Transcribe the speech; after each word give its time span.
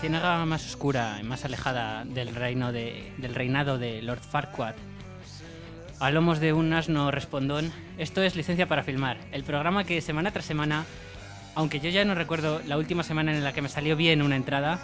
ciénaga 0.00 0.46
más 0.46 0.64
oscura 0.64 1.18
y 1.20 1.24
más 1.24 1.44
alejada 1.44 2.04
del 2.04 2.32
reino 2.32 2.70
de, 2.70 3.12
del 3.18 3.34
reinado 3.34 3.78
de 3.78 4.00
Lord 4.00 4.20
Farquaad, 4.20 4.76
a 5.98 6.10
lomos 6.12 6.38
de 6.38 6.52
un 6.52 6.72
asno 6.72 7.10
respondón, 7.10 7.72
esto 7.98 8.22
es 8.22 8.36
Licencia 8.36 8.68
para 8.68 8.84
Filmar, 8.84 9.16
el 9.32 9.42
programa 9.42 9.82
que 9.82 10.00
semana 10.00 10.30
tras 10.30 10.44
semana, 10.44 10.84
aunque 11.56 11.80
yo 11.80 11.90
ya 11.90 12.04
no 12.04 12.14
recuerdo 12.14 12.62
la 12.66 12.78
última 12.78 13.02
semana 13.02 13.32
en 13.32 13.42
la 13.42 13.52
que 13.52 13.60
me 13.60 13.68
salió 13.68 13.96
bien 13.96 14.22
una 14.22 14.36
entrada, 14.36 14.78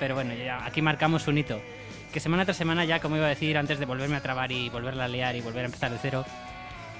pero 0.00 0.14
bueno, 0.14 0.32
ya 0.32 0.64
aquí 0.64 0.80
marcamos 0.80 1.28
un 1.28 1.36
hito, 1.36 1.60
que 2.10 2.18
semana 2.18 2.46
tras 2.46 2.56
semana 2.56 2.86
ya, 2.86 3.00
como 3.00 3.16
iba 3.16 3.26
a 3.26 3.30
decir, 3.30 3.58
antes 3.58 3.78
de 3.78 3.84
volverme 3.84 4.16
a 4.16 4.22
trabar 4.22 4.50
y 4.50 4.70
volverla 4.70 5.04
a 5.04 5.08
liar 5.08 5.36
y 5.36 5.42
volver 5.42 5.64
a 5.64 5.66
empezar 5.66 5.90
de 5.90 5.98
cero, 6.00 6.24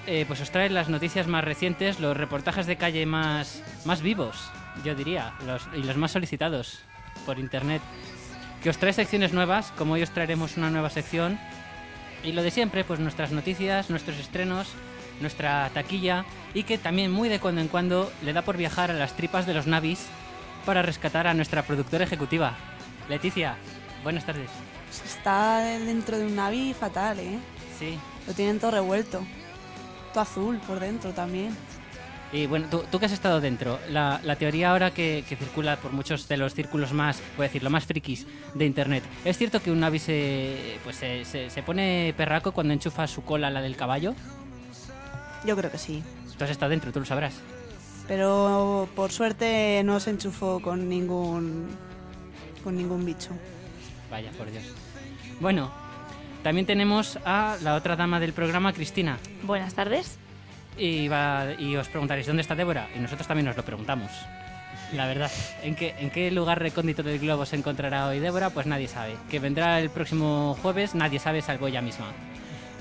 eh, 0.05 0.25
pues 0.27 0.39
os 0.39 0.51
trae 0.51 0.69
las 0.69 0.87
noticias 0.87 1.25
más 1.25 1.43
recientes, 1.43 1.99
los 1.99 2.15
reportajes 2.15 2.67
de 2.67 2.77
calle 2.77 3.07
más, 3.07 3.63
más 3.85 4.03
vivos, 4.03 4.51
yo 4.83 4.93
diría, 4.93 5.33
los, 5.47 5.67
y 5.75 5.81
los 5.81 5.97
más 5.97 6.11
solicitados 6.11 6.86
por 7.25 7.39
internet. 7.39 7.81
Que 8.61 8.69
os 8.69 8.77
trae 8.77 8.93
secciones 8.93 9.33
nuevas, 9.33 9.71
como 9.77 9.93
hoy 9.93 10.03
os 10.03 10.11
traeremos 10.11 10.57
una 10.57 10.69
nueva 10.69 10.89
sección. 10.89 11.39
Y 12.23 12.31
lo 12.31 12.43
de 12.43 12.51
siempre, 12.51 12.83
pues 12.83 12.99
nuestras 12.99 13.31
noticias, 13.31 13.89
nuestros 13.89 14.17
estrenos, 14.17 14.69
nuestra 15.21 15.69
taquilla 15.73 16.25
y 16.53 16.63
que 16.63 16.77
también 16.77 17.11
muy 17.11 17.29
de 17.29 17.39
cuando 17.39 17.61
en 17.61 17.67
cuando 17.67 18.11
le 18.23 18.33
da 18.33 18.41
por 18.41 18.57
viajar 18.57 18.91
a 18.91 18.93
las 18.93 19.13
tripas 19.13 19.45
de 19.45 19.53
los 19.53 19.67
navis 19.67 20.05
para 20.65 20.81
rescatar 20.81 21.27
a 21.27 21.33
nuestra 21.33 21.63
productora 21.63 22.03
ejecutiva. 22.03 22.55
Leticia, 23.09 23.55
buenas 24.03 24.25
tardes. 24.25 24.49
Está 25.05 25.59
dentro 25.59 26.17
de 26.17 26.25
un 26.25 26.35
navi 26.35 26.73
fatal, 26.73 27.19
¿eh? 27.19 27.39
Sí. 27.77 27.97
Lo 28.25 28.33
tienen 28.33 28.59
todo 28.59 28.71
revuelto. 28.71 29.21
Todo 30.13 30.21
azul 30.21 30.57
por 30.67 30.79
dentro 30.79 31.11
también. 31.11 31.55
Y 32.33 32.45
bueno, 32.45 32.67
tú, 32.69 32.83
tú 32.91 32.99
que 32.99 33.05
has 33.05 33.13
estado 33.13 33.39
dentro, 33.39 33.79
la, 33.89 34.19
la 34.23 34.35
teoría 34.35 34.71
ahora 34.71 34.91
que, 34.91 35.23
que 35.29 35.37
circula 35.37 35.77
por 35.77 35.93
muchos 35.93 36.27
de 36.27 36.35
los 36.35 36.53
círculos 36.53 36.91
más, 36.91 37.21
puedo 37.37 37.47
decirlo, 37.47 37.69
más 37.69 37.85
frikis 37.85 38.27
de 38.53 38.65
internet, 38.65 39.03
¿es 39.23 39.37
cierto 39.37 39.61
que 39.61 39.71
un 39.71 39.79
navi 39.79 39.97
se, 39.99 40.77
pues 40.83 40.97
se, 40.97 41.23
se- 41.23 41.49
se 41.49 41.63
pone 41.63 42.13
perraco 42.17 42.51
cuando 42.51 42.73
enchufa 42.73 43.07
su 43.07 43.23
cola 43.23 43.47
a 43.47 43.51
la 43.51 43.61
del 43.61 43.77
caballo? 43.77 44.13
Yo 45.45 45.55
creo 45.55 45.71
que 45.71 45.77
sí. 45.77 46.03
Tú 46.37 46.43
has 46.43 46.49
estado 46.49 46.69
dentro, 46.69 46.91
tú 46.91 46.99
lo 46.99 47.05
sabrás. 47.05 47.35
Pero 48.09 48.87
por 48.95 49.11
suerte 49.11 49.81
no 49.85 49.99
se 49.99 50.09
enchufó 50.11 50.59
con 50.61 50.87
ningún 50.89 51.67
con 52.63 52.75
ningún 52.75 53.05
bicho. 53.05 53.29
Vaya, 54.11 54.31
por 54.31 54.51
Dios. 54.51 54.63
Bueno, 55.39 55.71
también 56.43 56.65
tenemos 56.65 57.17
a 57.25 57.57
la 57.63 57.75
otra 57.75 57.95
dama 57.95 58.19
del 58.19 58.33
programa, 58.33 58.73
Cristina. 58.73 59.17
Buenas 59.43 59.73
tardes. 59.73 60.17
Y, 60.77 61.07
va, 61.07 61.47
y 61.57 61.75
os 61.75 61.87
preguntaréis, 61.87 62.27
¿dónde 62.27 62.41
está 62.41 62.55
Débora? 62.55 62.87
Y 62.95 62.99
nosotros 62.99 63.27
también 63.27 63.45
nos 63.45 63.57
lo 63.57 63.63
preguntamos. 63.63 64.11
La 64.93 65.05
verdad, 65.05 65.31
¿en 65.63 65.75
qué, 65.75 65.95
¿en 65.99 66.09
qué 66.09 66.31
lugar 66.31 66.59
recóndito 66.59 67.03
del 67.03 67.19
globo 67.19 67.45
se 67.45 67.55
encontrará 67.55 68.07
hoy 68.07 68.19
Débora? 68.19 68.51
Pues 68.51 68.67
nadie 68.67 68.87
sabe. 68.87 69.17
Que 69.29 69.39
vendrá 69.39 69.79
el 69.79 69.89
próximo 69.89 70.57
jueves, 70.61 70.95
nadie 70.95 71.19
sabe, 71.19 71.41
salvo 71.41 71.67
ella 71.67 71.81
misma. 71.81 72.07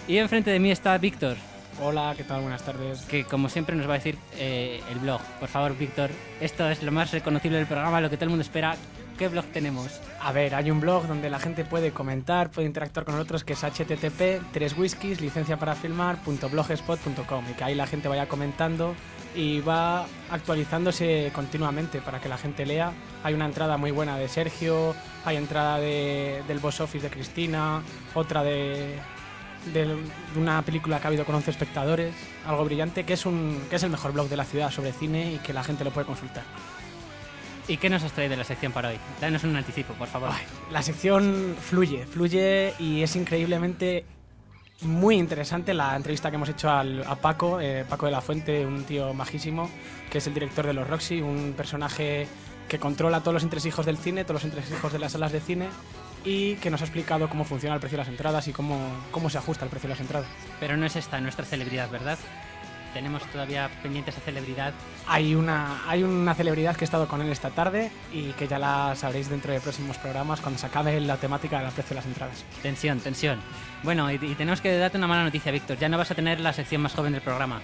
Y 0.07 0.19
enfrente 0.19 0.51
de 0.51 0.61
mí 0.61 0.71
está 0.71 0.97
Víctor, 0.99 1.37
Hola, 1.83 2.15
¿qué 2.17 2.25
tal? 2.25 2.41
Buenas 2.41 2.63
tardes. 2.63 3.03
que 3.03 3.25
como 3.25 3.51
siempre 3.51 3.77
nos 3.77 3.87
va 3.87 3.95
a 3.95 3.99
decir 3.99 4.17
eh, 4.39 4.81
el 4.91 4.99
blog. 4.99 5.21
Por 5.39 5.49
favor, 5.49 5.77
Víctor, 5.77 6.11
esto 6.41 6.71
es 6.71 6.83
lo 6.83 6.91
más 6.91 7.11
reconocible 7.13 7.59
del 7.59 7.67
programa, 7.67 8.01
lo 8.01 8.09
que 8.09 8.17
todo 8.17 8.25
el 8.25 8.31
mundo 8.31 8.43
espera. 8.43 8.77
¿Qué 9.19 9.29
blog 9.29 9.47
tenemos? 9.47 10.01
A 10.21 10.31
ver, 10.33 10.55
hay 10.55 10.71
un 10.71 10.79
blog 10.79 11.07
donde 11.07 11.31
la 11.31 11.39
gente 11.39 11.65
puede 11.65 11.91
comentar, 11.91 12.51
puede 12.51 12.67
interactuar 12.67 13.07
con 13.07 13.15
nosotros, 13.15 13.45
que 13.45 13.55
es 13.55 13.61
http 13.65 14.43
tres 14.53 14.77
whiskies 14.77 15.23
licencia 15.23 15.57
para 15.57 15.75
filmar.blogspot.com 15.75 17.45
y 17.51 17.55
que 17.55 17.65
ahí 17.65 17.75
la 17.75 17.87
gente 17.87 18.09
vaya 18.09 18.29
comentando 18.29 18.95
y 19.35 19.61
va 19.61 20.05
actualizándose 20.31 21.31
continuamente 21.35 22.03
para 22.03 22.21
que 22.21 22.29
la 22.29 22.37
gente 22.37 22.67
lea. 22.67 22.93
Hay 23.25 23.33
una 23.33 23.47
entrada 23.47 23.79
muy 23.79 23.91
buena 23.91 24.19
de 24.19 24.29
Sergio, 24.29 24.95
hay 25.25 25.37
entrada 25.37 25.79
de- 25.79 26.43
del 26.47 26.59
boss 26.59 26.81
office 26.83 27.09
de 27.09 27.11
Cristina, 27.15 27.81
otra 28.15 28.43
de, 28.43 28.97
de 29.73 29.97
una 30.37 30.61
película 30.61 30.99
que 31.01 31.07
ha 31.07 31.09
habido 31.09 31.25
con 31.25 31.37
11 31.37 31.53
espectadores, 31.53 32.15
algo 32.47 32.67
brillante, 32.67 33.05
que 33.05 33.15
es, 33.15 33.25
un, 33.25 33.63
que 33.71 33.77
es 33.77 33.83
el 33.83 33.91
mejor 33.91 34.13
blog 34.13 34.29
de 34.29 34.37
la 34.37 34.45
ciudad 34.45 34.71
sobre 34.71 34.93
cine 34.93 35.33
y 35.33 35.39
que 35.39 35.55
la 35.55 35.65
gente 35.65 35.85
lo 35.85 35.91
puede 35.91 36.07
consultar. 36.07 36.45
¿Y 37.69 37.79
qué 37.79 37.91
nos 37.91 38.03
has 38.05 38.13
traído 38.13 38.31
de 38.31 38.37
la 38.37 38.45
sección 38.45 38.73
para 38.73 38.91
hoy? 38.91 38.99
Danos 39.21 39.43
un 39.45 39.57
anticipo, 39.57 39.93
por 39.95 40.07
favor. 40.09 40.31
Ay, 40.33 40.45
la 40.71 40.83
sección 40.83 41.57
fluye, 41.61 42.07
fluye 42.07 42.75
y 42.79 43.03
es 43.03 43.17
increíblemente 43.17 44.05
muy 44.83 45.17
interesante 45.17 45.75
la 45.75 45.97
entrevista 45.97 46.31
que 46.31 46.37
hemos 46.37 46.49
hecho 46.49 46.71
al- 46.71 47.03
a 47.05 47.17
Paco, 47.17 47.61
eh, 47.61 47.85
Paco 47.89 48.07
de 48.07 48.13
la 48.13 48.21
Fuente, 48.21 48.65
un 48.65 48.85
tío 48.85 49.13
majísimo, 49.15 49.69
que 50.11 50.19
es 50.19 50.27
el 50.29 50.35
director 50.35 50.67
de 50.67 50.75
los 50.75 50.87
Roxy, 50.87 51.21
un 51.23 51.55
personaje 51.57 52.29
que 52.69 52.79
controla 52.79 53.21
todos 53.21 53.35
los 53.35 53.43
entresijos 53.43 53.85
del 53.87 53.97
cine, 53.97 54.23
todos 54.25 54.43
los 54.45 54.53
entresijos 54.53 54.93
de 54.93 54.99
las 54.99 55.13
salas 55.13 55.33
de 55.33 55.41
cine 55.41 55.69
y 56.25 56.57
que 56.57 56.71
nos 56.71 56.83
ha 56.83 56.85
explicado 56.85 57.29
cómo 57.29 57.45
funciona 57.45 57.75
el 57.75 57.81
precio 57.81 57.97
de 57.97 58.03
las 58.03 58.09
entradas 58.09 58.47
y 58.49 58.53
cómo, 58.53 58.77
cómo 59.11 59.31
se 59.31 59.39
ajusta 59.39 59.65
el 59.65 59.71
precio 59.71 59.89
de 59.89 59.95
las 59.95 60.01
entradas. 60.01 60.29
Pero 60.61 60.77
no 60.77 60.85
es 60.87 60.95
esta 60.97 61.21
nuestra 61.21 61.45
celebridad, 61.45 61.91
¿verdad? 61.91 62.19
Tenemos 62.95 63.23
todavía 63.31 63.71
pendiente 63.83 64.11
esa 64.11 64.21
celebridad. 64.21 64.73
Hay 65.07 65.35
una, 65.35 65.83
hay 65.89 66.03
una 66.03 66.35
celebridad 66.35 66.77
que 66.77 66.85
he 66.85 66.87
estado 66.87 67.09
con 67.09 67.21
él 67.21 67.31
esta 67.31 67.51
tarde 67.51 67.91
y 68.13 68.33
que 68.33 68.49
ya 68.49 68.59
la 68.59 68.95
sabréis 68.97 69.29
dentro 69.29 69.53
de 69.53 69.61
próximos 69.61 69.99
programas 69.99 70.41
cuando 70.41 70.59
se 70.59 70.67
acabe 70.67 70.99
la 71.01 71.17
temática 71.17 71.61
del 71.61 71.71
precio 71.73 71.91
de 71.91 71.95
las 71.97 72.07
entradas. 72.07 72.45
Tensión, 72.63 73.01
tensión. 73.01 73.39
Bueno, 73.83 74.11
y, 74.11 74.15
y 74.15 74.35
tenemos 74.35 74.61
que 74.61 74.77
darte 74.79 74.97
una 74.99 75.07
mala 75.07 75.25
noticia, 75.25 75.53
Víctor. 75.53 75.79
Ya 75.79 75.89
no 75.89 75.99
vas 75.99 76.11
a 76.11 76.15
tener 76.15 76.41
la 76.41 76.53
sección 76.53 76.81
más 76.83 76.95
joven 76.95 77.13
del 77.13 77.23
programa. 77.23 77.61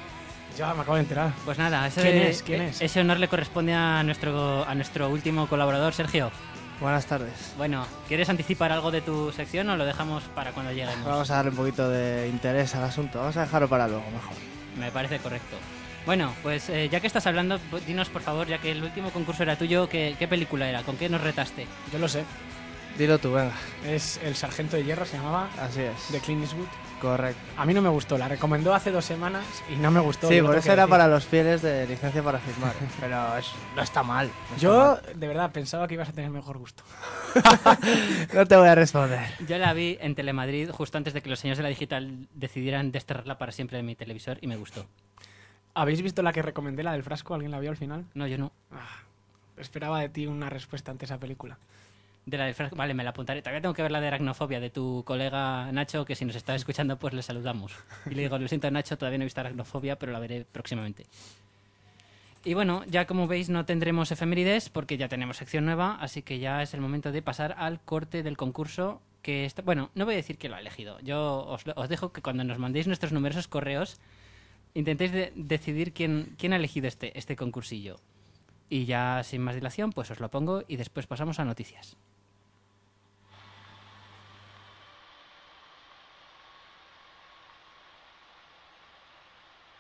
Ya 0.56 0.74
me 0.74 0.82
acabo 0.82 0.96
de 0.96 1.02
enterar. 1.02 1.32
Pues 1.44 1.58
nada, 1.58 1.86
ese, 1.86 2.02
¿Quién 2.02 2.16
es? 2.18 2.42
¿Quién 2.42 2.60
es? 2.62 2.82
ese 2.82 3.00
honor 3.00 3.18
le 3.18 3.28
corresponde 3.28 3.72
a 3.72 4.02
nuestro, 4.02 4.66
a 4.68 4.74
nuestro 4.74 5.08
último 5.08 5.46
colaborador, 5.46 5.94
Sergio. 5.94 6.30
Buenas 6.80 7.06
tardes. 7.06 7.54
Bueno, 7.56 7.86
¿quieres 8.08 8.28
anticipar 8.28 8.72
algo 8.72 8.90
de 8.90 9.00
tu 9.02 9.30
sección 9.32 9.70
o 9.70 9.76
lo 9.76 9.84
dejamos 9.84 10.24
para 10.34 10.50
cuando 10.52 10.72
lleguemos? 10.72 11.04
Vamos 11.06 11.30
a 11.30 11.36
darle 11.36 11.52
un 11.52 11.56
poquito 11.56 11.88
de 11.88 12.28
interés 12.28 12.74
al 12.74 12.82
asunto. 12.84 13.20
Vamos 13.20 13.36
a 13.36 13.42
dejarlo 13.42 13.68
para 13.68 13.86
luego, 13.86 14.04
mejor. 14.10 14.34
Me 14.78 14.90
parece 14.90 15.18
correcto. 15.18 15.56
Bueno, 16.06 16.34
pues 16.42 16.68
eh, 16.68 16.88
ya 16.90 17.00
que 17.00 17.06
estás 17.06 17.26
hablando, 17.26 17.60
dinos 17.86 18.08
por 18.08 18.22
favor, 18.22 18.48
ya 18.48 18.58
que 18.58 18.72
el 18.72 18.82
último 18.82 19.10
concurso 19.10 19.44
era 19.44 19.56
tuyo, 19.56 19.88
¿qué, 19.88 20.16
qué 20.18 20.26
película 20.26 20.68
era? 20.68 20.82
¿Con 20.82 20.96
qué 20.96 21.08
nos 21.08 21.20
retaste? 21.20 21.66
Yo 21.92 21.98
lo 21.98 22.08
sé. 22.08 22.24
Dilo 22.98 23.18
tú, 23.18 23.32
venga. 23.32 23.52
Es 23.86 24.18
El 24.22 24.34
Sargento 24.34 24.76
de 24.76 24.84
Hierro, 24.84 25.06
se 25.06 25.16
llamaba, 25.16 25.48
Así 25.60 25.80
es. 25.80 26.12
de 26.12 26.18
Clint 26.20 26.42
Eastwood. 26.42 26.66
Correcto. 27.02 27.40
A 27.56 27.66
mí 27.66 27.74
no 27.74 27.82
me 27.82 27.88
gustó, 27.88 28.16
la 28.16 28.28
recomendó 28.28 28.72
hace 28.72 28.92
dos 28.92 29.04
semanas 29.04 29.44
y 29.68 29.74
no 29.74 29.90
me 29.90 29.98
gustó. 29.98 30.28
Sí, 30.28 30.40
por 30.40 30.56
eso 30.56 30.72
era 30.72 30.82
decir. 30.82 30.90
para 30.90 31.08
los 31.08 31.26
fieles 31.26 31.60
de 31.60 31.84
licencia 31.88 32.22
para 32.22 32.38
firmar. 32.38 32.72
Pero 33.00 33.36
es- 33.38 33.50
no 33.74 33.82
está 33.82 34.04
mal. 34.04 34.28
no 34.28 34.54
está 34.54 34.56
Yo, 34.58 35.00
mal. 35.04 35.18
de 35.20 35.26
verdad, 35.26 35.50
pensaba 35.50 35.88
que 35.88 35.94
ibas 35.94 36.08
a 36.10 36.12
tener 36.12 36.30
mejor 36.30 36.58
gusto. 36.58 36.84
no 38.34 38.46
te 38.46 38.56
voy 38.56 38.68
a 38.68 38.76
responder. 38.76 39.28
Yo 39.48 39.58
la 39.58 39.72
vi 39.72 39.98
en 40.00 40.14
Telemadrid 40.14 40.70
justo 40.70 40.96
antes 40.96 41.12
de 41.12 41.22
que 41.22 41.28
los 41.28 41.40
señores 41.40 41.58
de 41.58 41.64
la 41.64 41.70
digital 41.70 42.28
decidieran 42.34 42.92
desterrarla 42.92 43.36
para 43.36 43.50
siempre 43.50 43.78
de 43.78 43.82
mi 43.82 43.96
televisor 43.96 44.38
y 44.40 44.46
me 44.46 44.54
gustó. 44.56 44.86
¿Habéis 45.74 46.02
visto 46.02 46.22
la 46.22 46.32
que 46.32 46.42
recomendé, 46.42 46.84
la 46.84 46.92
del 46.92 47.02
frasco? 47.02 47.34
¿Alguien 47.34 47.50
la 47.50 47.58
vio 47.58 47.70
al 47.70 47.76
final? 47.76 48.04
No, 48.14 48.28
yo 48.28 48.38
no. 48.38 48.52
Esperaba 49.56 49.98
de 50.00 50.08
ti 50.08 50.28
una 50.28 50.48
respuesta 50.50 50.92
ante 50.92 51.06
esa 51.06 51.18
película. 51.18 51.58
De 52.24 52.38
la 52.38 52.44
del 52.46 52.54
Vale, 52.76 52.94
me 52.94 53.02
la 53.02 53.10
apuntaré. 53.10 53.42
Todavía 53.42 53.60
tengo 53.60 53.74
que 53.74 53.82
ver 53.82 53.90
la 53.90 54.00
de 54.00 54.06
aracnofobia 54.06 54.60
de 54.60 54.70
tu 54.70 55.02
colega 55.04 55.70
Nacho, 55.72 56.04
que 56.04 56.14
si 56.14 56.24
nos 56.24 56.36
está 56.36 56.54
escuchando, 56.54 56.96
pues 56.96 57.14
le 57.14 57.22
saludamos. 57.22 57.72
Y 58.06 58.10
le 58.14 58.22
digo, 58.22 58.38
lo 58.38 58.46
siento 58.46 58.70
Nacho, 58.70 58.96
todavía 58.96 59.18
no 59.18 59.24
he 59.24 59.26
visto 59.26 59.40
aracnofobia, 59.40 59.98
pero 59.98 60.12
la 60.12 60.20
veré 60.20 60.44
próximamente. 60.44 61.04
Y 62.44 62.54
bueno, 62.54 62.84
ya 62.86 63.06
como 63.06 63.26
veis 63.26 63.48
no 63.48 63.64
tendremos 63.64 64.10
efemérides 64.12 64.68
porque 64.68 64.96
ya 64.96 65.08
tenemos 65.08 65.36
sección 65.36 65.64
nueva, 65.64 65.96
así 66.00 66.22
que 66.22 66.38
ya 66.38 66.62
es 66.62 66.74
el 66.74 66.80
momento 66.80 67.10
de 67.12 67.22
pasar 67.22 67.54
al 67.58 67.80
corte 67.80 68.22
del 68.22 68.36
concurso 68.36 69.00
que 69.22 69.44
está... 69.44 69.62
Bueno, 69.62 69.90
no 69.94 70.04
voy 70.04 70.14
a 70.14 70.16
decir 70.16 70.38
que 70.38 70.48
lo 70.48 70.56
ha 70.56 70.60
elegido. 70.60 70.98
Yo 71.00 71.44
os, 71.46 71.64
dejo 71.88 72.12
que 72.12 72.22
cuando 72.22 72.42
nos 72.44 72.58
mandéis 72.58 72.86
nuestros 72.88 73.12
numerosos 73.12 73.46
correos 73.48 74.00
intentéis 74.74 75.12
de- 75.12 75.32
decidir 75.36 75.92
quién, 75.92 76.34
quién 76.38 76.52
ha 76.52 76.56
elegido 76.56 76.88
este, 76.88 77.16
este 77.18 77.36
concursillo. 77.36 77.98
Y 78.68 78.86
ya 78.86 79.22
sin 79.22 79.42
más 79.42 79.54
dilación, 79.54 79.92
pues 79.92 80.10
os 80.10 80.18
lo 80.18 80.30
pongo 80.30 80.64
y 80.66 80.76
después 80.76 81.06
pasamos 81.06 81.38
a 81.38 81.44
noticias. 81.44 81.96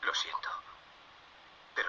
Lo 0.04 0.14
siento. 0.14 0.48
Pero 1.74 1.88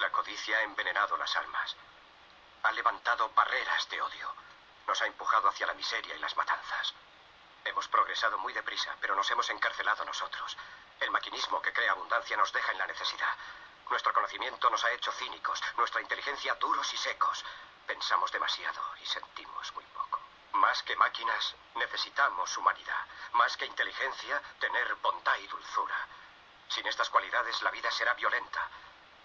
La 0.00 0.10
codicia 0.10 0.56
ha 0.56 0.62
envenenado 0.62 1.14
las 1.18 1.36
almas. 1.36 1.76
Ha 2.62 2.72
levantado 2.72 3.28
barreras 3.34 3.86
de 3.90 4.00
odio. 4.00 4.34
Nos 4.86 5.00
ha 5.02 5.06
empujado 5.06 5.48
hacia 5.50 5.66
la 5.66 5.74
miseria 5.74 6.16
y 6.16 6.18
las 6.18 6.34
matanzas. 6.38 6.94
Hemos 7.66 7.86
progresado 7.88 8.38
muy 8.38 8.54
deprisa, 8.54 8.96
pero 8.98 9.14
nos 9.14 9.30
hemos 9.30 9.50
encarcelado 9.50 10.02
nosotros. 10.06 10.56
El 11.00 11.10
maquinismo 11.10 11.60
que 11.60 11.74
crea 11.74 11.92
abundancia 11.92 12.34
nos 12.38 12.50
deja 12.50 12.72
en 12.72 12.78
la 12.78 12.86
necesidad. 12.86 13.36
Nuestro 13.90 14.14
conocimiento 14.14 14.70
nos 14.70 14.82
ha 14.84 14.92
hecho 14.92 15.12
cínicos, 15.12 15.62
nuestra 15.76 16.00
inteligencia 16.00 16.54
duros 16.54 16.90
y 16.94 16.96
secos. 16.96 17.44
Pensamos 17.86 18.32
demasiado 18.32 18.82
y 19.02 19.06
sentimos 19.06 19.70
muy 19.74 19.84
poco. 19.84 20.18
Más 20.52 20.82
que 20.82 20.96
máquinas, 20.96 21.54
necesitamos 21.74 22.56
humanidad. 22.56 23.04
Más 23.32 23.54
que 23.58 23.66
inteligencia, 23.66 24.40
tener 24.60 24.94
bondad 24.94 25.36
y 25.36 25.46
dulzura. 25.46 26.06
Sin 26.68 26.86
estas 26.86 27.10
cualidades, 27.10 27.60
la 27.60 27.70
vida 27.70 27.90
será 27.90 28.14
violenta. 28.14 28.66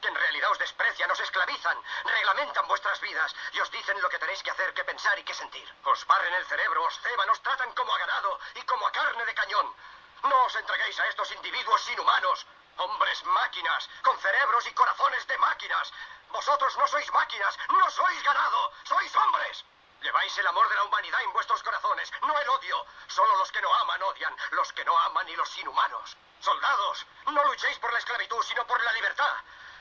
que 0.00 0.08
en 0.08 0.14
realidad 0.14 0.50
os 0.50 0.58
desprecian, 0.58 1.10
os 1.10 1.20
esclavizan, 1.20 1.78
reglamentan 2.04 2.66
vuestras 2.66 3.00
vidas 3.00 3.34
y 3.52 3.60
os 3.60 3.70
dicen 3.70 4.00
lo 4.00 4.08
que 4.08 4.18
tenéis 4.18 4.42
que 4.42 4.50
hacer, 4.50 4.72
que 4.74 4.84
pensar 4.84 5.18
y 5.18 5.24
que 5.24 5.34
sentir. 5.34 5.68
Os 5.84 6.06
barren 6.06 6.34
el 6.34 6.46
cerebro, 6.46 6.84
os 6.84 6.98
ceban, 7.00 7.30
os 7.30 7.42
tratan 7.42 7.72
como 7.72 7.94
a 7.94 7.98
ganado 7.98 8.40
y 8.54 8.62
como 8.62 8.86
a 8.86 8.92
carne 8.92 9.24
de 9.24 9.34
cañón. 9.34 9.74
No 10.22 10.44
os 10.44 10.54
entreguéis 10.56 10.98
a 11.00 11.06
estos 11.08 11.30
individuos 11.32 11.88
inhumanos, 11.90 12.46
hombres 12.76 13.24
máquinas, 13.24 13.88
con 14.02 14.18
cerebros 14.18 14.66
y 14.66 14.74
corazones 14.74 15.26
de 15.26 15.38
máquinas. 15.38 15.92
Vosotros 16.28 16.76
no 16.76 16.86
sois 16.86 17.10
máquinas, 17.12 17.58
no 17.68 17.90
sois 17.90 18.22
ganado, 18.22 18.72
sois 18.84 19.14
hombres. 19.16 19.64
Lleváis 20.00 20.36
el 20.38 20.46
amor 20.46 20.68
de 20.68 20.76
la 20.76 20.84
humanidad 20.84 21.20
en 21.22 21.32
vuestros 21.32 21.62
corazones, 21.62 22.10
no 22.22 22.38
el 22.38 22.48
odio. 22.48 22.86
Solo 23.08 23.36
los 23.36 23.52
que 23.52 23.60
no 23.60 23.74
aman 23.74 24.02
odian, 24.02 24.34
los 24.52 24.72
que 24.72 24.84
no 24.84 24.98
aman 24.98 25.28
y 25.28 25.36
los 25.36 25.58
inhumanos. 25.58 26.16
Soldados, 26.40 27.06
no 27.26 27.44
luchéis 27.44 27.78
por 27.78 27.92
la 27.92 27.98
esclavitud, 27.98 28.42
sino 28.44 28.66
por 28.66 28.82
la 28.82 28.92
libertad. 28.92 29.36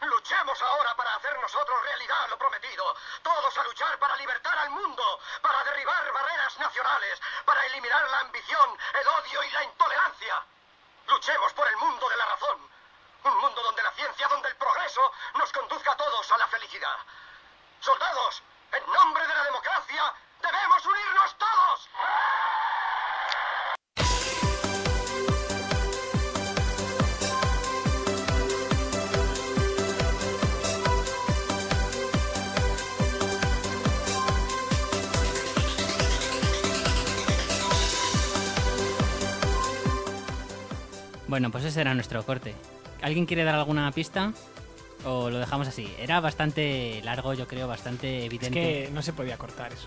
Luchemos 0.00 0.62
ahora 0.62 0.94
para 0.94 1.14
hacer 1.16 1.38
nosotros 1.40 1.82
realidad 1.82 2.28
lo 2.28 2.38
prometido. 2.38 2.96
Todos 3.22 3.58
a 3.58 3.64
luchar 3.64 3.98
para 3.98 4.16
libertar 4.16 4.56
al 4.58 4.70
mundo, 4.70 5.20
para 5.42 5.64
derribar 5.64 6.12
barreras 6.12 6.58
nacionales, 6.58 7.20
para 7.44 7.64
eliminar 7.66 8.08
la 8.08 8.20
ambición, 8.20 8.78
el 8.94 9.08
odio 9.08 9.42
y 9.42 9.50
la 9.50 9.64
intolerancia. 9.64 10.42
Luchemos 11.06 11.52
por 11.52 11.66
el 11.66 11.76
mundo 11.78 12.08
de 12.08 12.16
la 12.16 12.26
razón. 12.26 12.70
Un 13.24 13.36
mundo 13.38 13.62
donde 13.62 13.82
la 13.82 13.92
ciencia, 13.92 14.28
donde 14.28 14.48
el 14.48 14.56
progreso 14.56 15.12
nos 15.34 15.52
conduzca 15.52 15.92
a 15.92 15.96
todos 15.96 16.30
a 16.30 16.38
la 16.38 16.46
felicidad. 16.46 16.98
Soldados, 17.80 18.42
en 18.72 18.92
nombre 18.92 19.26
de 19.26 19.34
la 19.34 19.42
democracia, 19.44 20.14
debemos 20.40 20.86
unirnos 20.86 21.38
todos. 21.38 21.88
Bueno, 41.28 41.50
pues 41.50 41.64
ese 41.64 41.80
era 41.80 41.94
nuestro 41.94 42.24
corte. 42.24 42.54
¿Alguien 43.02 43.26
quiere 43.26 43.44
dar 43.44 43.54
alguna 43.54 43.90
pista? 43.92 44.32
¿O 45.04 45.30
lo 45.30 45.38
dejamos 45.38 45.68
así? 45.68 45.88
Era 46.00 46.18
bastante 46.20 47.00
largo, 47.04 47.32
yo 47.34 47.46
creo, 47.46 47.68
bastante 47.68 48.20
Es 48.20 48.24
evidente. 48.26 48.50
que 48.60 48.90
no 48.92 49.02
se 49.02 49.12
podía 49.12 49.36
cortar 49.38 49.72
eso. 49.72 49.86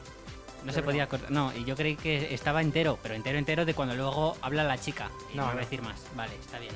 No 0.63 0.71
se 0.71 0.83
podía 0.83 1.07
cortar. 1.07 1.31
No, 1.31 1.51
y 1.57 1.65
yo 1.65 1.75
creí 1.75 1.95
que 1.95 2.33
estaba 2.33 2.61
entero, 2.61 2.97
pero 3.01 3.15
entero, 3.15 3.37
entero 3.39 3.65
de 3.65 3.73
cuando 3.73 3.95
luego 3.95 4.37
habla 4.41 4.63
la 4.63 4.77
chica. 4.77 5.09
Y 5.33 5.37
no, 5.37 5.41
No, 5.41 5.47
voy 5.47 5.51
a 5.51 5.55
no. 5.55 5.59
decir 5.61 5.81
más. 5.81 5.99
Vale, 6.15 6.33
está 6.39 6.59
bien. 6.59 6.73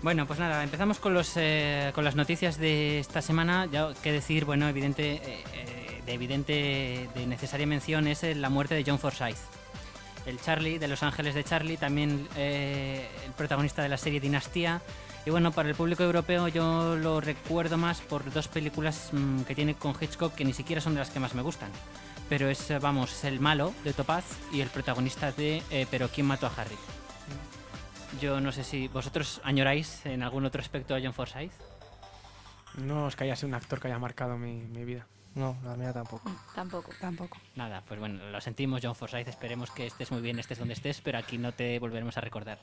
Bueno, 0.00 0.26
pues 0.26 0.38
nada, 0.38 0.62
empezamos 0.62 0.98
con, 1.00 1.12
los, 1.12 1.32
eh, 1.36 1.90
con 1.94 2.04
las 2.04 2.14
noticias 2.14 2.56
de 2.58 3.00
esta 3.00 3.20
semana. 3.20 3.66
Ya 3.70 3.92
que 4.02 4.12
decir, 4.12 4.44
bueno, 4.44 4.68
evidente, 4.68 5.14
eh, 5.14 5.44
eh, 5.54 6.02
de 6.06 6.12
evidente, 6.12 7.08
de 7.14 7.26
necesaria 7.26 7.66
mención 7.66 8.06
es 8.06 8.22
eh, 8.22 8.34
la 8.34 8.48
muerte 8.48 8.74
de 8.76 8.84
John 8.86 8.98
Forsyth. 9.00 9.38
El 10.26 10.40
Charlie, 10.40 10.78
de 10.78 10.88
Los 10.88 11.02
Ángeles 11.02 11.34
de 11.34 11.44
Charlie, 11.44 11.76
también 11.76 12.26
eh, 12.36 13.08
el 13.26 13.32
protagonista 13.32 13.82
de 13.82 13.88
la 13.88 13.98
serie 13.98 14.20
Dinastía. 14.20 14.80
Y 15.26 15.30
bueno, 15.30 15.52
para 15.52 15.68
el 15.68 15.74
público 15.74 16.02
europeo 16.02 16.48
yo 16.48 16.96
lo 16.96 17.20
recuerdo 17.20 17.76
más 17.76 18.00
por 18.00 18.30
dos 18.32 18.48
películas 18.48 19.10
mm, 19.12 19.42
que 19.42 19.54
tiene 19.54 19.74
con 19.74 19.94
Hitchcock 19.98 20.34
que 20.34 20.44
ni 20.44 20.52
siquiera 20.52 20.80
son 20.80 20.94
de 20.94 21.00
las 21.00 21.10
que 21.10 21.20
más 21.20 21.34
me 21.34 21.42
gustan. 21.42 21.70
Pero 22.28 22.48
es, 22.48 22.72
vamos, 22.80 23.12
es 23.12 23.24
el 23.24 23.40
malo 23.40 23.74
de 23.84 23.92
Topaz 23.92 24.24
y 24.52 24.60
el 24.60 24.68
protagonista 24.68 25.32
de 25.32 25.62
eh, 25.70 25.86
Pero 25.90 26.08
¿quién 26.08 26.26
mató 26.26 26.46
a 26.46 26.52
Harry? 26.56 26.76
Yo 28.20 28.40
no 28.40 28.52
sé 28.52 28.64
si 28.64 28.88
vosotros 28.88 29.40
añoráis 29.44 30.06
en 30.06 30.22
algún 30.22 30.44
otro 30.44 30.60
aspecto 30.60 30.94
a 30.94 31.00
John 31.02 31.12
Forsyth. 31.12 31.52
No 32.78 33.08
es 33.08 33.16
que 33.16 33.24
haya 33.24 33.36
sido 33.36 33.48
un 33.48 33.54
actor 33.54 33.80
que 33.80 33.88
haya 33.88 33.98
marcado 33.98 34.38
mi 34.38 34.84
vida. 34.84 35.06
No, 35.34 35.56
la 35.64 35.74
mía 35.74 35.92
tampoco. 35.92 36.30
Tampoco. 36.54 36.92
Tampoco. 37.00 37.36
Nada, 37.56 37.82
pues 37.88 37.98
bueno, 37.98 38.24
lo 38.30 38.40
sentimos 38.40 38.80
John 38.82 38.94
Forsyth, 38.94 39.26
esperemos 39.28 39.70
que 39.70 39.86
estés 39.86 40.12
muy 40.12 40.20
bien, 40.20 40.38
estés 40.38 40.58
donde 40.58 40.74
estés, 40.74 41.00
pero 41.00 41.18
aquí 41.18 41.38
no 41.38 41.52
te 41.52 41.78
volveremos 41.80 42.16
a 42.16 42.20
recordar. 42.20 42.58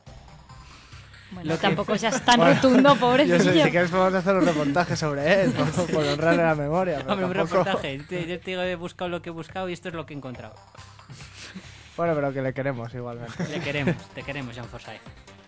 Bueno, 1.31 1.49
Lo 1.49 1.55
que- 1.55 1.61
tampoco 1.61 1.97
seas 1.97 2.23
tan 2.25 2.37
Bueno, 2.37 2.55
rotundo, 2.55 2.89
Yo 2.89 2.95
sé, 2.95 2.99
pobrecillo. 2.99 3.63
si 3.65 3.71
quieres 3.71 3.89
podemos 3.89 4.13
hacer 4.15 4.35
un 4.35 4.45
reportaje 4.45 4.95
sobre 4.97 5.43
él, 5.43 5.51
por, 5.51 5.71
por 5.91 6.03
honrarle 6.05 6.43
la 6.43 6.55
memoria. 6.55 6.97
Pero 6.99 7.11
Hombre, 7.11 7.25
un 7.27 7.33
reportaje, 7.33 7.99
te- 8.07 8.27
yo 8.27 8.39
te 8.39 8.51
digo, 8.51 8.61
he 8.63 8.75
buscado 8.75 9.09
lo 9.09 9.21
que 9.21 9.29
he 9.29 9.33
buscado 9.33 9.69
y 9.69 9.73
esto 9.73 9.89
es 9.89 9.93
lo 9.95 10.05
que 10.05 10.13
he 10.13 10.17
encontrado. 10.17 10.55
Bueno, 11.97 12.15
pero 12.15 12.33
que 12.33 12.41
le 12.41 12.53
queremos 12.53 12.93
igualmente. 12.93 13.43
Te 13.45 13.59
queremos, 13.59 13.95
te 14.15 14.23
queremos 14.23 14.55
John 14.57 14.67
Forsyth. 14.67 15.01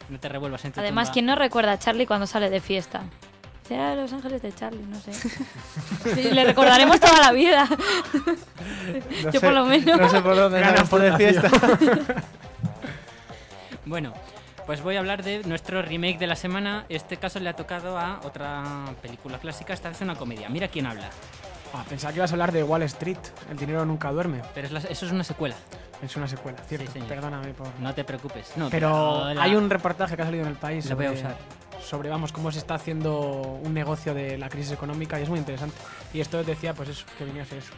No 0.09 0.19
te 0.19 0.27
revuelvas 0.29 0.63
en 0.65 0.73
tu 0.73 0.79
Además, 0.81 1.07
tumba. 1.07 1.13
¿quién 1.13 1.25
no 1.25 1.35
recuerda 1.35 1.71
a 1.73 1.79
Charlie 1.79 2.05
cuando 2.05 2.27
sale 2.27 2.49
de 2.49 2.59
fiesta? 2.59 3.03
Será 3.67 3.95
Los 3.95 4.11
Ángeles 4.11 4.41
de 4.41 4.53
Charlie, 4.53 4.83
no 4.83 4.99
sé. 4.99 5.11
Sí, 6.15 6.31
le 6.31 6.43
recordaremos 6.43 6.99
toda 6.99 7.19
la 7.21 7.31
vida. 7.31 7.65
No 7.65 9.31
Yo 9.31 9.31
sé- 9.31 9.39
por 9.39 9.53
lo 9.53 9.65
menos. 9.65 9.99
No 9.99 10.09
sé 10.09 10.21
por 10.21 10.35
dónde 10.35 10.61
esto 10.61 10.99
de 10.99 11.17
fiesta. 11.17 11.49
Bueno, 13.85 14.13
pues 14.65 14.81
voy 14.81 14.95
a 14.95 14.99
hablar 14.99 15.23
de 15.23 15.43
nuestro 15.43 15.81
remake 15.81 16.17
de 16.17 16.27
la 16.27 16.35
semana. 16.35 16.85
Este 16.89 17.17
caso 17.17 17.39
le 17.39 17.49
ha 17.49 17.53
tocado 17.53 17.97
a 17.97 18.21
otra 18.23 18.63
película 19.01 19.37
clásica, 19.37 19.73
esta 19.73 19.89
vez 19.89 19.99
una 20.01 20.15
comedia. 20.15 20.47
Mira 20.49 20.67
quién 20.69 20.85
habla. 20.85 21.09
Ah, 21.73 21.83
pensaba 21.89 22.13
que 22.13 22.19
ibas 22.19 22.31
a 22.31 22.35
hablar 22.35 22.51
de 22.51 22.63
Wall 22.63 22.83
Street. 22.83 23.17
El 23.51 23.57
dinero 23.57 23.83
nunca 23.85 24.11
duerme. 24.11 24.41
Pero 24.53 24.67
es 24.67 24.73
la- 24.73 24.79
eso 24.79 25.05
es 25.05 25.11
una 25.11 25.23
secuela. 25.23 25.55
Es 26.01 26.15
una 26.15 26.27
secuela, 26.27 26.57
cierto. 26.67 26.91
señor. 26.91 27.07
Perdóname 27.07 27.53
por... 27.53 27.67
No 27.79 27.93
te 27.93 28.03
preocupes. 28.03 28.51
No, 28.55 28.69
Pero 28.69 29.33
la- 29.33 29.43
hay 29.43 29.55
un 29.55 29.69
reportaje 29.69 30.15
que 30.15 30.21
ha 30.21 30.25
salido 30.25 30.43
en 30.43 30.49
el 30.51 30.57
país 30.57 30.89
Lo 30.89 30.95
voy 30.95 31.07
a 31.07 31.11
usar. 31.11 31.35
Sobre, 31.87 32.09
vamos, 32.09 32.31
cómo 32.31 32.51
se 32.51 32.59
está 32.59 32.75
haciendo 32.75 33.29
un 33.63 33.73
negocio 33.73 34.13
de 34.13 34.37
la 34.37 34.49
crisis 34.49 34.71
económica 34.71 35.19
y 35.19 35.23
es 35.23 35.29
muy 35.29 35.39
interesante. 35.39 35.75
Y 36.13 36.19
esto 36.21 36.43
decía, 36.43 36.73
pues 36.73 36.89
eso, 36.89 37.05
que 37.17 37.25
venía 37.25 37.43
a 37.43 37.45
ser 37.45 37.59
eso. 37.59 37.73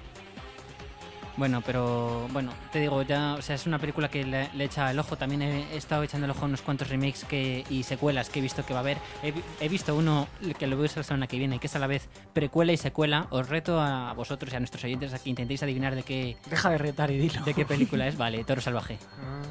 Bueno, 1.38 1.62
pero 1.66 2.30
bueno, 2.32 2.54
te 2.72 2.80
digo, 2.80 3.02
ya, 3.02 3.34
o 3.34 3.42
sea, 3.42 3.56
es 3.56 3.66
una 3.68 3.78
película 3.78 4.08
que 4.08 4.24
le, 4.24 4.50
le 4.54 4.64
echa 4.64 4.90
el 4.90 4.98
ojo. 4.98 5.18
También 5.18 5.42
he, 5.42 5.76
estado 5.76 6.04
echando 6.04 6.24
el 6.24 6.32
ojo 6.32 6.44
a 6.44 6.46
unos 6.46 6.62
cuantos 6.62 6.88
remakes 6.88 7.26
que, 7.26 7.66
y 7.70 7.84
secuelas 7.84 8.30
que 8.30 8.40
he 8.40 8.42
visto 8.42 8.66
que 8.66 8.72
va 8.74 8.80
a 8.80 8.84
haber. 8.84 8.98
He, 9.22 9.34
vi- 9.34 9.44
he 9.60 9.68
visto 9.68 9.94
uno 9.96 10.30
que 10.58 10.66
lo 10.66 10.78
voy 10.78 10.86
a 10.86 10.88
usar 10.88 11.00
la 11.00 11.04
semana 11.04 11.28
que 11.28 11.38
viene, 11.38 11.60
que 11.60 11.68
es 11.68 11.76
a 11.76 11.80
la 11.80 11.88
vez 11.88 12.08
precuela 12.32 12.72
y 12.72 12.78
secuela. 12.78 13.28
Os 13.32 13.50
reto 13.50 13.82
a 13.82 14.14
vosotros 14.14 14.54
y 14.54 14.56
a 14.56 14.60
nuestros 14.60 14.82
oyentes 14.86 15.14
a 15.14 15.20
que 15.20 15.30
intentéis 15.30 15.62
adivinar 15.62 15.94
de 15.94 16.04
qué, 16.04 16.38
Deja 16.50 16.70
de 16.70 16.78
retar 16.78 17.12
y 17.12 17.18
dilo. 17.18 17.44
de 17.44 17.54
qué 17.54 17.66
película 17.66 18.08
es. 18.08 18.16
Vale, 18.18 18.42
Toro 18.46 18.62
Salvaje. 18.62 18.98
Ah. 19.20 19.42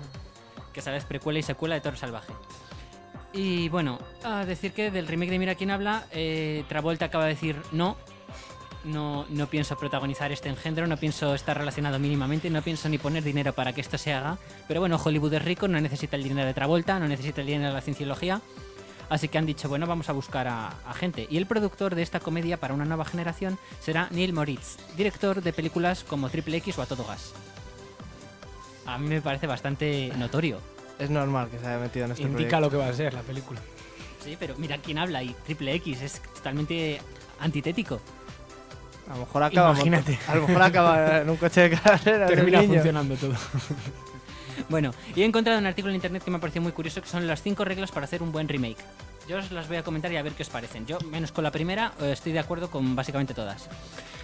que 0.72 0.80
sabes 0.80 1.04
precuela 1.04 1.38
y 1.38 1.42
secuela 1.42 1.74
de 1.74 1.82
Toro 1.82 1.98
Salvaje. 1.98 2.32
Y 3.34 3.68
bueno, 3.68 3.98
a 4.22 4.44
decir 4.44 4.72
que 4.72 4.92
del 4.92 5.08
remake 5.08 5.30
de 5.30 5.38
Mira 5.40 5.54
quién 5.56 5.72
habla, 5.72 6.06
eh, 6.12 6.64
Travolta 6.68 7.06
acaba 7.06 7.24
de 7.24 7.30
decir 7.30 7.60
no, 7.72 7.96
no, 8.84 9.26
no 9.28 9.48
pienso 9.48 9.76
protagonizar 9.76 10.30
este 10.30 10.48
engendro, 10.48 10.86
no 10.86 10.96
pienso 10.96 11.34
estar 11.34 11.58
relacionado 11.58 11.98
mínimamente, 11.98 12.48
no 12.48 12.62
pienso 12.62 12.88
ni 12.88 12.96
poner 12.96 13.24
dinero 13.24 13.52
para 13.52 13.72
que 13.72 13.80
esto 13.80 13.98
se 13.98 14.12
haga. 14.12 14.38
Pero 14.68 14.78
bueno, 14.78 15.00
Hollywood 15.02 15.34
es 15.34 15.44
rico, 15.44 15.66
no 15.66 15.80
necesita 15.80 16.14
el 16.14 16.22
dinero 16.22 16.46
de 16.46 16.54
Travolta, 16.54 17.00
no 17.00 17.08
necesita 17.08 17.40
el 17.40 17.48
dinero 17.48 17.68
de 17.68 17.74
la 17.74 17.80
cienciología. 17.80 18.40
Así 19.08 19.28
que 19.28 19.36
han 19.36 19.46
dicho, 19.46 19.68
bueno, 19.68 19.86
vamos 19.86 20.08
a 20.08 20.12
buscar 20.12 20.46
a, 20.46 20.68
a 20.68 20.94
gente. 20.94 21.26
Y 21.28 21.36
el 21.36 21.46
productor 21.46 21.96
de 21.96 22.02
esta 22.02 22.20
comedia 22.20 22.58
para 22.58 22.72
una 22.72 22.84
nueva 22.84 23.04
generación 23.04 23.58
será 23.80 24.08
Neil 24.12 24.32
Moritz, 24.32 24.76
director 24.96 25.42
de 25.42 25.52
películas 25.52 26.04
como 26.04 26.30
Triple 26.30 26.58
X 26.58 26.78
o 26.78 26.82
A 26.82 26.86
Todo 26.86 27.04
Gas. 27.04 27.34
A 28.86 28.96
mí 28.96 29.08
me 29.08 29.20
parece 29.20 29.48
bastante 29.48 30.12
notorio. 30.16 30.73
Es 30.98 31.10
normal 31.10 31.48
que 31.50 31.58
se 31.58 31.66
haya 31.66 31.78
metido 31.78 32.04
en 32.06 32.12
este 32.12 32.22
Indica 32.22 32.38
proyecto. 32.58 32.60
lo 32.60 32.70
que 32.70 32.76
va 32.76 32.88
a 32.88 32.92
ser 32.94 33.14
la 33.14 33.22
película. 33.22 33.60
Sí, 34.22 34.36
pero 34.38 34.54
mira 34.56 34.78
quién 34.78 34.98
habla 34.98 35.22
y 35.22 35.34
Triple 35.44 35.74
X 35.74 36.02
es 36.02 36.20
totalmente 36.34 37.00
antitético. 37.40 38.00
A 39.08 39.14
lo 39.14 39.20
mejor 39.20 39.42
acaba, 39.42 39.72
Imagínate. 39.72 40.18
A 40.28 40.34
lo 40.36 40.46
mejor 40.48 40.62
acaba 40.62 41.18
en 41.18 41.28
un 41.30 41.36
coche 41.36 41.68
de 41.68 41.76
carreras. 41.76 42.30
el 42.30 42.36
Termina 42.36 42.60
niño. 42.62 42.74
funcionando 42.74 43.14
todo. 43.16 43.34
Bueno, 44.68 44.92
y 45.16 45.22
he 45.22 45.24
encontrado 45.24 45.58
un 45.58 45.66
artículo 45.66 45.90
en 45.90 45.96
internet 45.96 46.22
que 46.22 46.30
me 46.30 46.36
ha 46.36 46.40
parecido 46.40 46.62
muy 46.62 46.70
curioso 46.70 47.02
que 47.02 47.08
son 47.08 47.26
las 47.26 47.42
cinco 47.42 47.64
reglas 47.64 47.90
para 47.90 48.04
hacer 48.04 48.22
un 48.22 48.30
buen 48.30 48.48
remake. 48.48 48.78
Yo 49.28 49.38
os 49.38 49.50
las 49.52 49.68
voy 49.68 49.78
a 49.78 49.82
comentar 49.82 50.12
y 50.12 50.16
a 50.16 50.22
ver 50.22 50.32
qué 50.34 50.42
os 50.42 50.50
parecen. 50.50 50.86
Yo, 50.86 50.98
menos 51.00 51.32
con 51.32 51.44
la 51.44 51.50
primera, 51.50 51.92
eh, 52.00 52.12
estoy 52.12 52.32
de 52.32 52.38
acuerdo 52.40 52.70
con 52.70 52.94
básicamente 52.94 53.32
todas. 53.34 53.68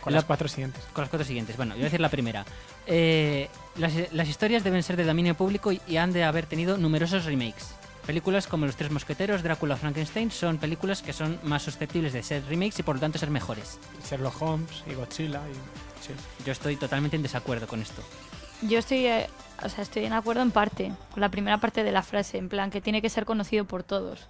Con 0.02 0.12
La- 0.12 0.18
las 0.18 0.24
cuatro 0.24 0.46
siguientes. 0.48 0.82
Con 0.92 1.02
las 1.02 1.10
cuatro 1.10 1.26
siguientes. 1.26 1.56
Bueno, 1.56 1.72
yo 1.72 1.78
voy 1.78 1.82
a 1.82 1.86
decir 1.86 2.00
la 2.00 2.08
primera. 2.10 2.44
Eh, 2.86 3.48
las, 3.76 3.92
las 4.12 4.28
historias 4.28 4.62
deben 4.64 4.82
ser 4.82 4.96
de 4.96 5.04
dominio 5.04 5.34
público 5.34 5.72
y, 5.72 5.80
y 5.86 5.96
han 5.96 6.12
de 6.12 6.24
haber 6.24 6.46
tenido 6.46 6.76
numerosos 6.76 7.24
remakes. 7.24 7.74
Películas 8.06 8.46
como 8.46 8.66
Los 8.66 8.76
Tres 8.76 8.90
Mosqueteros, 8.90 9.42
Drácula 9.42 9.74
o 9.74 9.76
Frankenstein 9.76 10.30
son 10.30 10.58
películas 10.58 11.00
que 11.02 11.12
son 11.12 11.38
más 11.44 11.62
susceptibles 11.62 12.12
de 12.12 12.22
ser 12.22 12.44
remakes 12.46 12.78
y 12.78 12.82
por 12.82 12.96
lo 12.96 13.00
tanto 13.00 13.18
ser 13.18 13.30
mejores. 13.30 13.78
Sherlock 14.08 14.40
Holmes 14.42 14.82
y 14.90 14.94
Godzilla. 14.94 15.40
Y... 15.48 15.54
Sí. 16.06 16.12
Yo 16.44 16.52
estoy 16.52 16.76
totalmente 16.76 17.16
en 17.16 17.22
desacuerdo 17.22 17.66
con 17.66 17.80
esto. 17.80 18.02
Yo 18.62 18.78
estoy, 18.78 19.06
eh, 19.06 19.28
o 19.62 19.68
sea, 19.68 19.82
estoy 19.82 20.04
en 20.06 20.12
acuerdo 20.12 20.42
en 20.42 20.50
parte, 20.50 20.92
con 21.12 21.20
la 21.20 21.28
primera 21.30 21.58
parte 21.58 21.84
de 21.84 21.92
la 21.92 22.02
frase, 22.02 22.36
en 22.38 22.48
plan 22.48 22.70
que 22.70 22.80
tiene 22.80 23.00
que 23.00 23.08
ser 23.10 23.24
conocido 23.26 23.64
por 23.66 23.82
todos. 23.84 24.28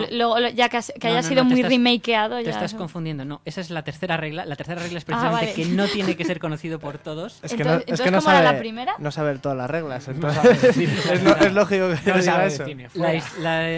No, 0.00 0.38
lo- 0.40 0.48
ya 0.50 0.68
que, 0.68 0.76
has- 0.78 0.92
que 0.98 1.08
No, 1.08 1.12
haya 1.14 1.22
no, 1.22 1.28
sido 1.28 1.42
no, 1.44 1.48
te 1.48 1.54
muy 1.54 1.60
estás- 1.62 1.70
remakeado, 1.72 2.36
te 2.38 2.44
ya 2.44 2.50
estás 2.50 2.70
eso- 2.72 2.78
confundiendo. 2.78 3.24
No, 3.24 3.40
esa 3.44 3.60
es 3.60 3.70
la 3.70 3.82
tercera 3.84 4.16
regla. 4.16 4.44
La 4.44 4.56
tercera 4.56 4.80
regla 4.82 4.98
es 4.98 5.04
Ah, 5.04 5.06
precisamente 5.06 5.46
vale. 5.46 5.54
que 5.54 5.64
no 5.66 5.86
tiene 5.88 6.16
que 6.16 6.24
ser 6.24 6.38
conocido 6.38 6.78
por 6.78 6.98
todos. 6.98 7.38
Es 7.42 7.54
que 7.54 7.64
no, 7.64 7.74
Entonces- 7.74 7.94
es 7.94 8.00
que 8.00 8.10
no 8.10 8.18
entonces, 8.18 8.24
¿cómo 8.24 8.38
era 8.38 8.52
la 8.52 8.58
primera? 8.58 8.94
no 8.98 9.10
saber 9.10 9.38
todas 9.40 9.56
las 9.58 9.70
reglas. 9.70 10.06
entonces- 10.08 10.64
es, 10.76 10.76
es 10.78 11.52
lógico 11.52 11.88
que 11.88 12.10
No 12.10 12.18
diga 12.18 12.22
sabe 12.22 12.46
eso. 12.48 12.64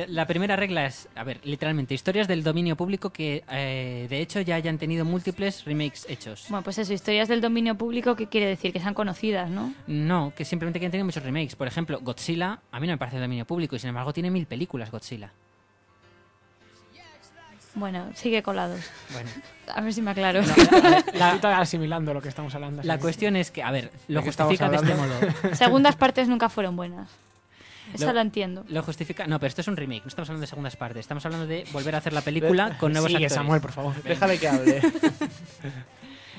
La, 0.08 0.26
primera 0.26 0.56
regla 0.56 0.87
es, 0.87 1.08
a 1.14 1.25
ver, 1.25 1.40
literalmente, 1.44 1.94
historias 1.94 2.28
del 2.28 2.42
dominio 2.42 2.76
público 2.76 3.11
que 3.11 3.44
eh, 3.50 4.06
de 4.08 4.20
hecho 4.20 4.40
ya 4.40 4.56
hayan 4.56 4.78
tenido 4.78 5.04
múltiples 5.04 5.64
remakes 5.64 6.06
hechos. 6.08 6.46
Bueno, 6.49 6.62
pues 6.62 6.78
eso, 6.78 6.92
historias 6.92 7.28
del 7.28 7.40
dominio 7.40 7.75
público, 7.76 8.16
¿qué 8.16 8.26
quiere 8.26 8.46
decir? 8.46 8.73
Que 8.73 8.80
sean 8.80 8.94
conocidas, 8.94 9.50
¿no? 9.50 9.73
No, 9.87 10.32
que 10.37 10.44
simplemente 10.44 10.80
que 10.80 10.87
han 10.87 10.92
tenido 10.92 11.04
muchos 11.06 11.23
remakes. 11.23 11.56
Por 11.56 11.66
ejemplo, 11.66 11.99
Godzilla, 12.00 12.61
a 12.70 12.80
mí 12.80 12.87
no 12.87 12.92
me 12.94 12.99
parece 12.99 13.16
de 13.16 13.23
dominio 13.23 13.44
público 13.46 13.76
y 13.76 13.78
sin 13.78 13.88
embargo 13.88 14.12
tiene 14.12 14.30
mil 14.30 14.46
películas 14.46 14.90
Godzilla. 14.90 15.30
Bueno, 17.76 18.06
sigue 18.14 18.42
colados. 18.42 18.80
Bueno, 19.12 19.28
A 19.75 19.80
ver 19.83 19.92
si 19.92 20.02
me 20.02 20.11
aclaro. 20.11 20.42
Todavía 21.12 21.61
asimilando 21.61 22.12
lo 22.14 22.21
que 22.23 22.28
estamos 22.28 22.54
hablando. 22.54 22.83
la 22.83 22.99
cuestión 22.99 23.37
es 23.37 23.50
que, 23.50 23.62
a 23.62 23.71
ver, 23.71 23.90
lo 24.09 24.21
¿De 24.21 24.25
qué 24.25 24.30
estamos 24.30 24.50
justifica 24.59 24.71
de 24.71 24.76
este 24.76 24.95
modo. 24.95 25.54
Segundas 25.54 25.95
partes 25.95 26.26
nunca 26.28 26.49
fueron 26.49 26.75
buenas. 26.75 27.09
Eso 27.95 28.06
Lo- 28.06 28.14
lo, 28.14 28.21
entiendo. 28.21 28.64
Lo 28.68 28.83
justifica. 28.83 29.26
No, 29.28 29.38
pero 29.38 29.49
esto 29.49 29.61
es 29.61 29.68
un 29.68 29.76
remake, 29.76 30.02
no 30.02 30.09
estamos 30.09 30.28
hablando 30.28 30.40
de 30.40 30.47
segundas 30.49 30.75
partes. 30.75 31.00
Estamos 31.00 31.25
hablando 31.25 31.47
de 31.47 31.64
volver 31.73 31.95
a 31.95 31.99
hacer 31.99 32.12
la 32.12 32.23
película 32.23 32.76
con 32.80 32.92
nuevos 32.92 33.09
Sigue, 33.12 33.26
actores. 33.26 33.35
Samuel, 33.35 33.61
por 33.61 33.73
favor. 33.73 34.02
Déjale 34.02 34.38
que 34.38 34.49
hable. 34.49 34.80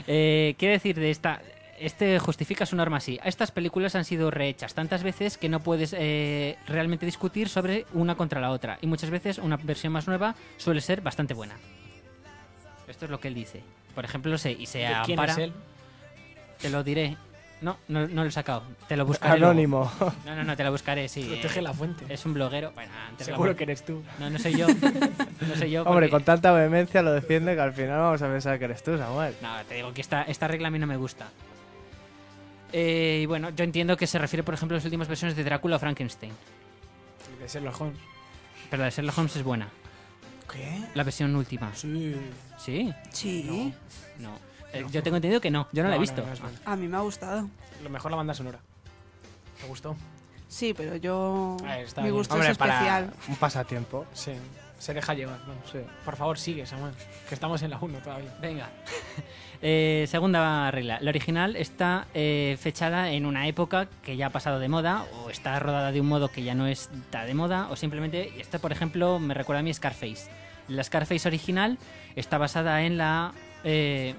Eh, 0.08 0.56
¿Qué 0.58 0.67
decir 0.70 0.96
de 1.00 1.10
esta? 1.12 1.41
Este 1.79 2.17
justifica 2.19 2.65
su 2.65 2.75
norma 2.75 2.98
así. 2.98 3.19
Estas 3.24 3.51
películas 3.51 3.96
han 3.96 4.03
sido 4.05 4.31
rehechas 4.31 4.74
tantas 4.74 5.03
veces 5.03 5.38
que 5.38 5.48
no 5.50 5.60
puedes 5.60 5.93
eh, 5.98 6.57
realmente 6.67 7.05
discutir 7.05 7.50
sobre 7.50 7.86
una 7.93 8.15
contra 8.15 8.41
la 8.41 8.50
otra. 8.51 8.79
Y 8.81 8.88
muchas 8.88 9.10
veces 9.12 9.38
una 9.38 9.57
versión 9.57 9.93
más 9.93 10.07
nueva 10.07 10.36
suele 10.57 10.81
ser 10.81 11.01
bastante 11.01 11.34
buena. 11.36 11.55
Esto 12.88 13.05
es 13.05 13.12
lo 13.12 13.19
que 13.19 13.27
él 13.27 13.36
dice. 13.36 13.62
Por 13.93 14.05
ejemplo, 14.05 14.38
se, 14.38 14.51
y 14.53 14.65
se 14.65 14.79
¿De 14.79 14.86
¿Quién 15.05 15.19
ampara. 15.19 15.34
es 15.34 15.38
él? 15.39 15.53
Te 16.60 16.69
lo 16.69 16.84
diré. 16.84 17.15
No, 17.62 17.77
no, 17.88 18.07
no 18.07 18.22
lo 18.24 18.29
he 18.29 18.31
sacado. 18.31 18.63
Te 18.88 18.96
lo 18.96 19.05
buscaré. 19.05 19.39
luego. 19.39 19.51
Anónimo. 19.51 19.91
No, 20.25 20.36
no, 20.36 20.43
no, 20.43 20.55
te 20.55 20.63
lo 20.63 20.72
buscaré, 20.72 21.07
sí. 21.10 21.24
Protege 21.24 21.60
eh, 21.60 21.63
la 21.63 21.74
fuente. 21.74 22.05
Es 22.07 22.24
un 22.25 22.34
bloguero. 22.34 22.72
Bueno, 22.74 22.91
antes 23.10 23.25
Seguro 23.25 23.55
que 23.55 23.63
eres 23.63 23.84
tú. 23.84 24.03
No, 24.19 24.29
no 24.29 24.38
soy 24.39 24.55
yo. 24.57 24.67
No 24.67 25.55
soy 25.55 25.72
yo. 25.72 25.81
Hombre, 25.81 26.07
porque- 26.07 26.10
con 26.12 26.24
tanta 26.24 26.51
vehemencia 26.51 27.01
lo 27.01 27.12
defiende 27.13 27.55
que 27.55 27.62
al 27.62 27.74
final 27.74 28.00
vamos 28.00 28.22
a 28.22 28.27
pensar 28.27 28.57
que 28.60 28.65
eres 28.65 28.84
tú, 28.84 28.98
Samuel. 28.98 29.34
No, 29.41 29.55
te 29.67 29.75
digo 29.75 29.91
que 29.93 30.01
esta, 30.01 30.24
esta 30.24 30.48
regla 30.48 30.67
a 30.67 30.72
mí 30.72 30.77
no 30.79 30.88
me 30.88 30.98
gusta. 30.98 31.27
Eh, 32.74 33.21
y 33.24 33.25
bueno, 33.25 33.50
yo 33.51 33.63
entiendo 33.63 33.95
que 33.97 34.07
se 34.07 34.19
refiere, 34.19 34.43
por 34.43 34.53
ejemplo, 34.53 34.75
a 34.75 34.77
las 34.77 34.86
últimas 34.86 35.07
versiones 35.07 35.36
de 35.38 35.43
Drácula 35.43 35.77
o 35.77 35.79
Frankenstein. 35.79 36.33
De 37.39 37.47
Sherlock 37.47 37.79
Holmes. 37.81 38.00
Pero 38.69 38.81
la 38.81 38.86
de 38.86 38.91
Sherlock 38.91 39.17
Holmes 39.17 39.36
es 39.36 39.43
buena. 39.43 39.69
¿Qué? 40.51 40.83
La 40.93 41.03
versión 41.03 41.36
última. 41.36 41.74
Sí. 41.75 42.15
¿Sí? 42.57 42.93
Sí, 43.12 43.74
No. 44.19 44.38
Eh, 44.74 44.86
yo 44.91 45.01
tengo 45.01 45.15
entendido 45.17 45.39
que 45.39 45.50
no. 45.50 45.67
Yo 45.71 45.81
no, 45.81 45.89
la 45.89 45.95
he 45.95 46.00
visto. 46.00 46.21
no 46.21 46.27
buena. 46.27 46.59
a 46.65 46.75
mí 46.75 46.88
me 46.88 46.97
ha 46.97 47.01
gustado. 47.01 47.47
Lo 47.83 47.89
mejor 47.89 48.12
la 48.12 48.17
banda 48.17 48.33
sonora. 48.33 48.59
¿Te 49.62 49.67
gustó? 49.67 49.95
Sí, 50.50 50.74
pero 50.75 50.97
yo. 50.97 51.55
Ah, 51.65 51.79
está 51.79 52.01
Mi 52.01 52.09
gusto 52.09 52.33
Hombre, 52.33 52.51
es 52.51 52.57
para 52.57 52.74
especial. 52.74 53.13
un 53.29 53.36
pasatiempo. 53.36 54.05
Sí. 54.13 54.33
Se 54.77 54.93
deja 54.93 55.13
llevar. 55.13 55.39
Bueno, 55.45 55.62
Sí. 55.71 55.79
Por 56.05 56.15
favor, 56.15 56.38
sigue, 56.38 56.65
Samuel. 56.65 56.93
Que 57.27 57.33
estamos 57.36 57.62
en 57.62 57.71
la 57.71 57.79
1 57.79 58.00
todavía. 58.00 58.36
Venga. 58.41 58.69
Eh, 59.61 60.05
segunda 60.07 60.69
regla. 60.71 60.99
La 61.01 61.09
original 61.09 61.55
está 61.55 62.07
eh, 62.13 62.57
fechada 62.59 63.11
en 63.11 63.25
una 63.25 63.47
época 63.47 63.87
que 64.03 64.15
ya 64.15 64.27
ha 64.27 64.29
pasado 64.29 64.59
de 64.59 64.67
moda, 64.69 65.05
o 65.23 65.29
está 65.29 65.57
rodada 65.59 65.91
de 65.91 66.01
un 66.01 66.07
modo 66.07 66.29
que 66.29 66.43
ya 66.43 66.53
no 66.53 66.67
está 66.67 67.25
de 67.25 67.33
moda, 67.33 67.67
o 67.71 67.75
simplemente, 67.75 68.39
esta 68.39 68.59
por 68.59 68.71
ejemplo 68.71 69.19
me 69.19 69.33
recuerda 69.33 69.61
a 69.61 69.63
mi 69.63 69.73
Scarface. 69.73 70.29
La 70.67 70.83
Scarface 70.83 71.27
original 71.27 71.77
está 72.15 72.37
basada 72.37 72.83
en 72.83 72.97
la, 72.97 73.33
eh, 73.63 74.13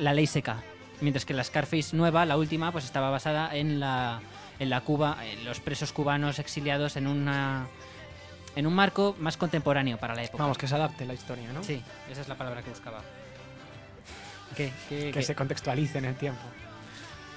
la 0.00 0.12
ley 0.12 0.26
seca, 0.26 0.62
mientras 1.00 1.24
que 1.24 1.34
la 1.34 1.44
Scarface 1.44 1.96
nueva, 1.96 2.26
la 2.26 2.36
última, 2.36 2.72
pues 2.72 2.84
estaba 2.84 3.10
basada 3.10 3.54
en 3.54 3.78
la, 3.78 4.20
en 4.58 4.70
la 4.70 4.80
Cuba, 4.80 5.18
en 5.24 5.44
los 5.44 5.60
presos 5.60 5.92
cubanos 5.92 6.38
exiliados 6.38 6.96
en 6.96 7.06
una 7.06 7.68
en 8.56 8.66
un 8.66 8.74
marco 8.74 9.14
más 9.20 9.36
contemporáneo 9.36 9.98
para 9.98 10.16
la 10.16 10.24
época. 10.24 10.42
Vamos, 10.42 10.58
que 10.58 10.66
se 10.66 10.74
adapte 10.74 11.04
la 11.04 11.14
historia, 11.14 11.52
¿no? 11.52 11.62
Sí, 11.62 11.80
esa 12.10 12.22
es 12.22 12.28
la 12.28 12.34
palabra 12.34 12.60
que 12.62 12.70
buscaba. 12.70 13.02
¿Qué? 14.58 14.72
¿Qué- 14.90 14.96
Que 15.06 15.10
qué? 15.12 15.22
se 15.22 15.34
contextualice 15.34 15.96
en 15.98 16.04
el 16.04 16.14
tiempo. 16.16 16.42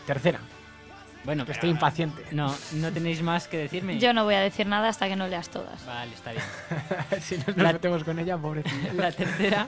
Tercera. 0.05 0.39
Bueno, 1.23 1.45
Que 1.45 1.51
estoy 1.51 1.69
impaciente. 1.69 2.23
No, 2.31 2.53
no 2.73 2.91
tenéis 2.91 3.21
más 3.21 3.47
que 3.47 3.57
decirme. 3.57 3.99
Yo 3.99 4.11
no 4.11 4.23
voy 4.23 4.33
a 4.33 4.39
decir 4.41 4.65
nada 4.65 4.89
hasta 4.89 5.07
que 5.07 5.15
no 5.15 5.27
leas 5.27 5.49
todas. 5.49 5.85
Vale, 5.85 6.11
está 6.13 6.31
bien. 6.31 6.43
si 7.21 7.37
nos 7.37 7.55
La- 7.55 7.73
metemos 7.73 8.03
con 8.03 8.17
ella, 8.17 8.37
pobrecilla. 8.39 8.91
La 8.93 9.11
tercera, 9.11 9.67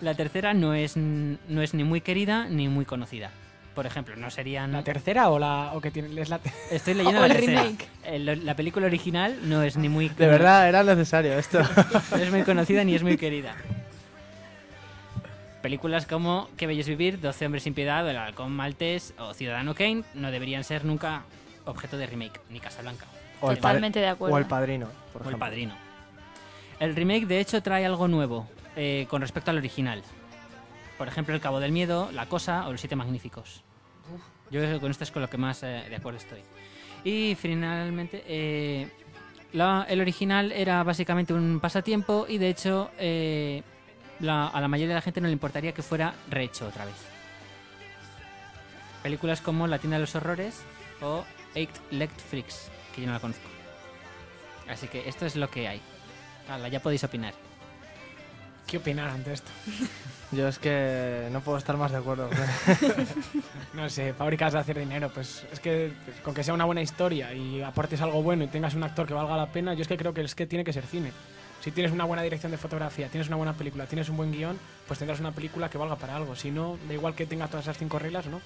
la 0.00 0.14
tercera 0.14 0.54
no 0.54 0.72
es 0.72 0.96
no 0.96 1.62
es 1.62 1.74
ni 1.74 1.82
muy 1.82 2.00
querida 2.00 2.46
ni 2.48 2.68
muy 2.68 2.84
conocida. 2.84 3.30
Por 3.74 3.86
ejemplo, 3.86 4.14
no 4.14 4.30
serían. 4.30 4.70
¿La 4.70 4.84
tercera 4.84 5.30
o 5.30 5.38
la 5.40 5.72
o 5.74 5.80
que 5.80 5.90
tiene 5.90 6.20
es 6.22 6.28
la 6.28 6.38
Estoy 6.70 6.94
leyendo 6.94 7.18
O 7.24 7.26
la 7.26 7.26
el 7.26 7.32
tercera. 7.40 7.62
remake. 7.64 7.88
El- 8.04 8.46
la 8.46 8.54
película 8.54 8.86
original 8.86 9.36
no 9.42 9.64
es 9.64 9.76
ni 9.76 9.88
muy. 9.88 10.10
De 10.10 10.28
verdad, 10.28 10.68
era 10.68 10.84
necesario 10.84 11.36
esto. 11.36 11.58
No 12.12 12.16
es 12.18 12.30
muy 12.30 12.42
conocida 12.44 12.84
ni 12.84 12.94
es 12.94 13.02
muy 13.02 13.16
querida. 13.16 13.56
Películas 15.68 16.04
como 16.04 16.50
Qué 16.58 16.66
bello 16.66 16.82
es 16.82 16.88
vivir, 16.88 17.18
12 17.22 17.46
hombres 17.46 17.62
sin 17.62 17.72
piedad, 17.72 18.06
El 18.06 18.18
halcón 18.18 18.52
maltés 18.52 19.14
o 19.18 19.32
Ciudadano 19.32 19.74
Kane 19.74 20.04
no 20.12 20.30
deberían 20.30 20.62
ser 20.62 20.84
nunca 20.84 21.22
objeto 21.64 21.96
de 21.96 22.06
remake, 22.06 22.38
ni 22.50 22.60
Casablanca 22.60 23.06
O 23.40 23.50
el, 23.50 23.56
Totalmente 23.56 23.98
de 23.98 24.08
acuerdo. 24.08 24.34
o 24.34 24.38
el 24.38 24.44
padrino, 24.44 24.88
por 25.10 25.26
o 25.26 25.30
El. 25.30 25.38
Padrino. 25.38 25.74
El 26.80 26.94
remake 26.94 27.24
de 27.24 27.40
hecho 27.40 27.62
trae 27.62 27.86
algo 27.86 28.08
nuevo 28.08 28.46
eh, 28.76 29.06
con 29.08 29.22
respecto 29.22 29.52
al 29.52 29.56
original. 29.56 30.02
Por 30.98 31.08
ejemplo, 31.08 31.34
El 31.34 31.40
Cabo 31.40 31.60
del 31.60 31.72
Miedo, 31.72 32.10
La 32.12 32.26
Cosa 32.26 32.68
o 32.68 32.72
Los 32.72 32.82
Siete 32.82 32.94
Magníficos. 32.94 33.62
Yo 34.50 34.60
con 34.82 34.90
esto 34.90 35.04
es 35.04 35.10
con 35.10 35.22
lo 35.22 35.30
que 35.30 35.38
más 35.38 35.62
eh, 35.62 35.84
de 35.88 35.96
acuerdo 35.96 36.18
estoy. 36.18 36.40
Y 37.04 37.36
finalmente, 37.36 38.22
eh, 38.26 38.86
la- 39.54 39.86
el 39.88 40.02
original 40.02 40.52
era 40.52 40.82
básicamente 40.82 41.32
un 41.32 41.58
pasatiempo 41.58 42.26
y 42.28 42.36
de 42.36 42.50
hecho 42.50 42.90
eh, 42.98 43.62
la- 44.20 44.48
a 44.48 44.60
la 44.60 44.68
mayoría 44.68 44.88
de 44.90 44.94
la 44.94 45.02
gente 45.02 45.20
no 45.20 45.26
le 45.26 45.32
importaría 45.32 45.72
que 45.72 45.82
fuera 45.82 46.14
rehecho 46.30 46.66
otra 46.66 46.84
vez. 46.84 46.94
Películas 49.02 49.40
como 49.40 49.66
La 49.66 49.78
tienda 49.78 49.96
de 49.96 50.00
los 50.02 50.14
horrores 50.14 50.62
o 51.02 51.24
Eight 51.54 51.70
Legged 51.90 52.18
Freaks, 52.30 52.70
que 52.94 53.02
yo 53.02 53.06
no 53.06 53.12
la 53.12 53.20
conozco. 53.20 53.46
Así 54.68 54.88
que 54.88 55.08
esto 55.08 55.26
es 55.26 55.36
lo 55.36 55.50
que 55.50 55.68
hay. 55.68 55.80
Hala, 56.48 56.68
ya 56.68 56.80
podéis 56.80 57.04
opinar. 57.04 57.34
¿Qué 58.66 58.78
opinar 58.78 59.10
ante 59.10 59.32
esto? 59.34 59.50
Yo 60.32 60.48
es 60.48 60.58
que 60.58 61.28
no 61.30 61.42
puedo 61.42 61.58
estar 61.58 61.76
más 61.76 61.92
de 61.92 61.98
acuerdo. 61.98 62.28
No 63.74 63.88
sé, 63.90 64.14
fábricas 64.14 64.52
de 64.54 64.58
hacer 64.60 64.78
dinero, 64.78 65.10
pues 65.12 65.44
es 65.52 65.60
que 65.60 65.92
pues, 66.04 66.20
con 66.20 66.32
que 66.32 66.42
sea 66.42 66.54
una 66.54 66.64
buena 66.64 66.80
historia 66.80 67.32
y 67.34 67.60
aportes 67.60 68.00
algo 68.00 68.22
bueno 68.22 68.44
y 68.44 68.46
tengas 68.46 68.74
un 68.74 68.82
actor 68.84 69.06
que 69.06 69.12
valga 69.14 69.36
la 69.36 69.46
pena, 69.52 69.74
yo 69.74 69.82
es 69.82 69.88
que 69.88 69.96
creo 69.96 70.14
que 70.14 70.22
es 70.22 70.34
que 70.34 70.46
tiene 70.46 70.64
que 70.64 70.72
ser 70.72 70.86
cine. 70.86 71.12
Si 71.64 71.70
tienes 71.70 71.92
una 71.92 72.04
buena 72.04 72.22
dirección 72.22 72.52
de 72.52 72.58
fotografía, 72.58 73.08
tienes 73.08 73.28
una 73.28 73.38
buena 73.38 73.54
película, 73.54 73.86
tienes 73.86 74.10
un 74.10 74.18
buen 74.18 74.30
guion, 74.30 74.58
pues 74.86 74.98
tendrás 74.98 75.18
una 75.18 75.32
película 75.32 75.70
que 75.70 75.78
valga 75.78 75.96
para 75.96 76.14
algo. 76.14 76.36
Si 76.36 76.50
no, 76.50 76.76
da 76.86 76.92
igual 76.92 77.14
que 77.14 77.24
tenga 77.24 77.48
todas 77.48 77.64
esas 77.64 77.78
cinco 77.78 77.98
reglas, 77.98 78.26
¿no? 78.26 78.42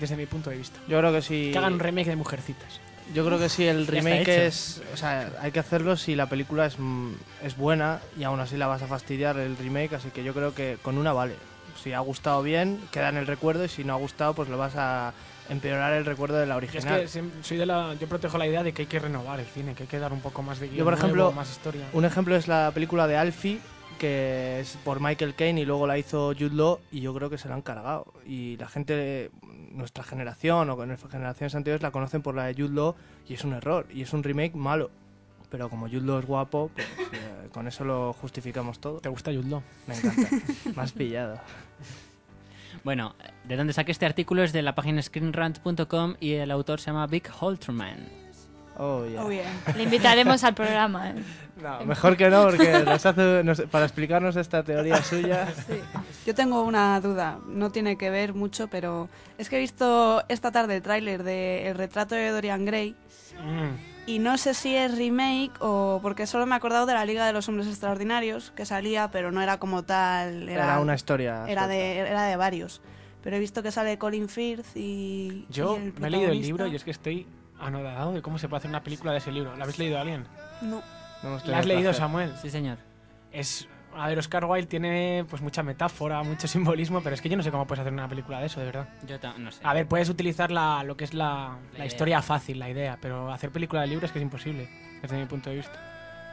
Desde 0.00 0.16
mi 0.16 0.26
punto 0.26 0.50
de 0.50 0.56
vista. 0.56 0.80
Yo 0.88 0.98
creo 0.98 1.12
que 1.12 1.22
sí. 1.22 1.50
Que 1.52 1.58
hagan 1.58 1.74
un 1.74 1.78
remake 1.78 2.08
de 2.08 2.16
Mujercitas. 2.16 2.80
Yo 3.14 3.24
creo 3.24 3.38
que 3.38 3.48
sí, 3.48 3.68
el 3.68 3.86
remake 3.86 4.46
es. 4.46 4.82
O 4.92 4.96
sea, 4.96 5.30
hay 5.40 5.52
que 5.52 5.60
hacerlo 5.60 5.96
si 5.96 6.16
la 6.16 6.28
película 6.28 6.66
es, 6.66 6.76
mm, 6.76 7.12
es 7.44 7.56
buena 7.56 8.00
y 8.18 8.24
aún 8.24 8.40
así 8.40 8.56
la 8.56 8.66
vas 8.66 8.82
a 8.82 8.88
fastidiar 8.88 9.36
el 9.36 9.56
remake, 9.56 9.92
así 9.92 10.10
que 10.10 10.24
yo 10.24 10.34
creo 10.34 10.56
que 10.56 10.78
con 10.82 10.98
una 10.98 11.12
vale. 11.12 11.36
Si 11.84 11.92
ha 11.92 12.00
gustado 12.00 12.42
bien, 12.42 12.80
queda 12.90 13.10
en 13.10 13.16
el 13.16 13.28
recuerdo 13.28 13.64
y 13.64 13.68
si 13.68 13.84
no 13.84 13.92
ha 13.92 13.98
gustado, 13.98 14.34
pues 14.34 14.48
lo 14.48 14.58
vas 14.58 14.74
a 14.74 15.12
empeorar 15.52 15.92
el 15.92 16.04
recuerdo 16.04 16.36
de 16.38 16.46
la 16.46 16.54
Yo 16.54 16.66
es 16.66 16.74
original. 16.74 17.00
que 17.00 17.42
soy 17.42 17.56
de 17.56 17.66
la, 17.66 17.94
yo 17.94 18.06
protejo 18.08 18.38
la 18.38 18.46
idea 18.46 18.62
de 18.62 18.72
que 18.72 18.82
hay 18.82 18.88
que 18.88 18.98
renovar 18.98 19.40
el 19.40 19.46
cine, 19.46 19.74
que 19.74 19.84
hay 19.84 19.88
que 19.88 19.98
dar 19.98 20.12
un 20.12 20.20
poco 20.20 20.42
más 20.42 20.58
de 20.58 20.66
guion 20.66 20.78
Yo, 20.78 20.84
por 20.84 20.94
nuevo, 20.94 21.06
ejemplo, 21.06 21.32
más 21.32 21.50
historia. 21.50 21.86
Un 21.92 22.04
ejemplo 22.04 22.36
es 22.36 22.48
la 22.48 22.70
película 22.74 23.06
de 23.06 23.16
Alfie, 23.16 23.60
que 23.98 24.60
es 24.60 24.76
por 24.84 25.00
Michael 25.00 25.34
Caine 25.34 25.60
y 25.60 25.64
luego 25.64 25.86
la 25.86 25.96
hizo 25.96 26.32
Jude 26.32 26.54
Law 26.54 26.80
y 26.90 27.00
yo 27.00 27.14
creo 27.14 27.30
que 27.30 27.38
se 27.38 27.48
la 27.48 27.54
han 27.54 27.62
cargado. 27.62 28.12
Y 28.26 28.56
la 28.56 28.68
gente, 28.68 29.30
nuestra 29.70 30.02
generación 30.02 30.68
o 30.70 30.76
generaciones 31.08 31.54
anteriores 31.54 31.82
la 31.82 31.92
conocen 31.92 32.20
por 32.22 32.34
la 32.34 32.46
de 32.46 32.54
Jude 32.54 32.74
Law 32.74 32.94
y 33.28 33.34
es 33.34 33.44
un 33.44 33.52
error 33.52 33.86
y 33.92 34.02
es 34.02 34.12
un 34.12 34.22
remake 34.22 34.54
malo. 34.56 34.90
Pero 35.50 35.68
como 35.68 35.86
Jude 35.86 36.00
Law 36.00 36.18
es 36.18 36.26
guapo, 36.26 36.70
pues, 36.74 36.86
eh, 37.12 37.48
con 37.52 37.68
eso 37.68 37.84
lo 37.84 38.12
justificamos 38.14 38.80
todo. 38.80 39.00
¿Te 39.00 39.08
gusta 39.10 39.30
Jude 39.30 39.48
Law? 39.50 39.62
Me 39.86 39.94
encanta. 39.94 40.28
Has 40.80 40.92
pillado. 40.92 41.38
Bueno, 42.84 43.14
de 43.44 43.56
donde 43.56 43.72
saqué 43.72 43.92
este 43.92 44.06
artículo 44.06 44.42
es 44.42 44.52
de 44.52 44.62
la 44.62 44.74
página 44.74 45.00
screenrant.com 45.02 46.14
y 46.20 46.32
el 46.34 46.50
autor 46.50 46.80
se 46.80 46.86
llama 46.86 47.06
Vic 47.06 47.30
Holterman. 47.40 48.08
Oh, 48.78 49.04
yeah. 49.06 49.22
Oh, 49.22 49.28
bien. 49.28 49.46
Le 49.76 49.82
invitaremos 49.82 50.42
al 50.44 50.54
programa. 50.54 51.10
¿eh? 51.10 51.14
No, 51.62 51.84
mejor 51.84 52.16
que 52.16 52.30
no, 52.30 52.44
porque 52.44 52.82
nos 52.84 53.04
hace, 53.04 53.44
nos- 53.44 53.60
para 53.70 53.84
explicarnos 53.84 54.34
esta 54.36 54.62
teoría 54.64 55.02
suya. 55.04 55.46
Yo 56.26 56.34
tengo 56.34 56.62
una 56.62 56.98
duda, 57.00 57.38
no 57.46 57.70
tiene 57.70 57.96
que 57.98 58.08
ver 58.10 58.32
mucho, 58.34 58.68
pero 58.68 59.08
es 59.38 59.48
que 59.50 59.56
he 59.58 59.60
visto 59.60 60.24
esta 60.28 60.50
tarde 60.50 60.76
el 60.76 60.82
tráiler 60.82 61.22
de 61.22 61.68
El 61.68 61.76
retrato 61.76 62.14
de 62.14 62.30
Dorian 62.30 62.64
Gray 62.64 62.96
Mm. 63.42 63.91
Y 64.06 64.18
no 64.18 64.36
sé 64.38 64.54
si 64.54 64.74
es 64.74 64.96
remake 64.96 65.52
o 65.60 66.00
porque 66.02 66.26
solo 66.26 66.46
me 66.46 66.54
he 66.54 66.56
acordado 66.56 66.86
de 66.86 66.94
la 66.94 67.04
Liga 67.04 67.26
de 67.26 67.32
los 67.32 67.48
Hombres 67.48 67.68
Extraordinarios 67.68 68.50
que 68.56 68.66
salía, 68.66 69.10
pero 69.10 69.30
no 69.32 69.40
era 69.42 69.58
como 69.58 69.82
tal, 69.84 70.48
era, 70.48 70.64
Era 70.64 70.80
una 70.80 70.94
historia. 70.94 71.44
era 71.46 71.64
suelta. 71.64 71.66
de 71.68 71.98
era 71.98 72.22
de 72.24 72.36
varios. 72.36 72.80
Pero 73.22 73.36
he 73.36 73.38
visto 73.38 73.62
que 73.62 73.70
sale 73.70 73.98
Colin 73.98 74.28
Firth 74.28 74.76
y 74.76 75.46
Yo 75.48 75.78
y 75.78 75.82
el 75.86 75.92
me 76.00 76.08
he 76.08 76.10
leído 76.10 76.32
el 76.32 76.40
libro 76.42 76.66
y 76.66 76.74
es 76.74 76.82
que 76.82 76.90
estoy 76.90 77.26
anodado 77.60 78.12
de 78.12 78.20
cómo 78.22 78.38
se 78.38 78.48
puede 78.48 78.58
hacer 78.58 78.68
una 78.70 78.82
película 78.82 79.12
de 79.12 79.18
ese 79.18 79.30
libro. 79.30 79.54
¿La 79.56 79.62
habéis 79.62 79.78
leído 79.78 79.98
alguien? 79.98 80.26
No. 80.60 80.82
No 81.22 81.38
¿La 81.46 81.58
has 81.58 81.66
leído. 81.66 81.94
Samuel? 81.94 82.32
Sí, 82.42 82.50
señor. 82.50 82.78
Es... 83.30 83.68
A 83.96 84.08
ver, 84.08 84.18
Oscar 84.18 84.44
Wilde 84.44 84.66
tiene 84.66 85.24
pues 85.28 85.42
mucha 85.42 85.62
metáfora, 85.62 86.22
mucho 86.22 86.48
simbolismo, 86.48 87.00
pero 87.02 87.14
es 87.14 87.20
que 87.20 87.28
yo 87.28 87.36
no 87.36 87.42
sé 87.42 87.50
cómo 87.50 87.66
puedes 87.66 87.80
hacer 87.80 87.92
una 87.92 88.08
película 88.08 88.40
de 88.40 88.46
eso, 88.46 88.60
de 88.60 88.66
verdad. 88.66 88.88
Yo 89.06 89.16
no 89.38 89.50
sé. 89.52 89.60
A 89.62 89.74
ver, 89.74 89.86
puedes 89.86 90.08
utilizar 90.08 90.50
la, 90.50 90.82
lo 90.84 90.96
que 90.96 91.04
es 91.04 91.14
la, 91.14 91.58
la 91.72 91.78
idea. 91.78 91.86
historia 91.86 92.22
fácil, 92.22 92.58
la 92.58 92.70
idea, 92.70 92.98
pero 93.00 93.32
hacer 93.32 93.50
película 93.50 93.82
de 93.82 93.88
libro 93.88 94.06
es 94.06 94.12
que 94.12 94.18
es 94.18 94.22
imposible, 94.22 94.68
desde 95.00 95.18
mi 95.18 95.26
punto 95.26 95.50
de 95.50 95.56
vista. 95.56 95.78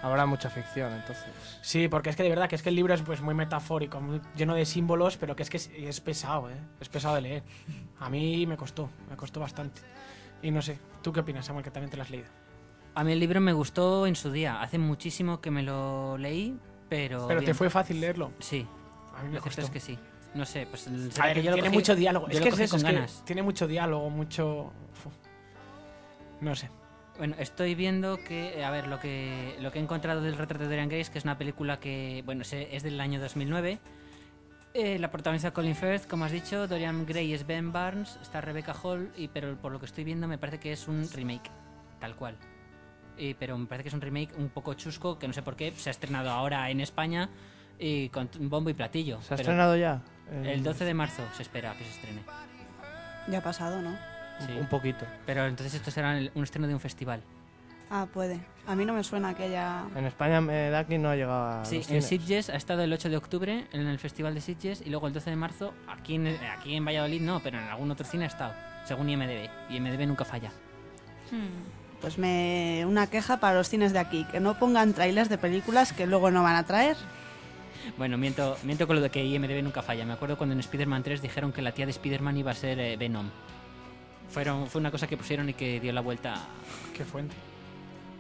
Habrá 0.02 0.26
mucha 0.26 0.50
ficción, 0.50 0.94
entonces. 0.94 1.26
Sí, 1.62 1.90
porque 1.90 2.10
es 2.10 2.16
que 2.16 2.24
de 2.24 2.30
verdad 2.30 2.48
que 2.48 2.56
es 2.56 2.64
que 2.64 2.70
el 2.70 2.76
libro 2.76 2.94
es 2.94 3.02
pues 3.02 3.22
muy 3.22 3.34
metafórico, 3.34 4.00
muy 4.00 4.22
lleno 4.36 4.56
de 4.56 4.66
símbolos, 4.66 5.18
pero 5.18 5.36
que 5.36 5.44
es 5.44 5.50
que 5.50 5.58
es, 5.58 5.70
es 5.76 6.00
pesado, 6.00 6.50
¿eh? 6.50 6.56
Es 6.80 6.88
pesado 6.88 7.16
de 7.16 7.22
leer. 7.22 7.44
A 8.00 8.10
mí 8.10 8.46
me 8.48 8.56
costó, 8.56 8.90
me 9.10 9.18
costó 9.18 9.42
bastante. 9.42 9.82
Y 10.42 10.52
no 10.52 10.62
sé, 10.62 10.80
¿tú 11.02 11.12
qué 11.12 11.20
opinas, 11.20 11.46
Samuel, 11.46 11.66
que 11.66 11.72
también 11.72 11.92
te 11.92 11.98
lo 11.98 12.04
has 12.04 12.10
leído? 12.10 12.28
A 12.96 13.04
mí 13.04 13.12
el 13.12 13.20
libro 13.20 13.42
me 13.42 13.52
gustó 13.52 14.08
en 14.08 14.16
su 14.16 14.32
día. 14.32 14.62
Hace 14.62 14.78
muchísimo 14.78 15.42
que 15.42 15.52
me 15.52 15.64
lo 15.64 16.18
leí, 16.18 16.58
pero... 16.90 17.28
Pero 17.28 17.42
te 17.44 17.54
fue 17.54 17.70
fácil 17.70 18.02
leerlo. 18.02 18.32
Sí, 18.40 18.66
A 19.16 19.22
mí 19.24 19.30
me 19.30 19.36
lo 19.36 19.42
cierto 19.42 19.44
costó. 19.44 19.62
es 19.62 19.70
que 19.70 19.80
sí. 19.80 19.98
No 20.34 20.46
sé, 20.46 20.68
pues... 20.70 20.88
A 21.20 21.26
ver, 21.28 21.36
que 21.36 21.44
yo 21.44 21.54
tiene 21.54 21.70
mucho 21.70 21.96
diálogo. 21.96 22.28
yo 22.28 22.40
Es 22.40 22.46
lo 22.46 22.56
que 22.56 22.64
es 22.64 22.70
con 22.70 22.80
es 22.80 22.86
que 22.86 22.92
ganas. 22.92 23.24
tiene 23.26 23.42
mucho 23.44 23.68
diálogo, 23.68 24.10
mucho... 24.10 24.72
No 26.42 26.56
sé. 26.56 26.70
Bueno, 27.18 27.36
estoy 27.38 27.76
viendo 27.76 28.18
que, 28.24 28.64
a 28.64 28.72
ver, 28.72 28.88
lo 28.88 29.00
que, 29.00 29.56
lo 29.60 29.72
que 29.72 29.80
he 29.80 29.82
encontrado 29.82 30.22
del 30.22 30.38
retrato 30.38 30.64
de 30.64 30.70
Dorian 30.70 30.88
Gray 30.88 31.02
es 31.02 31.10
que 31.10 31.18
es 31.18 31.26
una 31.26 31.38
película 31.38 31.80
que, 31.80 32.22
bueno, 32.26 32.44
es 32.44 32.84
del 32.84 33.00
año 33.02 33.20
2009. 33.20 33.78
Eh, 34.74 35.00
la 35.00 35.12
protagoniza 35.12 35.52
Colin 35.52 35.76
Firth, 35.76 36.08
como 36.08 36.26
has 36.26 36.32
dicho, 36.32 36.68
Dorian 36.68 37.06
Gray 37.06 37.34
es 37.34 37.46
Ben 37.46 37.74
Barnes, 37.74 38.18
está 38.22 38.40
Rebecca 38.40 38.74
Hall, 38.74 39.12
y, 39.18 39.28
pero 39.28 39.58
por 39.58 39.72
lo 39.72 39.80
que 39.80 39.88
estoy 39.88 40.04
viendo 40.04 40.28
me 40.28 40.38
parece 40.38 40.60
que 40.60 40.72
es 40.72 40.88
un 40.88 41.10
remake, 41.12 41.50
tal 42.00 42.16
cual. 42.16 42.38
Y, 43.20 43.34
pero 43.34 43.58
me 43.58 43.66
parece 43.66 43.84
que 43.84 43.88
es 43.90 43.94
un 43.94 44.02
remake 44.02 44.34
un 44.38 44.50
poco 44.50 44.74
chusco, 44.76 45.20
que 45.20 45.28
no 45.28 45.34
sé 45.34 45.42
por 45.42 45.56
qué, 45.56 45.74
se 45.76 45.90
ha 45.90 45.92
estrenado 45.92 46.30
ahora 46.32 46.70
en 46.70 46.80
España 46.80 47.30
y 47.78 48.10
con 48.10 48.30
bombo 48.40 48.70
y 48.70 48.74
platillo. 48.74 49.22
¿Se 49.22 49.34
ha 49.34 49.38
estrenado 49.38 49.76
ya? 49.76 50.02
Eh, 50.32 50.54
El 50.54 50.64
12 50.64 50.86
de 50.86 50.94
marzo 50.94 51.24
se 51.36 51.44
espera 51.44 51.74
que 51.78 51.84
se 51.84 51.90
estrene. 51.92 52.22
Ya 53.28 53.40
ha 53.40 53.44
pasado, 53.44 53.82
¿no? 53.82 53.96
Sí. 54.46 54.54
Un 54.54 54.68
poquito. 54.68 55.06
Pero 55.26 55.46
entonces 55.46 55.74
esto 55.76 55.92
será 55.92 56.18
el- 56.18 56.32
un 56.34 56.44
estreno 56.44 56.68
de 56.68 56.74
un 56.74 56.80
festival. 56.80 57.22
Ah, 57.92 58.08
puede. 58.14 58.40
A 58.68 58.76
mí 58.76 58.86
no 58.86 58.94
me 58.94 59.04
suena 59.04 59.34
que 59.34 59.44
haya... 59.46 59.84
En 59.96 60.06
España 60.06 60.40
me 60.42 60.70
da 60.70 60.86
que 60.86 60.98
no 61.00 61.10
ha 61.10 61.16
llegado 61.16 61.62
a 61.62 61.66
Sí, 61.66 61.82
en. 61.90 62.02
Sitges 62.04 62.50
ha 62.50 62.56
estado 62.56 62.84
el 62.84 62.94
8 62.94 63.10
de 63.10 63.18
octubre 63.18 63.66
en 63.74 63.88
el 63.88 63.98
Festival 64.00 64.36
de 64.36 64.42
Sitges 64.42 64.82
y 64.86 64.92
luego 64.92 65.08
el 65.08 65.14
12 65.14 65.32
de 65.32 65.36
marzo 65.36 65.74
aquí 65.88 66.16
en, 66.16 66.28
aquí 66.28 66.76
en 66.76 66.86
Valladolid 66.86 67.22
no, 67.22 67.40
pero 67.42 67.58
en 67.58 67.64
algún 67.66 67.90
otro 67.90 68.06
cine 68.06 68.26
ha 68.26 68.28
estado, 68.28 68.54
según 68.86 69.10
IMDB. 69.10 69.50
Y 69.70 69.78
IMDB 69.78 70.06
nunca 70.08 70.24
falla. 70.24 70.52
Hmm. 71.32 71.79
Pues 72.02 72.18
me 72.18 72.86
una 72.88 73.08
queja 73.08 73.40
para 73.40 73.56
los 73.56 73.70
cines 73.70 73.92
de 73.92 74.00
aquí, 74.00 74.26
que 74.32 74.40
no 74.40 74.58
pongan 74.58 74.94
trailers 74.94 75.30
de 75.30 75.38
películas 75.38 75.92
que 75.92 76.08
luego 76.08 76.32
no 76.32 76.44
van 76.44 76.56
a 76.56 76.64
traer. 76.64 76.96
Bueno, 77.98 78.18
miento, 78.18 78.58
miento 78.64 78.88
con 78.88 78.96
lo 78.96 79.02
de 79.02 79.10
que 79.10 79.24
IMDB 79.24 79.64
nunca 79.64 79.82
falla. 79.82 80.06
Me 80.06 80.14
acuerdo 80.14 80.38
cuando 80.38 80.54
en 80.54 80.60
Spider-Man 80.60 81.04
3 81.04 81.22
dijeron 81.22 81.52
que 81.52 81.62
la 81.62 81.72
tía 81.72 81.86
de 81.86 81.92
Spider-Man 81.92 82.38
iba 82.38 82.52
a 82.52 82.56
ser 82.56 82.80
eh, 82.80 82.96
Venom. 82.98 83.30
Fueron, 84.30 84.68
fue 84.68 84.80
una 84.80 84.92
cosa 84.92 85.08
que 85.08 85.18
pusieron 85.18 85.50
y 85.50 85.54
que 85.54 85.80
dio 85.80 85.92
la 85.92 86.02
vuelta. 86.02 86.36
Qué 86.96 87.04
fuente. 87.04 87.36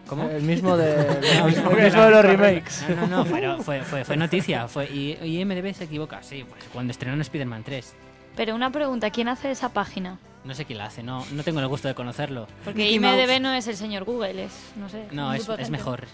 ¿Cómo? 0.08 0.28
El 0.28 0.42
mismo 0.42 0.76
de, 0.76 0.96
el 1.38 1.44
mismo 1.46 1.70
que 1.70 1.84
de 1.84 2.10
los 2.10 2.26
remakes. 2.26 2.84
No, 2.90 3.08
no, 3.08 3.24
no, 3.24 3.26
pero 3.26 3.62
fue, 3.62 3.82
fue, 3.84 4.04
fue 4.04 4.18
noticia. 4.18 4.68
Fue, 4.68 4.86
y, 4.86 5.18
y 5.24 5.40
IMDB 5.40 5.74
se 5.74 5.84
equivoca, 5.84 6.24
sí, 6.24 6.46
pues 6.50 6.64
cuando 6.74 6.92
estrenaron 6.92 7.22
Spider-Man 7.22 7.64
3. 7.64 7.94
Pero 8.36 8.56
una 8.56 8.72
pregunta, 8.72 9.12
¿quién 9.12 9.28
hace 9.28 9.52
esa 9.52 9.70
página? 9.70 10.18
No 10.44 10.54
sé 10.54 10.66
quién 10.66 10.78
la 10.78 10.86
hace, 10.86 11.04
no, 11.04 11.26
no 11.34 11.44
tengo 11.44 11.60
el 11.60 11.68
gusto 11.68 11.88
de 11.88 11.96
conocerlo. 11.96 12.48
Porque 12.64 12.90
IMDB 12.92 13.42
no 13.42 13.54
es 13.54 13.68
el 13.68 13.76
señor 13.76 14.06
Google, 14.06 14.46
es, 14.46 14.72
no 14.76 14.88
sé. 14.88 15.08
No, 15.12 15.34
es, 15.34 15.48
es 15.50 15.70
mejor. 15.70 16.06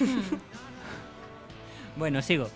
bueno, 1.96 2.22
sigo. 2.22 2.48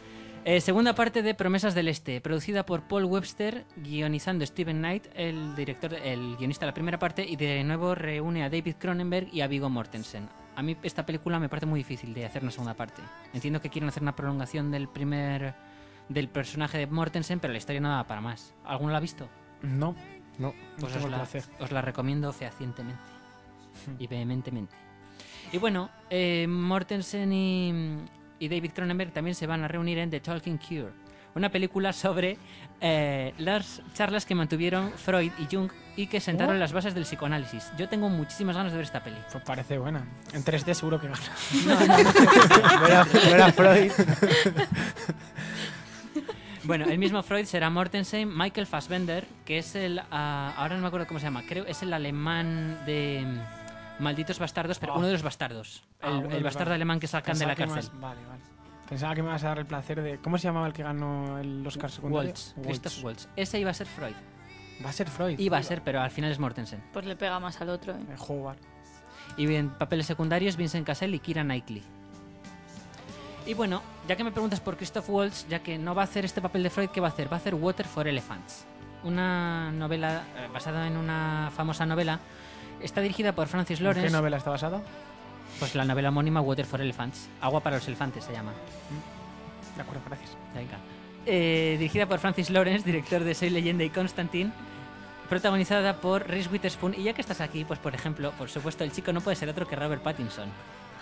Eh, 0.44 0.61
segunda 0.61 0.94
parte 0.94 1.22
de 1.22 1.35
Promesas 1.35 1.72
del 1.75 1.87
Este, 1.87 2.20
producida 2.20 2.66
por 2.66 2.83
Paul 2.83 3.05
Webster, 3.05 3.64
guionizando 3.77 4.44
Steven 4.44 4.79
Knight, 4.79 5.07
el 5.14 5.55
director, 5.55 5.94
el 5.94 6.37
guionista 6.37 6.66
de 6.66 6.70
la 6.70 6.75
primera 6.75 6.98
parte, 6.98 7.25
y 7.25 7.37
de 7.37 7.62
nuevo 7.62 7.94
reúne 7.94 8.42
a 8.42 8.51
David 8.51 8.75
Cronenberg 8.79 9.29
y 9.33 9.42
a 9.42 9.46
Viggo 9.46 9.68
Mortensen. 9.68 10.29
A 10.57 10.62
mí 10.62 10.77
esta 10.83 11.07
película 11.07 11.38
me 11.38 11.48
parece 11.48 11.66
muy 11.66 11.79
difícil 11.81 12.12
de 12.12 12.25
hacer 12.27 12.42
una 12.42 12.51
segunda 12.51 12.75
parte. 12.75 13.03
Entiendo 13.33 13.61
que 13.61 13.70
quieren 13.70 13.88
hacer 13.88 14.03
una 14.03 14.16
prolongación 14.16 14.70
del 14.72 14.88
primer 14.88 15.55
del 16.09 16.29
personaje 16.29 16.79
de 16.79 16.87
Mortensen, 16.88 17.38
pero 17.38 17.53
la 17.53 17.59
historia 17.59 17.81
no 17.81 17.90
da 17.90 18.07
para 18.07 18.20
más. 18.20 18.53
¿Alguno 18.64 18.90
la 18.90 18.98
ha 18.98 19.01
visto? 19.01 19.29
No, 19.62 19.94
No. 20.38 20.48
no 20.48 20.54
Pues 20.80 20.92
tengo 20.92 21.06
os 21.06 21.10
la, 21.10 21.26
os 21.60 21.70
la 21.70 21.82
recomiendo 21.82 22.32
fehacientemente 22.32 23.02
y 23.98 24.06
vehementemente. 24.06 24.74
Y 25.52 25.58
bueno, 25.58 25.90
eh, 26.10 26.46
Mortensen 26.48 27.32
y, 27.32 27.98
y 28.38 28.48
David 28.48 28.72
Cronenberg 28.74 29.12
también 29.12 29.34
se 29.34 29.46
van 29.46 29.62
a 29.64 29.68
reunir 29.68 29.98
en 29.98 30.10
The 30.10 30.20
Talking 30.20 30.58
Cure, 30.58 30.92
una 31.34 31.50
película 31.50 31.92
sobre 31.92 32.38
eh, 32.80 33.34
las 33.38 33.82
charlas 33.94 34.24
que 34.24 34.34
mantuvieron 34.34 34.92
Freud 34.92 35.30
y 35.38 35.54
Jung 35.54 35.70
y 35.96 36.06
que 36.06 36.20
sentaron 36.20 36.58
las 36.58 36.72
bases 36.72 36.94
del 36.94 37.04
psicoanálisis. 37.04 37.70
Yo 37.76 37.88
tengo 37.88 38.08
muchísimas 38.08 38.56
ganas 38.56 38.72
de 38.72 38.78
ver 38.78 38.86
esta 38.86 39.02
peli. 39.04 39.18
Pues 39.30 39.44
parece 39.44 39.78
buena. 39.78 40.04
En 40.32 40.42
3D 40.42 40.72
seguro 40.74 40.98
que 41.00 41.08
gana. 41.08 41.20
No 41.66 43.46
no 43.46 43.52
Freud. 43.52 43.92
Bueno, 46.64 46.85
el 46.85 46.98
mismo 46.98 47.22
Freud 47.22 47.44
será 47.46 47.70
Mortensen, 47.70 48.37
Michael 48.37 48.66
Fassbender, 48.66 49.27
que 49.44 49.59
es 49.59 49.75
el. 49.75 50.01
ah, 50.11 50.55
ahora 50.57 50.77
no 50.77 50.83
me 50.83 50.88
acuerdo 50.88 51.07
cómo 51.07 51.18
se 51.18 51.25
llama, 51.27 51.42
creo 51.48 51.64
es 51.66 51.83
el 51.83 51.92
alemán 51.92 52.79
de 52.87 53.25
mm, 53.27 54.03
Malditos 54.03 54.38
Bastardos, 54.38 54.79
pero 54.79 54.94
Oh. 54.94 54.98
uno 54.98 55.07
de 55.07 55.12
los 55.12 55.22
bastardos. 55.22 55.83
Ah, 56.01 56.20
el 56.25 56.33
el 56.33 56.42
bastardo 56.44 56.72
alemán 56.75 57.01
que 57.01 57.07
sacan 57.09 57.37
de 57.37 57.44
Pensaba 57.46 57.51
la 57.51 57.57
que 57.57 57.66
me 57.66 57.72
cárcel. 57.75 57.90
vas- 57.94 58.01
Vale, 58.01 58.27
vale. 58.29 58.42
Pensaba 58.88 59.14
que 59.14 59.22
me 59.22 59.29
vas 59.31 59.42
a 59.44 59.48
dar 59.48 59.59
el 59.59 59.66
placer 59.66 60.03
de. 60.03 60.18
¿Cómo 60.18 60.38
se 60.38 60.44
llamaba 60.44 60.66
el 60.66 60.72
que 60.72 60.83
ganó 60.83 61.38
el 61.38 61.66
Oscar 61.66 61.90
secundario? 61.90 62.29
Waltz, 62.31 62.55
Christoph 62.62 63.05
Waltz. 63.05 63.29
Ese 63.37 63.59
iba 63.59 63.70
a 63.70 63.75
ser 63.75 63.87
Freud. 63.87 64.14
Va 64.85 64.90
a 64.90 64.92
ser 64.92 65.09
Freud. 65.09 65.38
Iba 65.38 65.59
a 65.59 65.62
ser, 65.62 65.83
pero 65.83 66.01
al 66.01 66.11
final 66.11 66.31
es 66.31 66.38
Mortensen. 66.38 66.83
Pues 66.92 67.07
le 67.07 67.16
pega 67.16 67.40
más 67.40 67.61
al 67.61 67.70
otro, 67.70 67.92
¿eh? 67.94 67.98
Eh, 68.11 68.16
Howard. 68.29 68.59
Y 69.37 69.53
en 69.55 69.70
papeles 69.70 70.07
secundarios, 70.07 70.57
Vincent 70.57 70.87
Cassel 70.87 71.14
y 71.14 71.18
Kira 71.20 71.42
Knightley. 71.42 71.83
Y 73.46 73.55
bueno, 73.55 73.83
ya 74.07 74.16
que 74.16 74.22
me 74.24 74.31
preguntas 74.31 74.61
por 74.61 74.76
Christoph 74.76 75.09
Waltz, 75.11 75.46
ya 75.48 75.61
que 75.61 75.76
no 75.76 75.94
va 75.94 76.02
a 76.02 76.05
hacer 76.05 76.24
este 76.24 76.40
papel 76.40 76.62
de 76.62 76.70
Freud, 76.70 76.90
¿qué 76.90 77.00
va 77.00 77.09
a 77.09 77.11
hacer? 77.11 77.31
Va 77.31 77.37
a 77.37 77.40
hacer 77.40 77.55
Water 77.55 77.87
for 77.87 78.07
Elephants. 78.07 78.64
Una 79.02 79.72
novela 79.72 80.22
eh, 80.37 80.48
basada 80.52 80.87
en 80.87 80.96
una 80.96 81.50
famosa 81.55 81.85
novela. 81.85 82.20
Está 82.81 83.00
dirigida 83.00 83.33
por 83.33 83.48
Francis 83.48 83.78
¿En 83.81 83.85
Lawrence. 83.85 84.09
qué 84.09 84.12
novela 84.12 84.37
está 84.37 84.50
basada? 84.50 84.81
Pues 85.59 85.74
la 85.74 85.85
novela 85.85 86.11
homónima 86.11 86.40
Water 86.40 86.64
for 86.66 86.81
Elephants. 86.81 87.28
Agua 87.40 87.61
para 87.61 87.76
los 87.76 87.87
elefantes 87.88 88.24
se 88.24 88.33
llama. 88.33 88.52
De 89.76 89.83
acuerdo, 89.83 90.02
gracias. 90.07 90.31
Venga. 90.55 90.78
Eh, 91.26 91.76
dirigida 91.78 92.07
por 92.07 92.20
Francis 92.20 92.48
Lawrence, 92.50 92.85
director 92.85 93.24
de 93.24 93.35
Soy 93.35 93.50
Leyenda 93.50 93.83
y 93.83 93.90
Constantine. 93.90 94.52
Protagonizada 95.28 95.96
por 95.96 96.28
Reese 96.28 96.48
Witherspoon. 96.48 96.94
Y 96.94 97.05
ya 97.05 97.12
que 97.12 97.22
estás 97.22 97.40
aquí, 97.40 97.64
pues 97.64 97.81
por 97.81 97.94
ejemplo, 97.94 98.31
por 98.33 98.50
supuesto, 98.50 98.85
el 98.85 98.92
chico 98.92 99.12
no 99.12 99.20
puede 99.20 99.37
ser 99.37 99.48
otro 99.48 99.66
que 99.66 99.74
Robert 99.74 100.02
Pattinson. 100.02 100.48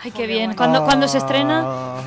Ay, 0.02 0.10
qué 0.12 0.26
bien. 0.26 0.54
¿Cuándo, 0.54 0.84
cuándo 0.84 1.06
se 1.08 1.18
estrena? 1.18 1.62
Ah, 1.64 2.04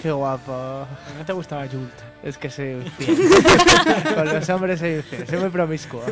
Qué 0.00 0.10
guapo. 0.12 0.86
¿No 1.18 1.24
te 1.24 1.32
gustaba 1.32 1.66
Jult? 1.66 1.92
Es 2.22 2.38
que 2.38 2.48
soy 2.50 2.70
infiel. 2.72 3.16
Con 4.14 4.28
los 4.32 4.48
hombres 4.48 4.78
soy 4.80 4.94
infiel. 4.96 5.26
Soy 5.26 5.38
muy 5.38 5.50
promiscuo. 5.50 6.02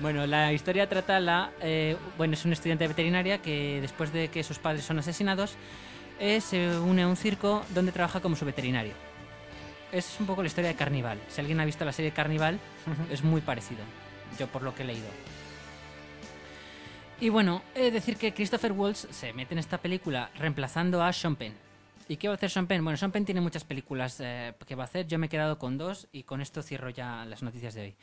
Bueno, 0.00 0.26
la 0.26 0.52
historia 0.52 0.88
trata 0.88 1.18
la. 1.20 1.50
eh, 1.60 1.96
bueno, 2.16 2.34
es 2.34 2.44
un 2.44 2.52
estudiante 2.52 2.84
de 2.84 2.88
veterinaria 2.88 3.38
que 3.38 3.80
después 3.80 4.12
de 4.12 4.28
que 4.28 4.42
sus 4.44 4.58
padres 4.58 4.84
son 4.84 4.98
asesinados, 4.98 5.54
eh, 6.20 6.40
se 6.40 6.78
une 6.78 7.02
a 7.02 7.08
un 7.08 7.16
circo 7.16 7.64
donde 7.74 7.90
trabaja 7.92 8.20
como 8.20 8.36
su 8.36 8.44
veterinario. 8.44 8.92
Es 9.90 10.16
un 10.20 10.26
poco 10.26 10.42
la 10.42 10.46
historia 10.48 10.68
de 10.70 10.76
Carnival. 10.76 11.18
Si 11.28 11.40
alguien 11.40 11.60
ha 11.60 11.64
visto 11.64 11.84
la 11.84 11.92
serie 11.92 12.12
Carnival, 12.12 12.58
es 13.10 13.22
muy 13.22 13.40
parecido. 13.40 13.80
Yo 14.38 14.46
por 14.46 14.62
lo 14.62 14.74
que 14.74 14.82
he 14.82 14.86
leído. 14.86 15.08
Y 17.22 17.28
bueno, 17.28 17.62
he 17.76 17.82
de 17.82 17.90
decir 17.92 18.16
que 18.16 18.34
Christopher 18.34 18.72
Waltz 18.72 19.06
se 19.12 19.32
mete 19.32 19.54
en 19.54 19.60
esta 19.60 19.78
película 19.78 20.32
reemplazando 20.34 21.04
a 21.04 21.12
Sean 21.12 21.36
Penn. 21.36 21.54
¿Y 22.08 22.16
qué 22.16 22.26
va 22.26 22.34
a 22.34 22.36
hacer 22.36 22.50
Sean 22.50 22.66
Penn? 22.66 22.82
Bueno, 22.82 22.96
Sean 22.96 23.12
Penn 23.12 23.24
tiene 23.24 23.40
muchas 23.40 23.62
películas 23.62 24.18
eh, 24.18 24.54
que 24.66 24.74
va 24.74 24.82
a 24.82 24.86
hacer. 24.86 25.06
Yo 25.06 25.20
me 25.20 25.26
he 25.26 25.28
quedado 25.28 25.56
con 25.56 25.78
dos 25.78 26.08
y 26.10 26.24
con 26.24 26.40
esto 26.40 26.64
cierro 26.64 26.90
ya 26.90 27.24
las 27.26 27.44
noticias 27.44 27.74
de 27.74 27.82
hoy. 27.82 27.96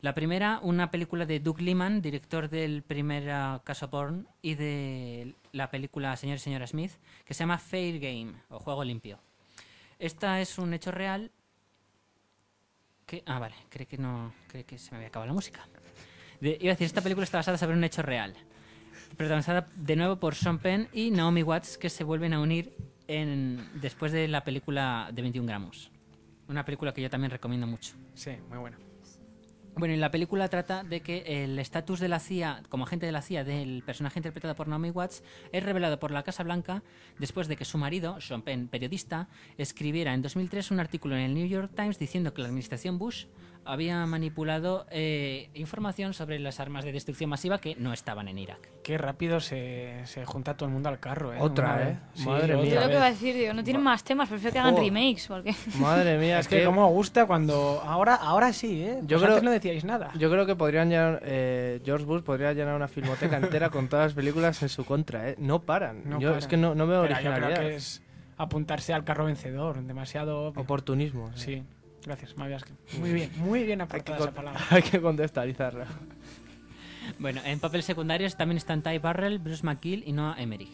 La 0.00 0.14
primera, 0.14 0.58
una 0.62 0.90
película 0.90 1.26
de 1.26 1.38
Doug 1.38 1.60
Liman, 1.60 2.00
director 2.00 2.48
del 2.48 2.82
primer 2.82 3.28
ah, 3.28 3.60
caso 3.62 3.90
Porn 3.90 4.26
y 4.40 4.54
de 4.54 5.34
la 5.52 5.70
película 5.70 6.16
Señor 6.16 6.36
y 6.36 6.40
Señora 6.40 6.66
Smith, 6.66 6.92
que 7.26 7.34
se 7.34 7.40
llama 7.40 7.58
Fair 7.58 8.00
Game 8.00 8.32
o 8.48 8.58
Juego 8.58 8.84
Limpio. 8.84 9.18
Esta 9.98 10.40
es 10.40 10.56
un 10.56 10.72
hecho 10.72 10.92
real 10.92 11.30
que... 13.04 13.22
Ah, 13.26 13.38
vale, 13.38 13.54
creo 13.68 13.86
que 13.86 13.98
no... 13.98 14.32
Creo 14.46 14.64
que 14.64 14.78
se 14.78 14.92
me 14.92 14.96
había 14.96 15.08
acabado 15.08 15.26
la 15.26 15.34
música. 15.34 15.68
De- 16.40 16.56
iba 16.58 16.70
a 16.70 16.74
decir, 16.74 16.86
esta 16.86 17.02
película 17.02 17.24
está 17.24 17.36
basada 17.36 17.58
sobre 17.58 17.76
un 17.76 17.84
hecho 17.84 18.00
real. 18.00 18.34
Protagonizada 19.16 19.68
de 19.76 19.96
nuevo 19.96 20.16
por 20.16 20.34
Sean 20.34 20.58
Penn 20.58 20.88
y 20.92 21.10
Naomi 21.10 21.42
Watts, 21.42 21.78
que 21.78 21.90
se 21.90 22.04
vuelven 22.04 22.32
a 22.32 22.40
unir 22.40 22.74
en, 23.08 23.68
después 23.80 24.12
de 24.12 24.28
la 24.28 24.44
película 24.44 25.10
de 25.12 25.22
21 25.22 25.46
gramos. 25.46 25.90
Una 26.48 26.64
película 26.64 26.92
que 26.92 27.02
yo 27.02 27.10
también 27.10 27.30
recomiendo 27.30 27.66
mucho. 27.66 27.94
Sí, 28.14 28.32
muy 28.48 28.58
bueno. 28.58 28.78
Bueno, 29.74 29.94
y 29.94 29.96
la 29.96 30.10
película 30.10 30.48
trata 30.48 30.84
de 30.84 31.00
que 31.00 31.44
el 31.44 31.58
estatus 31.58 31.98
de 31.98 32.08
la 32.08 32.20
CIA, 32.20 32.62
como 32.68 32.84
agente 32.84 33.06
de 33.06 33.12
la 33.12 33.22
CIA, 33.22 33.42
del 33.42 33.82
personaje 33.82 34.18
interpretado 34.18 34.54
por 34.54 34.68
Naomi 34.68 34.90
Watts, 34.90 35.22
es 35.50 35.62
revelado 35.62 35.98
por 35.98 36.10
la 36.10 36.22
Casa 36.22 36.42
Blanca 36.42 36.82
después 37.18 37.48
de 37.48 37.56
que 37.56 37.64
su 37.64 37.78
marido, 37.78 38.20
Sean 38.20 38.42
Penn, 38.42 38.68
periodista, 38.68 39.28
escribiera 39.56 40.12
en 40.12 40.20
2003 40.20 40.72
un 40.72 40.80
artículo 40.80 41.16
en 41.16 41.22
el 41.22 41.34
New 41.34 41.46
York 41.46 41.72
Times 41.74 41.98
diciendo 41.98 42.34
que 42.34 42.42
la 42.42 42.48
administración 42.48 42.98
Bush 42.98 43.24
había 43.64 44.04
manipulado 44.06 44.86
eh, 44.90 45.48
información 45.54 46.14
sobre 46.14 46.38
las 46.38 46.58
armas 46.60 46.84
de 46.84 46.92
destrucción 46.92 47.30
masiva 47.30 47.58
que 47.58 47.76
no 47.76 47.92
estaban 47.92 48.26
en 48.28 48.38
Irak. 48.38 48.58
Qué 48.82 48.98
rápido 48.98 49.38
se, 49.40 50.00
se 50.04 50.24
junta 50.24 50.56
todo 50.56 50.66
el 50.68 50.72
mundo 50.72 50.88
al 50.88 50.98
carro, 50.98 51.32
¿eh? 51.32 51.36
Otra, 51.38 51.74
Una 51.74 51.82
¿eh? 51.82 51.84
vez. 51.86 51.98
Sí, 52.14 52.28
Madre 52.28 52.56
mía. 52.56 52.64
Yo 52.66 52.74
lo 52.74 52.80
que 52.80 52.86
vez. 52.88 52.96
iba 52.96 53.06
a 53.06 53.10
decir, 53.10 53.34
digo, 53.36 53.52
no 53.54 53.62
tienen 53.62 53.82
más 53.82 54.02
temas, 54.02 54.28
prefiero 54.28 54.52
que 54.52 54.58
hagan 54.58 54.74
Oh. 54.74 54.80
remakes, 54.80 55.26
porque... 55.28 55.54
Madre 55.78 56.18
mía, 56.18 56.40
Es 56.40 56.48
que 56.48 56.64
como 56.64 56.88
gusta 56.90 57.26
cuando... 57.26 57.80
Ahora, 57.84 58.14
ahora 58.16 58.52
sí, 58.52 58.82
¿eh? 58.82 58.98
Yo 59.02 59.18
Pues 59.18 59.22
creo- 59.22 59.28
antes 59.34 59.42
no 59.44 59.50
decíais 59.52 59.84
nada. 59.84 60.10
Yo 60.18 60.30
creo 60.30 60.44
que 60.46 60.56
podrían 60.56 60.88
llenar, 60.90 61.20
eh, 61.24 61.80
George 61.84 62.04
Bush 62.04 62.22
podría 62.22 62.52
llenar 62.52 62.74
una 62.74 62.88
filmoteca 62.88 63.36
entera 63.36 63.70
con 63.70 63.88
todas 63.88 64.06
las 64.06 64.14
películas 64.14 64.60
en 64.62 64.68
su 64.68 64.84
contra, 64.84 65.28
¿eh? 65.30 65.36
No 65.38 65.62
paran. 65.62 66.02
No 66.04 66.18
yo 66.20 66.28
paran. 66.30 66.38
es 66.40 66.46
que 66.48 66.56
no, 66.56 66.74
no 66.74 66.86
veo 66.86 67.02
Pero 67.02 67.20
yo 67.20 67.32
creo 67.34 67.54
que 67.60 67.74
es 67.76 68.02
apuntarse 68.38 68.92
al 68.92 69.04
carro 69.04 69.26
vencedor, 69.26 69.80
demasiado... 69.84 70.48
Oportunismo. 70.48 71.30
Sí, 71.36 71.62
gracias, 72.06 72.36
me 72.36 72.44
habías... 72.44 72.64
Muy 72.98 73.12
bien, 73.12 73.30
muy 73.36 73.64
bien 73.64 73.80
Hay 73.80 73.86
que, 73.88 73.96
aportada 73.96 74.18
esa 74.18 74.32
palabra. 74.32 74.60
hay 74.70 74.82
que 74.82 75.00
contextualizarlo. 75.00 75.84
Bueno, 77.18 77.40
en 77.44 77.60
papeles 77.60 77.84
secundarios 77.84 78.36
también 78.36 78.56
están 78.56 78.82
Ty 78.82 78.98
Burrell, 78.98 79.38
Bruce 79.38 79.64
McGill 79.64 80.04
y 80.06 80.12
Noah 80.12 80.36
Emmerich. 80.38 80.72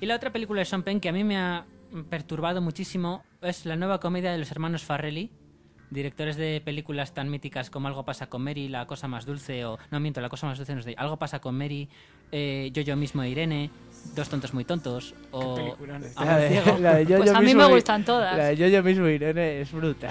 Y 0.00 0.06
la 0.06 0.16
otra 0.16 0.32
película 0.32 0.60
de 0.60 0.64
Sean 0.64 0.82
Penn 0.82 1.00
que 1.00 1.08
a 1.08 1.12
mí 1.12 1.24
me 1.24 1.36
ha 1.36 1.66
perturbado 2.10 2.60
muchísimo 2.60 3.24
es 3.40 3.66
la 3.66 3.76
nueva 3.76 4.00
comedia 4.00 4.32
de 4.32 4.38
los 4.38 4.50
hermanos 4.50 4.82
Farrelly, 4.82 5.30
directores 5.90 6.36
de 6.36 6.60
películas 6.64 7.14
tan 7.14 7.30
míticas 7.30 7.70
como 7.70 7.88
Algo 7.88 8.04
pasa 8.04 8.26
con 8.28 8.42
Mary, 8.42 8.68
La 8.68 8.86
cosa 8.86 9.08
más 9.08 9.24
dulce, 9.24 9.64
o 9.64 9.78
no 9.90 10.00
miento, 10.00 10.20
La 10.20 10.28
cosa 10.28 10.46
más 10.46 10.58
dulce 10.58 10.74
no 10.74 10.80
es 10.80 10.86
de 10.86 10.94
Algo 10.98 11.18
pasa 11.18 11.40
con 11.40 11.56
Mary, 11.56 11.88
eh, 12.32 12.70
Yo 12.72 12.82
yo 12.82 12.96
mismo 12.96 13.22
e 13.22 13.30
Irene, 13.30 13.70
Dos 14.14 14.28
tontos 14.28 14.54
muy 14.54 14.64
tontos, 14.64 15.14
o. 15.32 15.56
Amor 15.56 15.88
La 16.24 16.36
de, 16.38 16.48
ciego. 16.50 16.78
la 16.78 16.94
de 16.96 17.04
Yo-Yo 17.06 17.16
Pues 17.18 17.30
a 17.30 17.40
mí 17.40 17.46
mismo 17.46 17.62
me 17.62 17.68
y- 17.70 17.74
gustan 17.74 18.04
todas. 18.04 18.36
La 18.36 18.44
de 18.46 18.56
yo, 18.56 18.66
yo 18.68 18.82
mismo 18.82 19.08
Irene 19.08 19.60
es 19.60 19.72
bruta. 19.72 20.08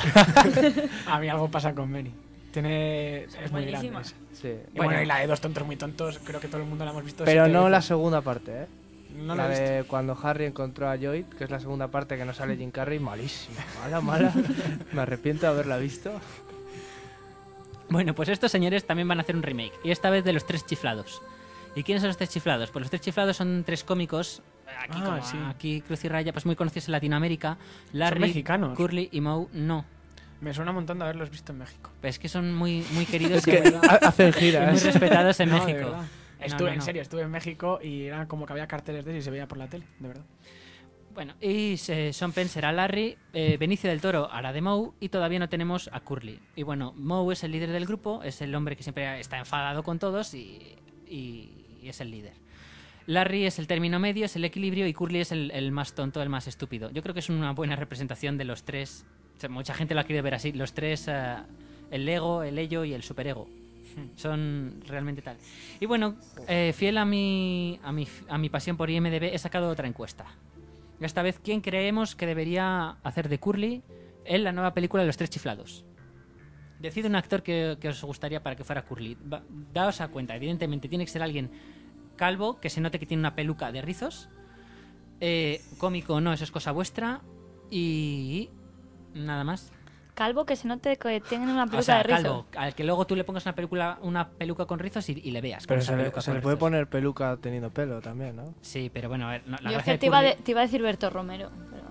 A 1.08 1.20
mí 1.20 1.30
algo 1.30 1.50
pasa 1.50 1.74
con 1.74 1.90
Mary. 1.92 2.12
Tiene... 2.52 3.24
Es 3.24 3.52
muy 3.52 3.66
grande. 3.66 3.88
esa. 4.02 4.14
Sí. 4.34 4.54
Y 4.74 4.78
bueno, 4.78 5.02
y 5.02 5.06
la 5.06 5.20
de 5.20 5.28
dos 5.28 5.40
tontos 5.40 5.66
muy 5.66 5.76
tontos, 5.78 6.20
creo 6.24 6.40
que 6.40 6.48
todo 6.48 6.62
el 6.62 6.68
mundo 6.68 6.84
la 6.86 6.92
hemos 6.92 7.04
visto. 7.06 7.24
Pero 7.24 7.46
siete 7.46 7.58
no 7.58 7.70
la 7.70 7.78
veces. 7.78 7.88
segunda 7.88 8.22
parte, 8.22 8.64
¿eh? 8.64 8.68
No 9.16 9.36
la 9.36 9.48
la 9.48 9.56
he 9.56 9.60
visto. 9.62 9.74
de 9.76 9.84
cuando 9.86 10.18
Harry 10.22 10.46
encontró 10.46 10.90
a 10.90 10.96
Lloyd, 10.98 11.26
que 11.38 11.46
es 11.46 11.50
la 11.50 11.60
segunda 11.60 11.88
parte 11.88 12.18
que 12.18 12.26
no 12.26 12.34
sale 12.34 12.58
Jim 12.58 12.72
Carrey, 12.72 13.00
malísima, 13.00 13.60
mala, 13.82 14.02
mala. 14.02 14.34
Me 14.92 15.02
arrepiento 15.02 15.46
de 15.46 15.52
haberla 15.54 15.78
visto. 15.78 16.12
Bueno, 17.90 18.14
pues 18.16 18.30
estos 18.30 18.52
señores 18.52 18.86
también 18.86 19.08
van 19.08 19.20
a 19.20 19.22
hacer 19.22 19.36
un 19.36 19.44
remake, 19.44 19.74
y 19.84 19.92
esta 19.92 20.10
vez 20.10 20.24
de 20.24 20.34
los 20.34 20.46
tres 20.46 20.66
chiflados. 20.66 21.22
¿Y 21.76 21.84
quiénes 21.84 22.02
son 22.02 22.10
los 22.10 22.18
tres 22.18 22.30
chiflados? 22.30 22.70
Pues 22.72 22.82
los 22.84 22.90
tres 22.90 23.02
chiflados 23.02 23.36
son 23.38 23.64
tres 23.66 23.84
cómicos, 23.84 24.42
aquí, 24.80 25.00
Ah, 25.02 25.06
como 25.06 25.24
sí. 25.26 25.38
aquí 25.48 25.82
Cruz 25.82 26.04
y 26.06 26.08
Raya, 26.10 26.32
pues 26.32 26.46
muy 26.46 26.56
conocidos 26.56 26.88
en 26.88 26.92
Latinoamérica. 26.94 27.58
Larry, 27.94 28.20
mexicanos. 28.20 28.78
Curly 28.78 29.10
y 29.12 29.22
Moe, 29.22 29.48
no. 29.54 29.86
Me 30.42 30.54
suena 30.54 30.72
un 30.72 30.76
montón 30.76 31.00
de 31.00 31.06
haberlos 31.06 31.30
visto 31.32 31.52
en 31.52 31.60
México. 31.60 31.90
Pero 32.02 32.10
es 32.10 32.20
que 32.20 32.30
son 32.30 32.54
muy, 32.54 32.86
muy 32.92 33.06
queridos 33.08 33.40
Es 33.40 33.48
y 33.48 33.52
que 33.52 33.62
muy- 33.72 34.28
y 34.28 34.32
giras. 34.34 34.84
respetados 34.84 35.40
en 35.40 35.50
No, 35.50 35.56
México. 35.56 35.78
verdad. 35.90 36.02
No, 36.02 36.46
Estuve, 36.46 36.70
no, 36.72 36.74
en 36.76 36.82
serio, 36.82 37.02
estuve 37.02 37.22
en 37.22 37.32
México 37.32 37.80
y 37.82 38.04
era 38.04 38.28
como 38.28 38.46
que 38.46 38.52
había 38.54 38.68
carteles 38.68 39.06
de 39.06 39.12
él 39.12 39.18
y 39.18 39.22
se 39.22 39.32
veía 39.32 39.48
por 39.48 39.58
la 39.58 39.68
tele, 39.68 39.86
de 40.00 40.08
verdad. 40.10 40.26
Bueno, 41.14 41.36
y 41.40 41.76
eh, 41.88 42.12
Sean 42.12 42.34
Penn 42.34 42.50
será 42.50 42.72
Larry, 42.74 43.18
eh, 43.34 43.56
Benicio 43.58 43.90
del 43.90 44.02
Toro 44.02 44.30
hará 44.32 44.52
de 44.52 44.60
Moe 44.62 44.92
y 45.00 45.08
todavía 45.10 45.40
no 45.40 45.48
tenemos 45.48 45.90
a 45.94 46.02
Curly. 46.02 46.40
Y 46.56 46.64
bueno, 46.64 46.92
Moe 46.98 47.32
es 47.34 47.44
el 47.46 47.52
líder 47.52 47.72
del 47.72 47.86
grupo, 47.86 48.22
es 48.24 48.42
el 48.42 48.54
hombre 48.56 48.76
que 48.76 48.84
siempre 48.84 49.20
está 49.20 49.38
enfadado 49.38 49.84
con 49.84 50.00
todos 50.00 50.34
y, 50.34 50.76
y- 51.08 51.63
y 51.84 51.90
es 51.90 52.02
el 52.02 52.12
líder. 52.12 52.34
Larry 53.06 53.46
es 53.46 53.60
el 53.60 53.68
término 53.68 54.00
medio, 54.00 54.26
es 54.26 54.36
el 54.36 54.46
equilibrio 54.46 54.88
y 54.88 54.94
Curly 54.94 55.20
es 55.20 55.32
el, 55.32 55.72
más 55.72 55.94
tonto, 55.94 56.22
el 56.22 56.30
más 56.30 56.48
estúpido. 56.48 56.90
Yo 56.92 57.02
creo 57.02 57.14
que 57.14 57.20
es 57.20 57.30
una 57.30 57.52
buena 57.52 57.76
representación 57.76 58.38
de 58.38 58.46
los 58.46 58.64
tres. 58.64 59.06
mucha 59.50 59.74
gente 59.74 59.94
lo 59.94 60.00
ha 60.00 60.04
querido 60.06 60.24
ver 60.24 60.36
así. 60.36 60.54
Los 60.54 60.74
tres, 60.74 61.08
eh, 61.10 61.36
el 61.92 62.08
ego, 62.08 62.44
el 62.44 62.58
ello 62.58 62.86
y 62.86 62.94
el 62.94 63.04
superego. 63.04 63.50
Son 64.16 64.82
realmente 64.88 65.22
tal. 65.22 65.38
Y 65.80 65.86
bueno, 65.86 66.16
eh, 66.48 66.74
fiel 66.76 66.98
a 66.98 67.06
mi, 67.06 67.80
a, 67.84 67.92
mi, 67.92 68.08
a 68.30 68.38
mi 68.38 68.50
pasión 68.50 68.78
por 68.78 68.90
IMDB, 68.90 69.34
he 69.34 69.38
sacado 69.38 69.70
otra 69.70 69.88
encuesta. 69.88 70.26
Esta 71.02 71.22
vez, 71.22 71.40
¿quién 71.44 71.60
creemos 71.60 72.16
que 72.16 72.26
debería 72.26 72.92
hacer 73.04 73.28
de 73.28 73.38
Curly 73.38 73.84
en 74.24 74.44
la 74.46 74.54
nueva 74.54 74.74
película 74.74 75.04
de 75.04 75.08
los 75.08 75.18
tres 75.18 75.30
chiflados? 75.30 75.84
Decid 76.84 77.06
un 77.06 77.16
actor 77.16 77.42
que, 77.42 77.78
que 77.80 77.88
os 77.88 78.04
gustaría 78.04 78.44
para 78.44 78.58
que 78.58 78.64
fuera 78.66 78.84
Curly. 78.84 79.16
Va- 79.16 79.42
daos 79.74 80.02
a 80.02 80.10
cuenta, 80.10 80.36
evidentemente, 80.36 80.90
tiene 80.90 81.06
que 81.06 81.12
ser 81.12 81.24
alguien 81.24 81.50
calvo, 82.18 82.60
que 82.60 82.70
se 82.70 82.82
note 82.82 83.00
que 83.00 83.06
tiene 83.06 83.22
una 83.22 83.36
peluca 83.36 83.72
de 83.72 83.82
rizos. 83.82 84.28
Eh, 85.22 85.62
cómico 85.78 86.20
no, 86.20 86.34
eso 86.34 86.44
es 86.44 86.52
cosa 86.52 86.72
vuestra. 86.74 87.22
Y 87.72 88.50
nada 89.16 89.46
más. 89.46 89.72
Calvo 90.14 90.46
que 90.46 90.56
se 90.56 90.68
note 90.68 90.96
que 90.98 91.22
tienen 91.22 91.50
una 91.50 91.66
peluca 91.66 91.80
o 91.80 91.82
sea, 91.84 91.98
de 91.98 92.04
rizo. 92.04 92.22
calvo, 92.22 92.46
al 92.56 92.76
que 92.76 92.84
luego 92.84 93.06
tú 93.08 93.16
le 93.16 93.24
pongas 93.24 93.46
una 93.48 93.56
película, 93.56 93.98
una 94.04 94.30
peluca 94.30 94.66
con 94.66 94.78
rizos 94.78 95.10
y, 95.10 95.14
y 95.24 95.32
le 95.32 95.42
veas. 95.42 95.66
Pero 95.66 95.82
se 95.82 95.96
le, 95.96 96.12
se 96.22 96.36
puede 96.36 96.56
poner 96.58 96.88
peluca 96.88 97.36
teniendo 97.42 97.72
pelo 97.72 98.00
también, 98.00 98.36
¿no? 98.36 98.54
Sí, 98.62 98.92
pero 98.94 99.10
bueno, 99.10 99.28
a 99.28 99.32
ver, 99.32 99.44
no, 99.48 99.58
la 99.62 99.72
Yo 99.72 99.80
que 99.84 99.98
te 99.98 100.06
iba, 100.06 100.20
Curly- 100.22 100.36
de- 100.38 100.44
te 100.44 100.52
iba 100.52 100.60
a 100.62 100.64
decir 100.64 100.82
Berto 100.84 101.10
Romero. 101.10 101.50
pero- 101.72 101.84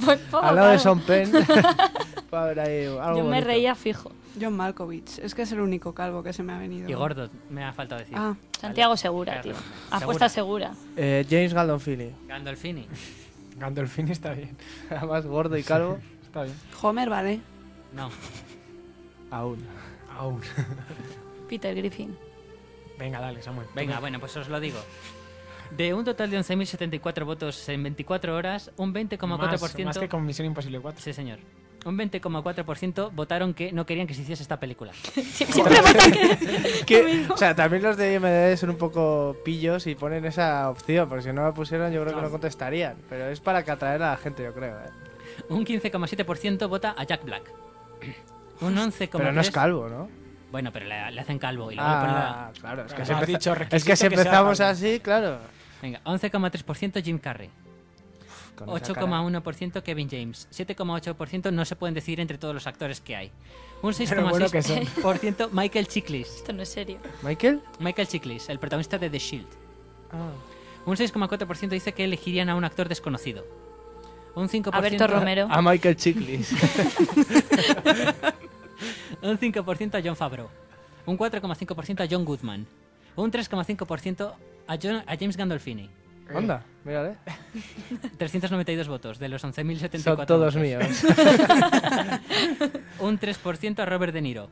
Pues 0.04 0.18
poco 0.30 0.44
Al 0.44 0.54
lado 0.56 0.70
de. 0.70 0.78
Son 0.78 1.02
ahí 1.08 2.84
algo 2.86 3.00
Yo 3.16 3.24
me 3.24 3.30
bonito. 3.30 3.46
reía 3.46 3.74
fijo. 3.74 4.12
John 4.40 4.56
Malkovich. 4.56 5.18
Es 5.20 5.34
que 5.34 5.42
es 5.42 5.52
el 5.52 5.60
único 5.60 5.94
calvo 5.94 6.22
que 6.22 6.32
se 6.32 6.42
me 6.42 6.52
ha 6.52 6.58
venido. 6.58 6.88
Y 6.88 6.92
gordo, 6.94 7.28
me 7.50 7.64
ha 7.64 7.72
faltado 7.72 8.00
decir. 8.00 8.16
Ah, 8.18 8.34
Santiago 8.60 8.96
Segura, 8.96 9.40
tío. 9.40 9.54
Segura. 9.54 9.96
Apuesta 9.96 10.28
segura. 10.28 10.72
Eh, 10.96 11.24
James 11.28 11.54
Gandolfini. 11.54 12.10
Gandolfini. 12.26 12.86
Gandolfini 13.56 14.10
está 14.10 14.32
bien. 14.32 14.56
Además 14.90 15.26
gordo 15.26 15.56
y 15.56 15.62
calvo. 15.62 15.98
Está 16.34 16.42
bien. 16.42 16.56
Homer, 16.82 17.08
vale. 17.08 17.40
No. 17.92 18.10
Aún. 19.30 19.64
Aún. 20.18 20.40
Peter 21.48 21.72
Griffin. 21.76 22.16
Venga, 22.98 23.20
dale, 23.20 23.40
Samuel. 23.40 23.68
Venga, 23.72 24.00
bueno, 24.00 24.18
pues 24.18 24.36
os 24.36 24.48
lo 24.48 24.58
digo. 24.58 24.80
De 25.70 25.94
un 25.94 26.04
total 26.04 26.30
de 26.30 26.40
11.074 26.40 27.24
votos 27.24 27.68
en 27.68 27.84
24 27.84 28.34
horas, 28.34 28.72
un 28.78 28.92
20,4%. 28.92 29.28
Más, 29.38 29.84
más 29.84 29.98
que 29.98 30.08
con 30.08 30.26
Misión 30.26 30.46
Imposible 30.46 30.80
4. 30.80 31.00
Sí, 31.00 31.12
señor. 31.12 31.38
Un 31.86 31.96
20,4% 31.98 33.10
votaron 33.12 33.54
que 33.54 33.70
no 33.70 33.86
querían 33.86 34.08
que 34.08 34.14
se 34.14 34.22
hiciese 34.22 34.42
esta 34.42 34.58
película. 34.58 34.92
Siempre 35.04 35.80
votan 35.80 36.10
que... 36.10 36.84
Que- 36.84 37.26
o 37.30 37.36
sea, 37.36 37.54
también 37.54 37.82
los 37.84 37.96
de 37.96 38.14
IMDb 38.14 38.56
son 38.56 38.70
un 38.70 38.76
poco 38.76 39.36
pillos 39.44 39.86
y 39.86 39.94
ponen 39.94 40.24
esa 40.24 40.68
opción, 40.68 41.08
porque 41.08 41.22
si 41.22 41.32
no 41.32 41.44
la 41.44 41.54
pusieran 41.54 41.92
yo 41.92 42.02
creo 42.02 42.16
que 42.16 42.22
no 42.22 42.30
contestarían. 42.30 42.96
Pero 43.08 43.28
es 43.28 43.38
para 43.38 43.64
que 43.64 43.70
atraer 43.70 44.02
a 44.02 44.10
la 44.10 44.16
gente, 44.16 44.42
yo 44.42 44.52
creo. 44.52 44.76
¿eh? 44.80 45.03
Un 45.48 45.64
15,7% 45.64 46.68
vota 46.68 46.94
a 46.96 47.04
Jack 47.04 47.24
Black. 47.24 47.50
Un 48.60 48.76
11,3%. 48.76 49.08
Pero 49.12 49.32
no 49.32 49.40
es 49.40 49.50
calvo, 49.50 49.88
¿no? 49.88 50.08
Bueno, 50.50 50.72
pero 50.72 50.86
le, 50.86 51.10
le 51.10 51.20
hacen 51.20 51.38
calvo 51.38 51.72
y 51.72 51.74
luego 51.74 51.90
le 51.90 51.96
ponen 51.96 52.14
la- 52.14 52.46
Ah, 52.46 52.52
claro. 52.58 52.84
Es 52.86 52.94
que, 52.94 53.04
si, 53.04 53.14
dicho 53.26 53.54
es 53.70 53.84
que 53.84 53.96
si 53.96 54.06
empezamos 54.06 54.60
así, 54.60 55.00
claro. 55.00 55.38
Venga, 55.82 56.00
11,3% 56.04 57.02
Jim 57.02 57.18
Carrey. 57.18 57.50
Con 58.56 58.68
esa 58.76 58.94
cara. 58.94 59.06
8,1% 59.06 59.82
Kevin 59.82 60.08
James. 60.08 60.46
7,8% 60.52 61.52
no 61.52 61.64
se 61.64 61.74
pueden 61.74 61.94
decidir 61.94 62.20
entre 62.20 62.38
todos 62.38 62.54
los 62.54 62.66
actores 62.68 63.00
que 63.00 63.16
hay. 63.16 63.32
Un 63.82 63.92
Pero 64.08 64.28
bueno 64.28 64.48
que 64.48 64.62
son. 64.62 64.78
6,6% 64.78 65.48
Michael 65.52 65.88
Chiklis. 65.88 66.28
Esto 66.36 66.52
no 66.52 66.62
es 66.62 66.68
serio. 66.68 66.98
¿Michael? 67.22 67.60
Michael 67.80 68.06
Chiklis, 68.06 68.48
el 68.48 68.60
protagonista 68.60 68.96
de 68.96 69.10
The 69.10 69.18
Shield. 69.18 69.48
Ah. 70.12 70.30
Un 70.86 70.96
6,4% 70.96 71.68
dice 71.70 71.92
que 71.92 72.04
elegirían 72.04 72.48
a 72.48 72.54
un 72.54 72.62
actor 72.64 72.88
desconocido. 72.88 73.44
Un 74.36 74.48
5%, 74.48 74.70
Alberto 74.72 75.06
Romero. 75.06 75.46
A 75.50 75.62
Michael 75.62 75.96
Chiklis. 75.96 76.50
Un 79.22 79.38
5% 79.38 79.94
a 79.94 80.02
John 80.04 80.16
Favreau. 80.16 80.48
Un 81.06 81.16
4,5% 81.18 82.00
a 82.02 82.08
John 82.10 82.24
Goodman. 82.24 82.66
Un 83.16 83.30
3,5% 83.30 84.32
a, 84.66 84.72
a 84.72 85.16
James 85.16 85.36
Gandolfini. 85.36 85.88
Onda, 86.34 86.64
mírale. 86.84 87.16
392 88.18 88.88
votos 88.88 89.18
de 89.18 89.28
los 89.28 89.44
11.074. 89.44 89.98
Son 90.00 90.26
todos 90.26 90.54
votos. 90.54 90.56
míos. 90.56 91.04
Un 92.98 93.18
3% 93.20 93.78
a 93.80 93.84
Robert 93.84 94.12
De 94.14 94.22
Niro. 94.22 94.48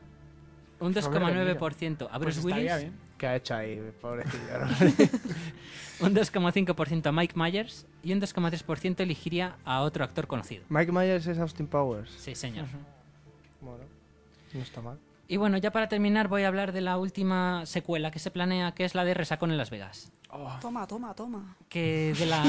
Un 0.81 0.93
Robert 0.95 1.13
De 1.13 1.21
Niro. 1.45 1.59
2,9% 1.59 2.07
a 2.11 2.19
Pues 2.19 2.21
Bruce 2.21 2.41
Willis. 2.41 2.59
estaría 2.71 2.77
bien. 2.77 2.93
¿Qué 3.23 3.29
ha 3.29 3.37
hecho 3.37 3.55
ahí, 3.55 3.81
pobrecillo? 4.01 4.43
Un 6.01 6.13
2,5% 6.13 7.07
a 7.07 7.13
Mike 7.13 7.35
Myers. 7.37 7.87
Y 8.03 8.13
un 8.13 8.21
2,3% 8.21 8.99
elegiría 8.99 9.55
a 9.65 9.83
otro 9.83 10.03
actor 10.03 10.27
conocido. 10.27 10.65
Mike 10.69 10.91
Myers 10.91 11.29
es 11.29 11.39
Austin 11.39 11.69
Powers. 11.69 12.11
Sí, 12.19 12.35
señor. 12.35 12.67
Bueno, 13.61 13.85
no 14.53 14.61
está 14.61 14.81
mal. 14.81 14.99
Y 15.29 15.37
bueno, 15.37 15.57
ya 15.59 15.71
para 15.71 15.89
terminar 15.89 16.27
voy 16.27 16.43
a 16.43 16.49
hablar 16.49 16.73
de 16.73 16.81
la 16.81 16.99
última 16.99 17.65
secuela 17.65 18.11
que 18.11 18.19
se 18.19 18.33
planea, 18.33 18.73
que 18.73 18.85
es 18.85 18.97
la 18.97 19.05
de 19.05 19.15
Resacón 19.15 19.53
en 19.53 19.57
Las 19.57 19.71
Vegas. 19.71 20.11
Oh, 20.29 20.51
Toma, 20.61 20.89
toma, 20.89 21.15
toma. 21.15 21.57
Que 21.69 22.15
de 22.19 22.27
la, 22.27 22.43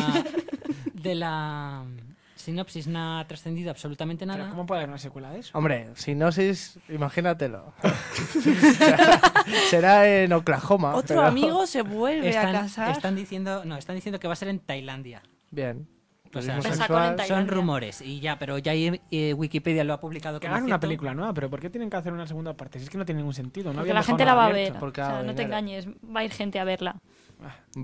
de 0.92 1.14
la 1.14 1.86
sinopsis 2.44 2.88
no 2.88 3.20
ha 3.20 3.26
trascendido 3.28 3.72
absolutamente 3.72 4.26
pero 4.26 4.38
nada. 4.38 4.50
¿Cómo 4.52 4.66
puede 4.66 4.82
haber 4.82 4.90
una 4.90 4.98
secuela 5.00 5.32
de 5.32 5.40
eso? 5.40 5.58
Hombre, 5.58 5.90
Sinosis, 5.96 6.78
imagínatelo. 6.90 7.74
Será 9.70 10.08
en 10.08 10.32
Oklahoma. 10.34 10.96
Otro 10.96 11.16
pero- 11.18 11.28
amigo 11.28 11.66
se 11.66 11.82
vuelve 11.82 12.28
a 12.28 12.42
Están, 12.42 12.54
casar. 12.54 12.92
están 12.92 13.16
diciendo, 13.16 13.64
no, 13.66 13.78
están 13.78 13.96
diciendo 13.96 14.20
que 14.20 14.28
va 14.28 14.34
a 14.34 14.38
ser 14.38 14.48
en 14.50 14.60
Tailandia. 14.60 15.22
Bien. 15.52 15.88
O 16.36 16.42
sea, 16.42 16.60
sexual. 16.64 17.16
Son 17.28 17.48
rumores 17.48 18.02
y 18.02 18.20
ya, 18.20 18.40
pero 18.40 18.58
ya 18.58 18.72
ahí, 18.72 19.00
eh, 19.12 19.36
Wikipedia 19.36 19.84
lo 19.84 19.94
ha 19.94 20.00
publicado 20.00 20.40
Que 20.40 20.48
hagan 20.48 20.64
una 20.64 20.80
película 20.80 21.14
nueva, 21.14 21.32
pero 21.32 21.48
¿por 21.48 21.60
qué 21.60 21.70
tienen 21.70 21.92
que 21.92 21.98
hacer 21.98 22.12
una 22.12 22.26
segunda 22.26 22.56
parte? 22.56 22.80
Si 22.80 22.86
es 22.86 22.90
que 22.90 22.98
no 22.98 23.06
tiene 23.06 23.20
ningún 23.20 23.36
sentido. 23.36 23.72
No 23.72 23.80
Porque 23.80 23.94
la 23.94 24.02
gente 24.02 24.26
la 24.26 24.34
va 24.34 24.46
a 24.48 24.50
ver. 24.50 24.74
Porque 24.80 25.02
o 25.02 25.06
sea, 25.06 25.22
no 25.22 25.36
te 25.36 25.44
engañes. 25.44 25.88
Va 25.88 26.22
a 26.22 26.24
ir 26.24 26.32
gente 26.32 26.60
a 26.60 26.64
verla. 26.64 26.96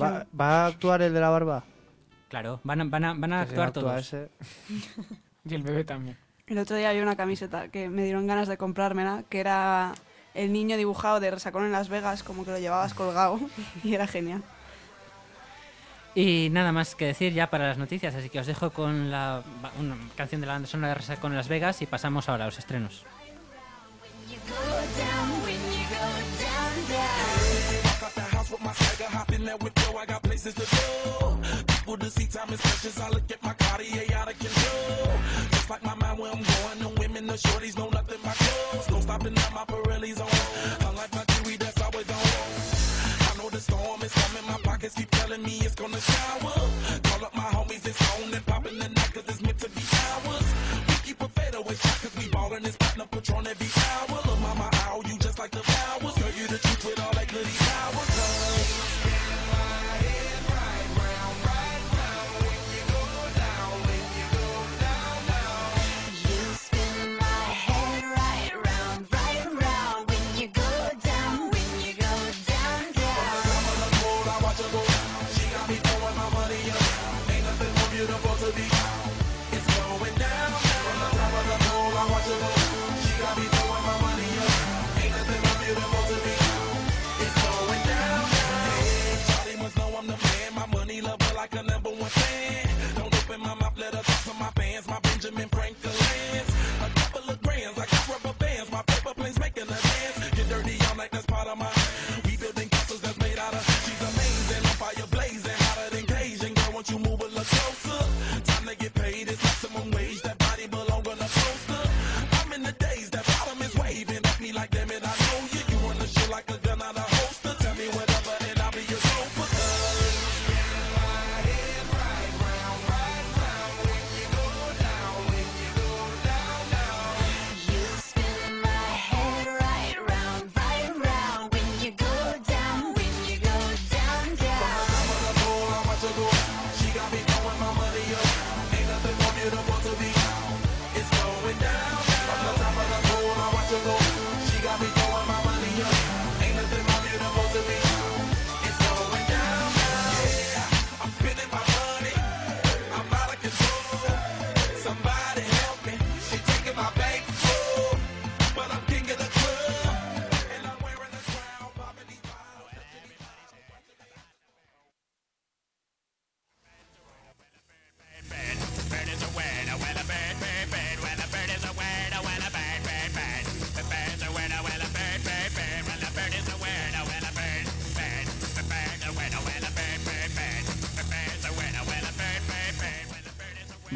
¿Va, 0.01 0.25
va 0.39 0.63
a 0.63 0.65
actuar 0.67 1.03
el 1.03 1.13
de 1.13 1.19
la 1.19 1.29
barba? 1.29 1.63
Claro, 2.29 2.61
van 2.63 2.81
a, 2.81 2.83
van 2.85 3.03
a, 3.03 3.13
van 3.13 3.33
a 3.33 3.41
actuar 3.41 3.71
todos. 3.71 3.99
ese- 3.99 4.29
Y 5.45 5.55
el 5.55 5.63
bebé 5.63 5.83
también. 5.83 6.17
El 6.47 6.57
otro 6.59 6.75
día 6.75 6.89
había 6.89 7.03
una 7.03 7.15
camiseta 7.15 7.67
que 7.69 7.89
me 7.89 8.03
dieron 8.03 8.27
ganas 8.27 8.47
de 8.47 8.57
comprármela, 8.57 9.23
que 9.29 9.39
era 9.39 9.93
el 10.33 10.51
niño 10.53 10.77
dibujado 10.77 11.19
de 11.19 11.31
Resacón 11.31 11.65
en 11.65 11.71
Las 11.71 11.89
Vegas, 11.89 12.23
como 12.23 12.45
que 12.45 12.51
lo 12.51 12.59
llevabas 12.59 12.93
colgado, 12.93 13.39
y 13.83 13.93
era 13.95 14.07
genial. 14.07 14.43
Y 16.15 16.49
nada 16.51 16.71
más 16.71 16.95
que 16.95 17.05
decir 17.05 17.33
ya 17.33 17.49
para 17.49 17.67
las 17.67 17.77
noticias, 17.77 18.13
así 18.15 18.29
que 18.29 18.39
os 18.39 18.47
dejo 18.47 18.71
con 18.71 19.11
la 19.11 19.43
una 19.79 19.95
canción 20.15 20.41
de 20.41 20.47
la 20.47 20.53
banda 20.53 20.67
sonora 20.67 20.89
de 20.89 20.95
Resacón 20.95 21.31
en 21.31 21.37
Las 21.37 21.47
Vegas 21.47 21.81
y 21.81 21.85
pasamos 21.85 22.27
ahora 22.29 22.45
a 22.45 22.47
los 22.47 22.57
estrenos. 22.59 23.05
The 31.89 31.97
to 31.97 32.11
see 32.11 32.27
time 32.27 32.53
is 32.53 32.61
precious. 32.61 33.01
I 33.01 33.09
look 33.09 33.23
at 33.31 33.41
my 33.41 33.51
Cartier 33.53 34.15
out 34.15 34.29
of 34.31 34.37
control. 34.37 35.11
Just 35.49 35.69
like 35.71 35.83
my 35.83 35.95
mind 35.95 36.19
where 36.19 36.31
I'm 36.31 36.43
going. 36.43 36.79
No 36.81 36.89
women, 37.01 37.25
no 37.25 37.33
shorties, 37.33 37.75
no 37.79 37.89
nothing 37.89 38.19
but 38.23 38.35
clothes. 38.35 38.89
No 38.91 38.99
stopping 38.99 39.35
at 39.35 39.53
my 39.55 39.65
Pirelli's 39.65 40.21
on. 40.21 40.87
Unlike 40.87 41.15
my 41.15 41.23
jewelry, 41.33 41.57
that's 41.57 41.81
always 41.81 42.07
on. 42.07 43.31
I 43.31 43.37
know 43.41 43.49
the 43.49 43.59
storm 43.59 44.03
is 44.03 44.13
coming. 44.13 44.45
My 44.45 44.59
pockets 44.63 44.93
keep 44.93 45.09
telling 45.09 45.41
me 45.41 45.61
it's 45.61 45.73
gonna 45.73 45.99
shower. 45.99 46.58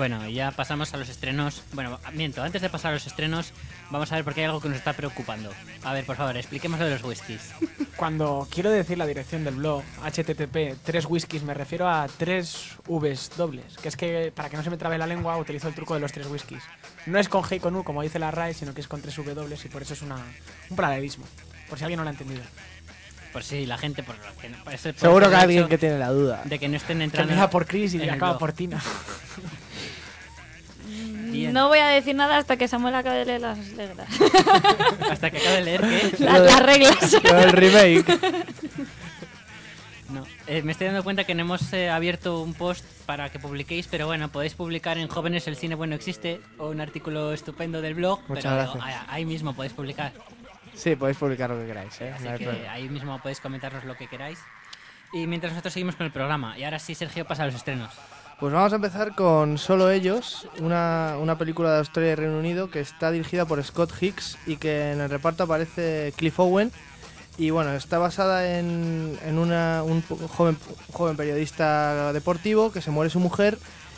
Bueno, 0.04 0.28
y 0.28 0.34
ya 0.34 0.52
pasamos 0.52 0.94
a 0.94 0.98
los 0.98 1.08
estrenos. 1.08 1.64
Bueno, 1.72 1.98
miento, 2.12 2.44
antes 2.44 2.62
de 2.62 2.70
pasar 2.70 2.92
a 2.92 2.96
los 2.96 3.08
estrenos, 3.08 3.54
vamos 3.90 4.12
a 4.12 4.16
ver 4.16 4.26
porque 4.26 4.42
hay 4.42 4.48
algo 4.48 4.60
que 4.60 4.68
nos 4.68 4.78
está 4.78 4.92
preocupando. 4.92 5.50
A 5.82 5.94
ver, 5.94 6.06
por 6.06 6.18
favor, 6.18 6.36
expliquemos 6.36 6.78
lo 6.78 6.88
de 6.88 6.92
los 6.92 7.04
whiskies. 7.06 7.54
Cuando 7.96 8.46
quiero 8.52 8.70
decir 8.70 8.98
la 8.98 9.06
dirección 9.06 9.46
del 9.46 9.56
blog, 9.56 9.82
http 10.04 10.76
3 10.84 11.06
whiskies, 11.06 11.44
me 11.44 11.54
refiero 11.54 11.88
a 11.88 12.06
3 12.18 12.80
Vs 12.86 13.32
dobles. 13.38 13.78
Que 13.82 13.88
es 13.88 13.96
que, 13.96 14.34
para 14.36 14.50
que 14.50 14.58
no 14.58 14.64
se 14.64 14.70
me 14.72 14.76
trabe 14.76 14.98
la 14.98 15.08
lengua, 15.08 15.38
utilizo 15.38 15.70
el 15.70 15.74
truco 15.74 15.94
de 15.94 16.02
los 16.02 16.12
3 16.12 16.28
whiskies. 16.28 16.64
No 17.06 17.18
es 17.18 17.30
con 17.30 17.42
G 17.44 17.56
y 17.56 17.60
con 17.62 17.74
U, 17.74 17.86
como 17.86 18.02
dice 18.02 18.20
la 18.20 18.30
RAE, 18.30 18.54
sino 18.54 18.74
que 18.74 18.82
es 18.82 18.90
con 18.90 19.02
3 19.02 19.16
W 19.16 19.56
y 19.64 19.68
por 19.70 19.84
eso 19.84 19.94
es 19.94 20.02
una, 20.02 20.18
un 20.70 20.76
paralelismo. 20.76 21.24
Por 21.70 21.78
si 21.78 21.86
alguien 21.86 22.00
no 22.00 22.04
lo 22.04 22.10
ha 22.10 22.12
entendido. 22.12 22.42
Por 23.32 23.42
si 23.44 23.66
la 23.66 23.78
gente, 23.78 24.04
por 24.04 24.16
lo 24.18 24.36
que 24.42 24.50
no- 24.50 24.64
por 24.66 24.74
ese- 24.74 24.92
por 24.94 25.00
Seguro 25.02 25.30
que 25.30 25.36
alguien 25.38 25.60
hecho 25.62 25.70
que 25.70 25.78
tiene 25.80 25.98
la 25.98 26.10
duda. 26.10 26.42
De 26.44 26.60
que 26.60 26.68
no 26.68 26.76
estén 26.76 27.00
Que 27.00 27.06
entrando. 27.06 27.32
empieza 27.32 27.50
por 27.50 27.66
Chris 27.66 27.94
y 27.96 28.10
acaba 28.10 28.38
por 28.38 28.52
Tina. 28.52 28.84
Bien. 31.34 31.54
No 31.54 31.68
voy 31.68 31.80
a 31.80 31.88
decir 31.88 32.16
nada 32.16 32.38
hasta 32.38 32.58
que 32.58 32.68
Samuel 32.68 32.96
acabe 32.96 33.20
de 33.20 33.26
leer 33.26 33.42
las 33.42 33.58
reglas. 33.76 34.08
Hasta 35.12 35.30
que 35.32 35.38
acabe 35.40 35.56
de 35.58 35.62
leer 35.64 35.82
que. 35.82 36.24
La- 36.24 36.40
las 36.40 36.60
reglas. 36.62 37.12
Del 37.24 37.52
remake. 37.52 38.06
No, 40.10 40.26
eh, 40.48 40.62
me 40.62 40.72
estoy 40.74 40.88
dando 40.88 41.04
cuenta 41.04 41.24
que 41.24 41.34
no 41.34 41.42
hemos 41.42 41.74
eh, 41.74 41.90
abierto 41.90 42.42
un 42.42 42.54
post 42.54 42.86
para 43.06 43.30
que 43.32 43.40
publiquéis, 43.40 43.88
pero 43.88 44.06
bueno, 44.06 44.30
podéis 44.30 44.54
publicar 44.54 44.98
en 44.98 45.08
Jóvenes 45.08 45.48
el 45.48 45.56
Cine 45.56 45.76
Bueno 45.76 45.96
Existe 45.96 46.40
o 46.60 46.70
un 46.70 46.82
artículo 46.82 47.34
estupendo 47.34 47.82
del 47.82 47.96
blog. 47.96 48.20
Muchas 48.28 48.44
pero 48.44 48.56
gracias. 48.56 48.84
ahí- 48.84 49.06
ahí 49.08 49.26
mismo 49.26 49.56
podéis 49.56 49.74
publicar. 49.74 50.12
Sí, 50.76 50.96
podéis 50.96 51.18
publicar 51.18 51.50
lo 51.50 51.60
que 51.60 51.68
queráis, 51.68 52.00
¿eh? 52.02 52.12
Así 52.16 52.26
No 52.26 52.38
que 52.38 52.44
problema. 52.46 52.72
ahí 52.74 52.90
mismo 52.90 53.20
podéis 53.22 53.40
comentarnos 53.40 53.84
lo 53.86 53.96
que 53.96 54.08
queráis. 54.08 54.40
Y 55.14 55.26
mientras 55.28 55.54
nosotros 55.54 55.74
seguimos 55.74 55.96
con 55.96 56.06
el 56.06 56.12
programa. 56.12 56.58
Y 56.58 56.64
ahora 56.64 56.80
sí, 56.80 56.96
Sergio 56.96 57.26
pasa 57.26 57.44
a 57.44 57.46
los 57.48 57.56
estrenos. 57.56 57.92
Pues 58.40 58.52
vamos 58.52 58.74
a 58.74 58.76
empezar 58.76 59.16
con 59.16 59.58
Solo 59.58 59.90
Ellos, 59.90 60.48
una, 60.60 61.16
una 61.22 61.38
película 61.38 61.72
de 61.72 61.78
Australia 61.80 62.12
y 62.12 62.16
Reino 62.16 62.38
Unido 62.38 62.70
que 62.70 62.82
está 62.82 63.10
dirigida 63.12 63.46
por 63.46 63.64
Scott 63.64 63.92
Hicks 64.02 64.38
y 64.46 64.58
que 64.58 64.92
en 64.92 65.00
el 65.00 65.10
reparto 65.10 65.44
aparece 65.44 66.14
Cliff 66.18 66.40
Owen. 66.40 66.72
Y 67.38 67.50
bueno, 67.52 67.74
está 67.74 67.98
basada 68.00 68.60
en, 68.60 69.18
en 69.26 69.40
una- 69.40 69.82
un 69.84 70.04
joven, 70.28 70.58
joven 70.92 71.16
periodista 71.16 72.12
deportivo 72.14 72.72
que 72.72 72.82
se 72.82 72.92
muere 72.92 73.10
su 73.10 73.20
mujer 73.20 73.58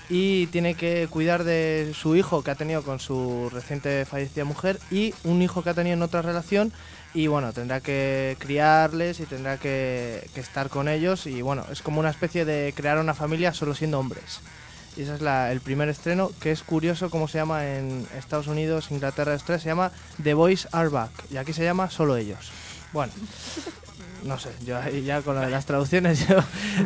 y 0.09 0.47
tiene 0.47 0.75
que 0.75 1.07
cuidar 1.09 1.43
de 1.43 1.91
su 1.95 2.15
hijo 2.15 2.43
que 2.43 2.51
ha 2.51 2.55
tenido 2.55 2.83
con 2.83 2.99
su 2.99 3.49
reciente 3.51 4.05
fallecida 4.05 4.45
mujer 4.45 4.79
y 4.91 5.13
un 5.23 5.41
hijo 5.41 5.63
que 5.63 5.71
ha 5.71 5.73
tenido 5.73 5.95
en 5.95 6.03
otra 6.03 6.21
relación 6.21 6.71
y 7.13 7.27
bueno, 7.27 7.53
tendrá 7.53 7.79
que 7.79 8.35
criarles 8.39 9.19
y 9.19 9.23
tendrá 9.23 9.57
que, 9.57 10.27
que 10.33 10.41
estar 10.41 10.69
con 10.69 10.87
ellos 10.89 11.25
y 11.27 11.41
bueno, 11.41 11.65
es 11.71 11.81
como 11.81 11.99
una 11.99 12.09
especie 12.09 12.45
de 12.45 12.73
crear 12.75 12.99
una 12.99 13.13
familia 13.13 13.53
solo 13.53 13.73
siendo 13.73 13.99
hombres. 13.99 14.41
Y 14.97 15.01
ese 15.01 15.15
es 15.15 15.21
la- 15.21 15.51
el 15.51 15.59
primer 15.59 15.89
estreno, 15.89 16.31
que 16.39 16.51
es 16.51 16.63
curioso 16.63 17.09
cómo 17.09 17.27
se 17.27 17.37
llama 17.37 17.65
en 17.75 18.05
Estados 18.17 18.47
Unidos, 18.47 18.91
Inglaterra, 18.91 19.33
Australia, 19.33 19.61
se 19.61 19.69
llama 19.69 19.91
The 20.23 20.33
Boys 20.33 20.67
Are 20.71 20.89
Back 20.89 21.11
y 21.31 21.37
aquí 21.37 21.51
se 21.53 21.63
llama 21.63 21.89
Solo 21.89 22.15
Ellos. 22.15 22.51
Bueno, 22.93 23.11
no 24.23 24.37
sé, 24.39 24.49
yo 24.65 24.77
ahí 24.77 25.03
ya 25.03 25.21
con 25.21 25.35
lo 25.35 25.41
de 25.41 25.49
las 25.49 25.65
traducciones 25.65 26.27
yo- 26.29 26.37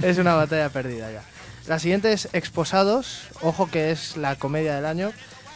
es 0.02 0.18
una 0.18 0.34
batalla 0.36 0.70
perdida 0.70 1.12
ya. 1.12 1.24
La 1.68 1.80
siguiente 1.80 2.12
es 2.12 2.30
Exposados, 2.34 3.30
ojo 3.42 3.68
que 3.68 3.92
es 3.92 4.18
la 4.18 4.36
comedia 4.36 4.76
del 4.76 4.86
año. 4.86 5.12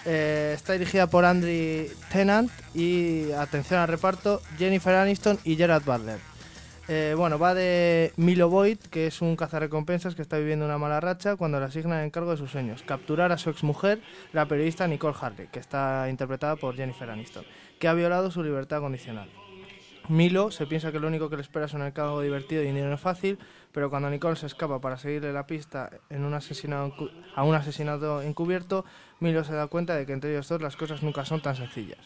Eh, 0.06 0.52
está 0.56 0.74
dirigida 0.74 1.08
por 1.08 1.26
Andrew 1.26 1.88
Tennant 2.12 2.52
y, 2.74 3.32
atención 3.32 3.80
al 3.80 3.88
reparto, 3.88 4.42
Jennifer 4.58 4.96
Aniston 4.96 5.40
y 5.44 5.56
Gerard 5.56 5.84
Butler. 5.84 6.20
Eh, 6.90 7.16
bueno, 7.18 7.40
va 7.40 7.54
de 7.54 8.12
Milo 8.18 8.50
Boyd, 8.50 8.78
que 8.78 9.08
es 9.08 9.22
un 9.22 9.38
cazarrecompensas 9.38 10.16
que 10.16 10.22
está 10.22 10.38
viviendo 10.38 10.66
una 10.66 10.78
mala 10.78 11.00
racha 11.00 11.38
cuando 11.38 11.58
le 11.58 11.66
asignan 11.66 12.00
el 12.00 12.06
encargo 12.08 12.32
de 12.32 12.38
sus 12.38 12.52
sueños, 12.52 12.84
capturar 12.84 13.32
a 13.32 13.38
su 13.38 13.50
exmujer, 13.50 14.02
la 14.34 14.46
periodista 14.48 14.86
Nicole 14.86 15.16
Harley, 15.20 15.48
que 15.48 15.60
está 15.60 16.08
interpretada 16.10 16.58
por 16.58 16.76
Jennifer 16.76 17.10
Aniston, 17.10 17.46
que 17.80 17.88
ha 17.88 17.94
violado 17.94 18.32
su 18.32 18.44
libertad 18.44 18.82
condicional. 18.82 19.30
Milo 20.10 20.52
se 20.52 20.66
piensa 20.66 20.92
que 20.92 21.00
lo 21.00 21.08
único 21.08 21.30
que 21.30 21.38
le 21.38 21.42
espera 21.42 21.68
es 21.68 21.74
un 21.74 21.84
encargo 21.84 22.20
divertido 22.20 22.62
y 22.62 22.66
dinero 22.66 22.98
fácil, 22.98 23.40
pero 23.74 23.90
cuando 23.90 24.10
Nicole 24.10 24.36
se 24.36 24.46
escapa 24.46 24.80
para 24.80 24.98
seguirle 24.98 25.34
la 25.34 25.46
pista 25.48 25.90
en 26.10 26.24
un 26.24 26.34
asesinato 26.34 27.10
a 27.36 27.44
un 27.44 27.56
asesinato 27.56 28.22
encubierto, 28.22 28.86
Milo 29.20 29.44
se 29.44 29.54
da 29.54 29.68
cuenta 29.68 29.96
de 29.96 30.06
que 30.06 30.14
entre 30.14 30.32
ellos 30.32 30.48
dos 30.48 30.62
las 30.62 30.76
cosas 30.76 31.02
nunca 31.04 31.26
son 31.26 31.42
tan 31.42 31.56
sencillas. 31.56 32.00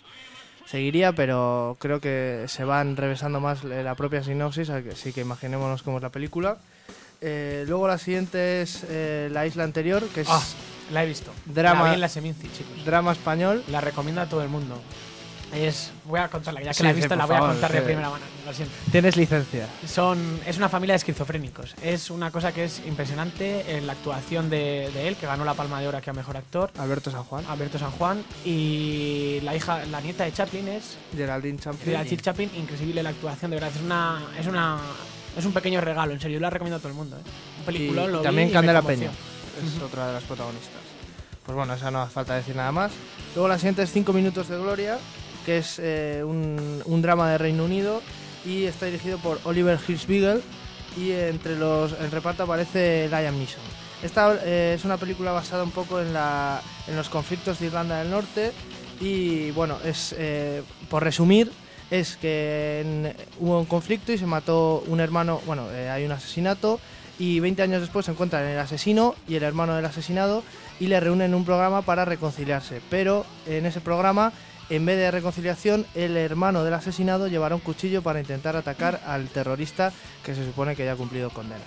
Seguiría, 0.66 1.14
pero 1.14 1.78
creo 1.80 2.00
que 2.02 2.46
se 2.48 2.64
van 2.64 2.98
revesando 2.98 3.40
más 3.40 3.64
la 3.64 3.96
propia 3.96 4.24
sinopsis, 4.24 4.70
así 4.70 5.14
que 5.14 5.22
imaginémonos 5.22 5.84
cómo 5.84 5.98
es 5.98 6.04
la 6.04 6.10
película. 6.10 6.58
Eh, 7.22 7.66
luego 7.68 7.88
la 7.88 7.98
siguiente 7.98 8.62
es 8.62 8.86
eh, 8.90 9.30
La 9.32 9.46
isla 9.46 9.64
anterior, 9.64 10.04
que 10.10 10.22
es 10.22 10.28
Ah, 10.30 10.42
la 10.92 11.04
he 11.04 11.08
visto. 11.08 11.32
Drama- 11.46 11.84
La 11.84 11.90
vi 11.90 11.96
en 11.96 12.02
la 12.02 12.10
Seminci, 12.10 12.50
chicos. 12.52 12.86
drama 12.86 13.12
español. 13.14 13.64
La 13.70 13.82
recomiendo 13.82 14.22
a 14.22 14.28
todo 14.30 14.42
el 14.44 14.50
mundo. 14.50 14.80
Es, 15.54 15.92
voy 16.06 16.20
a 16.20 16.28
contarla, 16.28 16.62
ya 16.62 16.70
que 16.70 16.74
Sí, 16.74 16.84
la 16.84 16.90
he 16.92 16.94
visto, 16.94 17.16
la 17.16 17.26
voy 17.26 17.36
favor, 17.36 17.50
a 17.50 17.54
contar 17.54 17.72
de 17.72 17.82
primera 17.82 18.10
mano. 18.10 18.24
Lo 18.46 18.54
siento. 18.54 18.74
Tienes 18.92 19.16
licencia. 19.16 19.68
Son, 19.88 20.40
es 20.46 20.58
una 20.58 20.70
familia 20.70 20.94
de 20.94 20.98
esquizofrénicos. 20.98 21.74
Es 21.82 22.10
una 22.10 22.32
cosa 22.32 22.52
que 22.52 22.66
es 22.66 22.82
impresionante 22.86 23.78
en 23.78 23.88
la 23.88 23.94
actuación 23.94 24.50
de, 24.50 24.90
de 24.94 25.08
él, 25.08 25.16
que 25.16 25.26
ganó 25.26 25.46
la 25.46 25.54
Palma 25.54 25.80
de 25.80 25.88
Oro 25.88 25.98
aquí 25.98 26.10
a 26.10 26.14
Mejor 26.14 26.38
Actor, 26.38 26.72
Alberto 26.78 27.12
San 27.12 27.24
Juan, 27.24 27.46
Alberto 27.48 27.80
San 27.80 27.92
Juan. 27.92 28.24
Y 28.46 29.40
la 29.44 29.56
hija, 29.56 29.86
la 29.86 30.02
nieta 30.02 30.26
de 30.26 30.34
Chaplin 30.34 30.68
es 30.68 30.98
Geraldine 31.16 31.60
Chaplin. 31.60 31.96
Achille 31.96 32.22
Chaplin. 32.22 32.52
Increíble 32.56 33.02
la 33.04 33.10
actuación, 33.10 33.52
de 33.52 33.58
verdad. 33.58 33.72
Es 33.74 33.82
una, 33.82 34.22
es 34.40 34.48
una, 34.48 34.78
es 35.38 35.46
un 35.46 35.54
pequeño 35.54 35.82
regalo, 35.82 36.14
en 36.14 36.20
serio. 36.20 36.36
Yo 36.36 36.42
la 36.42 36.50
recomiendo 36.50 36.78
a 36.78 36.80
todo 36.80 36.90
el 36.90 36.96
mundo. 36.96 37.16
¿eh? 37.18 37.30
Un 37.60 37.66
peliculón, 37.66 38.10
y 38.10 38.14
lo 38.14 38.22
también 38.22 38.52
Candela. 38.52 38.82
Peña 38.82 39.12
es 39.66 39.82
otra 39.82 40.08
de 40.08 40.14
las 40.14 40.24
protagonistas. 40.24 40.82
Pues 41.46 41.56
bueno, 41.56 41.74
esa 41.74 41.90
no 41.92 42.02
hace 42.02 42.14
falta 42.14 42.36
decir 42.36 42.56
nada 42.56 42.72
más. 42.72 42.92
Luego 43.34 43.48
la 43.48 43.58
siguiente 43.58 43.84
es 43.84 43.92
5 43.92 44.12
minutos 44.14 44.50
de 44.50 44.58
gloria, 44.58 44.98
que 45.48 45.60
es 45.60 45.80
eh, 45.82 46.24
un, 46.26 46.82
un 46.84 47.02
drama 47.02 47.32
de 47.32 47.38
Reino 47.38 47.64
Unido 47.64 48.02
y 48.46 48.66
está 48.66 48.86
dirigido 48.86 49.18
por 49.18 49.40
Oliver 49.46 49.80
Hirschbiegel 49.88 50.42
y 50.98 51.12
entre 51.14 51.56
los 51.56 51.94
el 51.94 52.12
reparto 52.12 52.44
aparece 52.44 53.08
Liam 53.10 53.38
Neeson. 53.38 53.62
Esta 54.04 54.38
eh, 54.44 54.74
es 54.78 54.84
una 54.84 54.98
película 54.98 55.32
basada 55.32 55.64
un 55.64 55.72
poco 55.72 56.02
en, 56.02 56.12
la, 56.14 56.62
en 56.86 56.98
los 56.98 57.08
conflictos 57.08 57.60
de 57.60 57.68
Irlanda 57.68 58.00
del 58.00 58.12
Norte 58.12 58.52
y 59.00 59.52
bueno, 59.52 59.78
es 59.86 60.14
eh, 60.18 60.64
por 60.90 61.02
resumir 61.04 61.50
es 61.92 62.18
que 62.18 62.82
en- 62.82 63.14
hubo 63.40 63.58
un 63.58 63.66
conflicto 63.66 64.12
y 64.12 64.18
se 64.18 64.26
mató 64.26 64.84
un 64.88 65.00
hermano, 65.00 65.40
bueno, 65.46 65.72
eh, 65.72 65.90
hay 65.90 66.04
un 66.04 66.12
asesinato 66.12 66.82
y 67.20 67.40
20 67.40 67.62
años 67.64 67.80
después 67.80 68.06
se 68.06 68.12
encuentran 68.12 68.44
el 68.44 68.60
asesino 68.60 69.16
y 69.30 69.36
el 69.36 69.44
hermano 69.44 69.76
del 69.76 69.86
asesinado 69.86 70.44
y 70.78 70.88
le 70.88 71.00
reúnen 71.00 71.28
en 71.28 71.36
un 71.36 71.46
programa 71.46 71.84
para 71.84 72.04
reconciliarse. 72.04 72.82
Pero 72.90 73.26
en 73.48 73.66
ese 73.66 73.80
programa, 73.82 74.34
en 74.70 74.86
vez 74.86 74.98
de 74.98 75.12
reconciliación, 75.12 75.86
el 75.96 76.18
hermano 76.18 76.64
del 76.64 76.74
asesinado 76.74 77.28
llevará 77.28 77.56
un 77.56 77.62
cuchillo 77.62 78.02
para 78.02 78.20
intentar 78.20 78.56
atacar 78.56 79.02
al 79.06 79.28
terrorista 79.30 79.94
que 80.24 80.36
se 80.36 80.46
supone 80.46 80.76
que 80.76 80.84
ya 80.86 80.94
ha 80.94 80.96
cumplido 80.96 81.30
condena. 81.30 81.64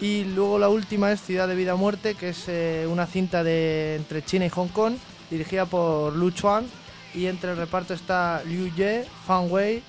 Y 0.00 0.24
luego 0.24 0.58
la 0.58 0.68
última 0.68 1.12
es 1.12 1.22
Ciudad 1.22 1.48
de 1.48 1.54
Vida 1.54 1.76
Muerte, 1.76 2.14
que 2.14 2.30
es 2.30 2.44
eh, 2.48 2.86
una 2.90 3.06
cinta 3.06 3.42
de 3.44 3.96
entre 3.96 4.24
China 4.24 4.46
y 4.46 4.48
Hong 4.50 4.68
Kong, 4.68 4.94
dirigida 5.30 5.66
por 5.66 6.14
Lu 6.14 6.30
Chuan. 6.30 6.66
Y 7.14 7.26
entre 7.26 7.52
el 7.52 7.56
reparto 7.56 7.94
está 7.94 8.42
Liu 8.44 8.72
Ye, 8.74 9.04
Fan 9.26 9.46
Wei 9.50 9.82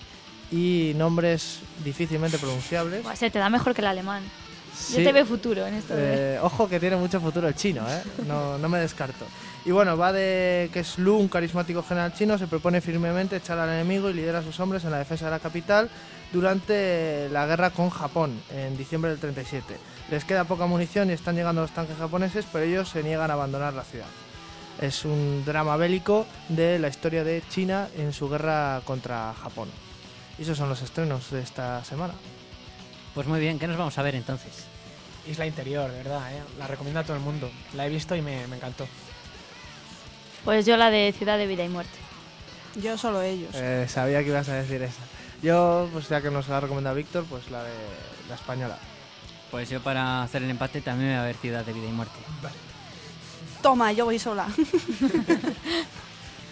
y 0.51 0.93
nombres 0.95 1.59
difícilmente 1.83 2.37
pronunciables. 2.37 3.01
Buah, 3.03 3.15
Se 3.15 3.31
te 3.31 3.39
da 3.39 3.49
mejor 3.49 3.73
que 3.73 3.81
el 3.81 3.87
alemán. 3.87 4.21
Sí. 4.77 4.97
Yo 4.97 5.03
te 5.05 5.11
veo 5.11 5.25
futuro 5.25 5.65
en 5.65 5.73
esto. 5.73 5.95
de- 5.95 6.35
Eh, 6.35 6.39
ojo 6.41 6.69
que 6.69 6.79
tiene 6.79 6.97
mucho 6.97 7.19
futuro 7.19 7.47
el 7.47 7.55
chino, 7.55 7.81
¿eh? 7.89 8.01
No, 8.27 8.57
no 8.59 8.69
me 8.69 8.77
descarto. 8.77 9.25
Y 9.65 9.71
bueno, 9.71 9.97
va 9.97 10.13
de 10.13 10.69
que 10.71 10.81
es 10.81 10.99
Lu, 10.99 11.17
un 11.17 11.27
carismático 11.27 11.81
general 11.81 12.13
chino, 12.13 12.37
se 12.37 12.45
propone 12.45 12.81
firmemente 12.81 13.37
echar 13.37 13.57
al 13.57 13.69
enemigo 13.69 14.11
y 14.11 14.13
lidera 14.13 14.39
a 14.39 14.43
sus 14.43 14.59
hombres 14.59 14.83
en 14.83 14.91
la 14.91 14.99
defensa 14.99 15.25
de 15.25 15.31
la 15.31 15.39
capital 15.39 15.89
durante 16.31 17.29
la 17.31 17.47
guerra 17.47 17.71
con 17.71 17.89
Japón 17.89 18.39
en 18.51 18.77
diciembre 18.77 19.09
del 19.09 19.19
37. 19.19 19.75
Les 20.11 20.23
queda 20.23 20.43
poca 20.43 20.67
munición 20.67 21.09
y 21.09 21.13
están 21.13 21.35
llegando 21.35 21.61
los 21.61 21.71
tanques 21.71 21.97
japoneses, 21.97 22.45
pero 22.51 22.63
ellos 22.63 22.89
se 22.89 23.01
niegan 23.01 23.31
a 23.31 23.33
abandonar 23.33 23.73
la 23.73 23.83
ciudad. 23.83 24.05
Es 24.79 25.03
un 25.03 25.43
drama 25.45 25.77
bélico 25.77 26.27
de 26.49 26.77
la 26.77 26.89
historia 26.89 27.23
de 27.23 27.41
China 27.49 27.87
en 27.97 28.13
su 28.13 28.29
guerra 28.29 28.81
contra 28.85 29.33
Japón. 29.33 29.69
Y 30.37 30.43
esos 30.43 30.59
son 30.59 30.69
los 30.69 30.83
estrenos 30.83 31.31
de 31.31 31.41
esta 31.41 31.83
semana. 31.83 32.13
Pues 33.15 33.25
muy 33.25 33.39
bien, 33.39 33.57
¿qué 33.57 33.67
nos 33.67 33.77
vamos 33.77 33.97
a 33.97 34.03
ver 34.03 34.13
entonces? 34.13 34.65
Isla 35.27 35.47
Interior, 35.47 35.89
de 35.89 36.03
verdad, 36.03 36.31
¿eh? 36.31 36.41
La 36.59 36.67
recomiendo 36.67 36.99
a 36.99 37.03
todo 37.03 37.15
el 37.15 37.23
mundo. 37.23 37.49
La 37.73 37.87
he 37.87 37.89
visto 37.89 38.15
y 38.15 38.21
me, 38.21 38.45
me 38.47 38.57
encantó. 38.57 38.85
Pues 40.45 40.65
yo 40.65 40.77
la 40.77 40.89
de 40.91 41.13
Ciudad 41.17 41.37
de 41.37 41.47
Vida 41.47 41.63
y 41.65 41.69
Muerte. 41.69 41.97
Yo 42.75 42.97
solo 42.97 43.21
ellos. 43.21 43.49
Eh, 43.55 43.87
sabía 43.89 44.21
que 44.23 44.29
ibas 44.29 44.47
a 44.49 44.53
decir 44.53 44.81
esa. 44.81 45.01
Yo, 45.41 45.89
pues 45.91 46.07
ya 46.09 46.21
que 46.21 46.29
nos 46.31 46.47
la 46.47 46.57
ha 46.57 46.59
recomendado 46.61 46.95
Víctor, 46.95 47.25
pues 47.29 47.49
la 47.49 47.63
de 47.63 47.73
la 48.29 48.35
española. 48.35 48.77
Pues 49.51 49.69
yo 49.69 49.81
para 49.81 50.23
hacer 50.23 50.43
el 50.43 50.49
empate 50.49 50.81
también 50.81 51.09
me 51.09 51.15
voy 51.15 51.23
a 51.23 51.27
ver 51.27 51.35
Ciudad 51.37 51.65
de 51.65 51.73
Vida 51.73 51.87
y 51.87 51.91
Muerte. 51.91 52.15
Toma, 53.61 53.91
yo 53.91 54.05
voy 54.05 54.19
sola. 54.19 54.47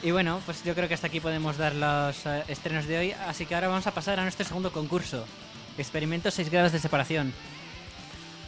Y 0.05 0.11
bueno, 0.11 0.41
pues 0.45 0.65
yo 0.65 0.75
creo 0.75 0.89
que 0.89 0.95
hasta 0.95 1.07
aquí 1.07 1.21
podemos 1.21 1.55
dar 1.55 1.73
los 1.75 2.25
eh, 2.25 2.43
estrenos 2.49 2.87
de 2.87 2.97
hoy, 2.97 3.11
así 3.25 3.45
que 3.45 3.55
ahora 3.55 3.69
vamos 3.69 3.87
a 3.87 3.91
pasar 3.91 4.19
a 4.19 4.23
nuestro 4.23 4.45
segundo 4.45 4.69
concurso. 4.73 5.23
Experimento 5.77 6.29
6 6.29 6.49
grados 6.49 6.73
de 6.73 6.79
separación. 6.79 7.33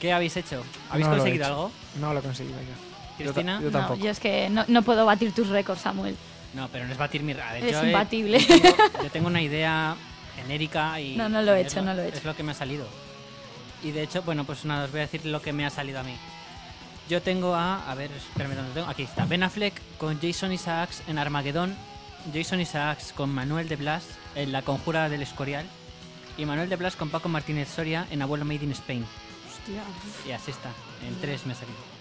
¿Qué 0.02 0.12
habéis 0.12 0.36
hecho? 0.36 0.62
¿Habéis 0.90 1.08
No 1.08 1.12
lo 1.12 1.16
he 1.16 1.20
conseguido 1.20 1.46
hecho. 1.46 1.54
algo? 1.54 1.72
No 2.02 2.14
lo 2.14 2.20
he 2.20 2.24
conseguido 2.24 2.58
yo. 2.60 2.95
Yo 3.18 3.26
Cristina. 3.26 3.60
yo 3.62 3.72
No, 3.72 3.72
tampoco. 3.72 4.00
yo 4.00 4.12
es 4.12 4.20
que 4.20 4.50
no, 4.50 4.66
no 4.68 4.82
puedo 4.82 5.06
batir 5.06 5.34
tus 5.34 5.48
récords, 5.50 5.82
Samuel. 5.82 6.16
No, 6.54 6.70
pero 6.70 6.86
no 6.86 6.92
es 6.92 6.98
batir 6.98 7.22
mi... 7.22 7.34
Ver, 7.34 7.44
Es 7.64 7.72
yo 7.74 7.86
imbatible. 7.86 8.40
Yo 8.40 8.62
tengo, 8.62 8.78
yo 9.04 9.12
tengo 9.12 9.28
una 9.28 9.42
idea 9.42 9.96
genérica 10.36 11.00
y... 11.00 11.16
No, 11.16 11.28
no 11.30 11.42
lo 11.42 11.54
he 11.54 11.62
hecho, 11.62 11.82
no 11.82 11.94
lo 11.94 12.02
he 12.02 12.08
hecho. 12.10 12.18
Es 12.18 12.24
lo 12.26 12.36
que 12.36 12.44
me 12.44 12.52
ha 12.52 12.56
salido. 12.56 12.88
Y 13.84 13.92
de 13.92 14.04
hecho, 14.04 14.22
bueno, 14.22 14.46
pues 14.46 14.64
nada, 14.66 14.86
os 14.86 14.92
voy 14.92 15.00
a 15.02 15.04
decir 15.04 15.26
lo 15.26 15.42
que 15.42 15.54
me 15.54 15.66
ha 15.66 15.70
salido 15.70 16.00
a 16.00 16.04
mí. 16.04 16.16
Yo 17.10 17.22
tengo 17.22 17.54
a... 17.56 17.90
A 17.92 17.96
ver, 17.96 18.10
espérame, 18.12 18.56
¿dónde 18.56 18.72
tengo? 18.74 18.88
Aquí 18.88 19.04
está. 19.04 19.26
Ben 19.26 19.44
Affleck 19.44 19.74
con 19.98 20.20
Jason 20.22 20.52
Isaacs 20.54 21.04
en 21.08 21.18
Armageddon. 21.20 21.76
Jason 22.34 22.60
Isaacs 22.62 23.14
con 23.16 23.30
Manuel 23.30 23.68
de 23.70 23.76
Blas 23.76 24.06
en 24.34 24.52
La 24.52 24.62
Conjura 24.62 25.10
del 25.10 25.22
Escorial. 25.22 25.66
Y 26.38 26.46
Manuel 26.46 26.70
de 26.70 26.76
Blas 26.78 26.96
con 26.96 27.10
Paco 27.10 27.30
Martínez 27.30 27.70
Soria 27.70 28.08
en 28.12 28.22
Abuelo 28.22 28.46
Made 28.46 28.64
in 28.64 28.72
Spain. 28.72 29.06
Hostia. 29.48 29.84
Y 30.28 30.32
así 30.32 30.52
está. 30.52 30.70
En 31.08 31.20
tres 31.22 31.46
me 31.46 31.54
ha 31.54 31.56
salido. 31.56 31.95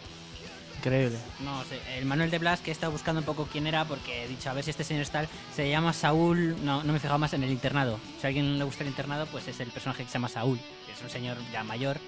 Increíble. 0.78 1.18
No 1.44 1.62
sé, 1.64 1.80
el 1.96 2.04
Manuel 2.04 2.30
de 2.30 2.38
Blas, 2.38 2.60
que 2.60 2.70
he 2.70 2.72
estado 2.72 2.92
buscando 2.92 3.20
un 3.20 3.24
poco 3.24 3.48
quién 3.50 3.66
era, 3.66 3.84
porque 3.84 4.24
he 4.24 4.28
dicho, 4.28 4.50
a 4.50 4.52
ver 4.52 4.64
si 4.64 4.70
este 4.70 4.84
señor 4.84 5.02
es 5.02 5.10
tal, 5.10 5.28
se 5.54 5.68
llama 5.68 5.92
Saúl, 5.92 6.56
no, 6.64 6.82
no 6.82 6.92
me 6.92 6.98
he 6.98 7.00
fijado 7.00 7.18
más 7.18 7.32
en 7.32 7.42
el 7.42 7.50
internado. 7.50 7.98
Si 8.20 8.26
a 8.26 8.28
alguien 8.28 8.58
le 8.58 8.64
gusta 8.64 8.82
el 8.82 8.88
internado, 8.88 9.26
pues 9.26 9.48
es 9.48 9.60
el 9.60 9.70
personaje 9.70 10.02
que 10.02 10.08
se 10.08 10.14
llama 10.14 10.28
Saúl, 10.28 10.58
que 10.86 10.92
es 10.92 11.02
un 11.02 11.10
señor 11.10 11.38
ya 11.52 11.64
mayor. 11.64 11.98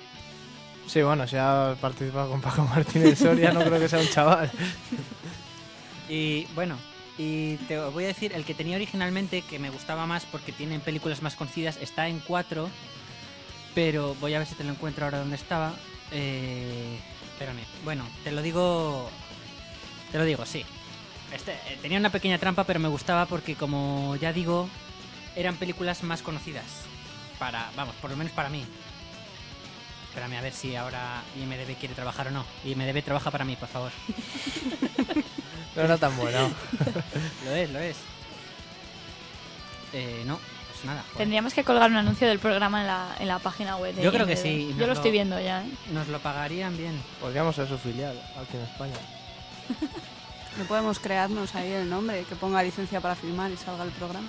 Sí, 0.87 1.03
bueno, 1.03 1.27
si 1.27 1.37
ha 1.37 1.77
participado 1.81 2.31
con 2.31 2.41
Paco 2.41 2.63
Martínez 2.63 3.19
Soria, 3.19 3.53
no 3.53 3.61
creo 3.65 3.81
que 3.81 3.89
sea 3.89 3.99
un 3.99 4.09
chaval. 4.09 4.51
Y 6.09 6.47
bueno, 6.55 6.79
y 7.19 7.57
te 7.69 7.79
voy 7.79 8.05
a 8.05 8.09
decir, 8.09 8.33
el 8.33 8.45
que 8.45 8.55
tenía 8.55 8.77
originalmente, 8.77 9.43
que 9.43 9.59
me 9.59 9.71
gustaba 9.71 10.07
más 10.07 10.25
porque 10.27 10.53
tiene 10.53 10.79
películas 10.79 11.23
más 11.23 11.35
conocidas, 11.35 11.79
está 11.79 12.09
en 12.09 12.21
4, 12.21 12.71
pero 13.75 14.15
voy 14.21 14.35
a 14.35 14.39
ver 14.39 14.47
si 14.47 14.55
te 14.55 14.65
lo 14.65 14.71
encuentro 14.71 15.05
ahora 15.05 15.19
donde 15.19 15.37
estaba. 15.37 15.75
Eh, 16.13 16.99
espérame, 17.37 17.65
bueno, 17.85 18.09
te 18.25 18.33
lo 18.33 18.41
digo, 18.41 19.11
te 20.11 20.17
lo 20.17 20.25
digo, 20.25 20.47
sí. 20.47 20.65
Este, 21.35 21.53
eh, 21.53 21.79
tenía 21.83 21.99
una 21.99 22.09
pequeña 22.09 22.39
trampa, 22.39 22.65
pero 22.65 22.81
me 22.81 22.89
gustaba 22.89 23.27
porque, 23.27 23.57
como 23.57 24.17
ya 24.17 24.33
digo, 24.33 24.71
eran 25.35 25.57
películas 25.57 26.03
más 26.03 26.23
conocidas. 26.23 26.65
Para, 27.39 27.71
vamos, 27.77 27.95
por 27.97 28.11
lo 28.11 28.17
menos 28.17 28.33
para 28.33 28.49
mí. 28.49 28.65
Espérame 30.09 30.39
a 30.39 30.41
ver 30.41 30.55
si 30.55 30.75
ahora 30.77 31.23
IMDB 31.37 31.77
quiere 31.79 31.95
trabajar 31.95 32.29
o 32.29 32.31
no. 32.31 32.47
IMDB 32.65 33.03
trabaja 33.05 33.31
para 33.31 33.45
mí, 33.45 33.55
por 33.57 33.69
favor. 33.69 33.93
No 35.77 35.83
era 35.83 35.99
tan 35.99 36.17
bueno. 36.17 36.51
Lo 37.45 37.55
es, 37.55 37.71
lo 37.71 37.79
es. 37.79 37.99
Eh, 39.93 40.23
no, 40.25 40.41
pues 40.77 40.85
nada. 40.87 41.03
joder. 41.03 41.17
Tendríamos 41.19 41.55
que 41.55 41.65
colgar 41.65 41.91
un 41.91 41.97
anuncio 41.97 42.27
del 42.29 42.39
programa 42.39 42.81
en 42.81 42.87
la, 42.87 43.17
en 43.19 43.29
la 43.29 43.39
página 43.39 43.77
web. 43.77 43.95
de 43.95 44.03
Yo 44.03 44.13
creo 44.13 44.27
que 44.27 44.33
IMDb. 44.33 44.43
sí, 44.43 44.75
Yo 44.79 44.87
lo 44.87 44.93
estoy 44.93 45.11
viendo 45.11 45.39
ya. 45.41 45.63
¿eh? 45.63 45.71
Nos 45.93 46.09
lo 46.09 46.19
pagarían 46.21 46.77
bien. 46.77 47.01
Podríamos 47.21 47.55
ser 47.57 47.69
su 47.69 47.79
filial 47.79 48.17
aquí 48.41 48.57
en 48.57 48.63
España. 48.63 48.95
No 50.59 50.65
podemos 50.65 50.99
crearnos 50.99 51.55
ahí 51.55 51.71
el 51.71 51.91
nombre, 51.91 52.25
que 52.27 52.35
ponga 52.35 52.63
licencia 52.63 52.99
para 53.03 53.15
filmar 53.15 53.51
y 53.51 53.59
salga 53.59 53.85
el 53.85 53.91
programa. 53.91 54.27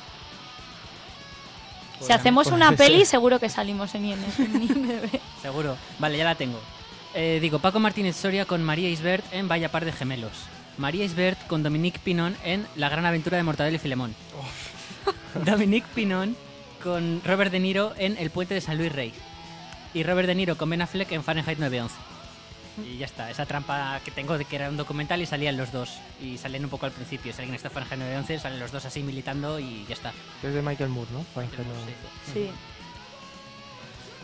Si 2.02 2.12
hacemos 2.12 2.48
una 2.48 2.74
peli, 2.74 3.06
seguro 3.06 3.40
que 3.40 3.48
salimos 3.48 3.96
en 3.96 4.06
IN- 4.08 4.26
en 4.38 4.62
IMDb. 4.62 5.10
Seguro. 5.42 5.78
Vale, 6.00 6.18
ya 6.18 6.26
la 6.26 6.36
tengo. 6.36 6.60
Eh, 7.14 7.40
digo, 7.42 7.60
Paco 7.60 7.80
Martínez 7.80 8.18
Soria 8.18 8.44
con 8.46 8.62
María 8.62 8.90
Isbert 8.90 9.24
en 9.34 9.48
Vaya 9.48 9.72
Par 9.72 9.86
de 9.86 9.94
Gemelos. 9.94 10.34
María 10.78 11.06
Isbert 11.06 11.48
con 11.48 11.64
Dominique 11.64 12.00
Pinon 12.04 12.36
en 12.44 12.68
La 12.76 12.90
Gran 12.90 13.06
Aventura 13.06 13.38
de 13.38 13.44
Mortadelo 13.44 13.78
y 13.78 13.80
Filemón. 13.80 14.14
Dominique 15.46 15.88
Pinon 15.94 16.36
con 16.84 17.22
Robert 17.26 17.52
De 17.52 17.60
Niro 17.60 17.94
en 17.98 18.18
El 18.18 18.30
Puente 18.30 18.54
de 18.54 18.62
San 18.62 18.78
Luis 18.78 18.92
Rey. 18.92 19.14
Y 19.94 20.04
Robert 20.04 20.28
De 20.28 20.36
Niro 20.36 20.58
con 20.58 20.70
Ben 20.70 20.82
Affleck 20.82 21.12
en 21.12 21.24
Fahrenheit 21.24 21.60
911. 21.60 21.96
Y 22.86 22.98
ya 22.98 23.08
está, 23.08 23.32
esa 23.32 23.46
trampa 23.46 24.00
que 24.06 24.12
tengo 24.12 24.38
de 24.38 24.46
que 24.46 24.56
era 24.56 24.70
un 24.70 24.78
documental 24.78 25.22
y 25.22 25.26
salían 25.26 25.58
los 25.58 25.72
dos. 25.72 25.98
Y 26.22 26.38
salen 26.38 26.64
un 26.64 26.70
poco 26.70 26.86
al 26.86 26.92
principio. 26.92 27.34
Si 27.34 27.40
alguien 27.40 27.56
está 27.56 27.70
en 27.70 27.74
Fahrenheit 27.74 28.00
911, 28.02 28.40
salen 28.40 28.60
los 28.60 28.72
dos 28.72 28.86
así 28.86 29.02
militando 29.02 29.60
y 29.60 29.86
ya 29.88 29.96
está. 29.96 30.14
Es 30.44 30.54
de 30.54 30.62
Michael 30.62 30.90
Moore, 30.90 31.10
¿no? 31.12 31.24
Por 31.34 31.44
ejemplo. 31.44 31.74
Sí. 32.32 32.50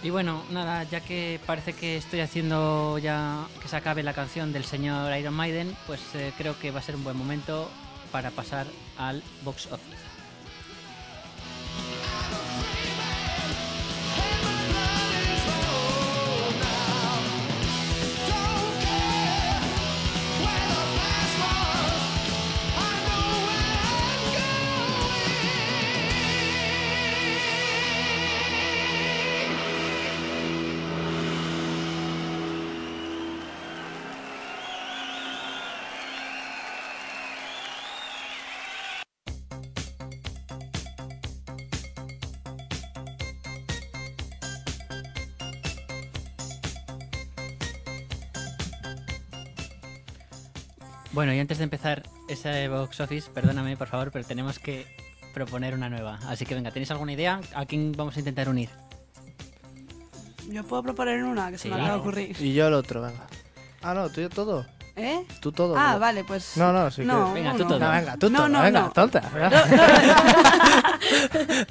Y 0.04 0.10
bueno, 0.10 0.44
nada, 0.52 0.84
ya 0.84 1.00
que 1.00 1.40
parece 1.46 1.74
que 1.74 1.96
estoy 1.96 2.20
haciendo 2.20 2.98
ya 2.98 3.48
que 3.62 3.70
se 3.70 3.78
acabe 3.78 4.04
la 4.04 4.14
canción 4.14 4.52
del 4.52 4.66
señor 4.66 5.18
Iron 5.18 5.34
Maiden, 5.34 5.76
pues 5.88 6.02
eh, 6.14 6.34
creo 6.38 6.60
que 6.60 6.72
va 6.72 6.80
a 6.80 6.84
ser 6.84 6.98
un 6.98 7.06
buen 7.06 7.16
momento 7.16 7.72
para 8.12 8.30
pasar 8.30 8.68
al 8.98 9.24
box 9.44 9.68
office. 9.72 10.03
Bueno, 51.14 51.34
y 51.34 51.40
antes 51.40 51.60
de 51.60 51.64
empezar 51.66 52.04
ese 52.28 52.68
box 52.68 53.00
office, 53.00 53.30
perdóname 53.32 53.78
por 53.78 53.88
favor, 53.88 54.12
pero 54.12 54.26
tenemos 54.26 54.58
que 54.60 54.86
proponer 55.34 55.74
una 55.76 55.90
nueva. 55.90 56.20
Así 56.28 56.46
que 56.46 56.56
venga, 56.56 56.72
¿tenéis 56.72 56.92
alguna 56.92 57.14
idea? 57.14 57.40
¿A 57.56 57.66
quién 57.66 57.92
vamos 57.96 58.16
a 58.16 58.20
intentar 58.20 58.50
unir? 58.50 58.70
Yo 60.50 60.64
puedo 60.64 60.84
proponer 60.84 61.24
una 61.24 61.52
que 61.52 61.58
se 61.58 61.64
Sí. 61.64 61.70
me 61.70 61.76
acaba 61.76 61.92
de 61.94 62.00
ocurrir. 62.00 62.36
Y 62.40 62.54
yo 62.54 62.68
el 62.68 62.74
otro, 62.74 63.02
venga. 63.02 63.26
Ah, 63.82 63.94
no, 63.94 64.10
tú 64.10 64.22
y 64.22 64.24
yo 64.24 64.30
todo. 64.30 64.66
¿Eh? 64.96 65.26
Tú 65.42 65.52
todo. 65.52 65.76
Ah, 65.78 65.94
¿no? 65.94 66.00
vale, 66.00 66.24
pues. 66.24 66.56
No, 66.58 66.72
no, 66.74 66.90
sí 66.92 67.02
que- 67.02 67.08
no, 67.08 67.34
Venga, 67.34 67.54
tú 67.54 67.66
todo. 67.66 67.80
No, 67.80 67.90
venga, 67.92 68.18
tú 68.18 68.30
No, 68.30 68.38
todo. 68.40 68.50
no, 68.50 68.62
venga, 68.62 68.82
no. 68.82 68.92
tonta. 68.92 69.22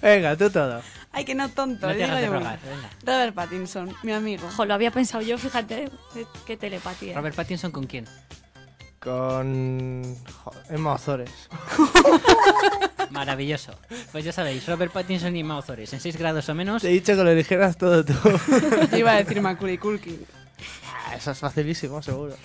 venga, 0.02 0.36
tú 0.36 0.50
todo. 0.50 0.82
Ay, 1.12 1.24
que 1.24 1.34
no 1.34 1.48
tonto. 1.48 1.86
No 1.86 1.92
te 1.92 1.98
digo 1.98 2.08
hagas 2.08 2.20
de 2.20 2.26
yo 2.26 2.32
rogar, 2.32 2.58
uno. 2.64 2.74
venga. 2.76 2.90
Robert 3.04 3.34
Pattinson, 3.34 3.94
mi 4.02 4.12
amigo. 4.12 4.46
Ojo, 4.48 4.64
lo 4.64 4.74
había 4.74 4.90
pensado 4.90 5.22
yo, 5.22 5.38
fíjate. 5.38 5.90
Qué 6.46 6.56
telepatía. 6.56 7.14
Robert 7.14 7.36
Pattinson 7.36 7.70
con 7.70 7.86
quién? 7.86 8.06
Con. 9.02 10.02
Emma 10.70 10.92
Ozores. 10.92 11.48
Maravilloso. 13.10 13.72
Pues 14.12 14.24
ya 14.24 14.32
sabéis, 14.32 14.64
Robert 14.66 14.92
Pattinson 14.92 15.34
y 15.36 15.40
Emma 15.40 15.58
Ozores, 15.58 15.92
en 15.92 16.00
6 16.00 16.16
grados 16.16 16.48
o 16.48 16.54
menos. 16.54 16.82
Te 16.82 16.88
he 16.88 16.92
dicho 16.92 17.16
que 17.16 17.24
lo 17.24 17.30
eligieras 17.30 17.76
todo 17.76 18.04
tú. 18.04 18.14
Yo 18.90 18.96
iba 18.98 19.10
a 19.12 19.16
decir 19.16 19.40
Macaulay 19.42 19.78
Culkin. 19.78 20.24
Ah, 20.86 21.16
Eso 21.16 21.32
es 21.32 21.38
facilísimo, 21.38 22.00
seguro. 22.00 22.36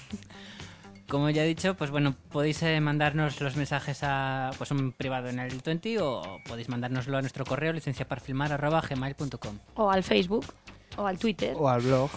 Como 1.07 1.29
ya 1.29 1.43
he 1.43 1.47
dicho, 1.47 1.75
pues 1.75 1.89
bueno, 1.91 2.15
podéis 2.31 2.61
eh, 2.63 2.81
mandarnos 2.81 3.39
los 3.39 3.55
mensajes 3.55 3.99
a 4.01 4.49
pues 4.57 4.71
un 4.71 4.91
privado 4.91 5.29
en 5.29 5.39
el 5.39 5.61
20 5.63 6.01
o 6.01 6.39
podéis 6.45 6.67
mandárnoslo 6.67 7.17
a 7.17 7.21
nuestro 7.21 7.45
correo 7.45 7.71
licenciaparfilmar@gmail.com. 7.71 9.59
O 9.75 9.89
al 9.89 10.03
Facebook. 10.03 10.45
O 10.97 11.05
al 11.07 11.17
Twitter. 11.17 11.55
O 11.57 11.69
al 11.69 11.81
blog. 11.81 12.09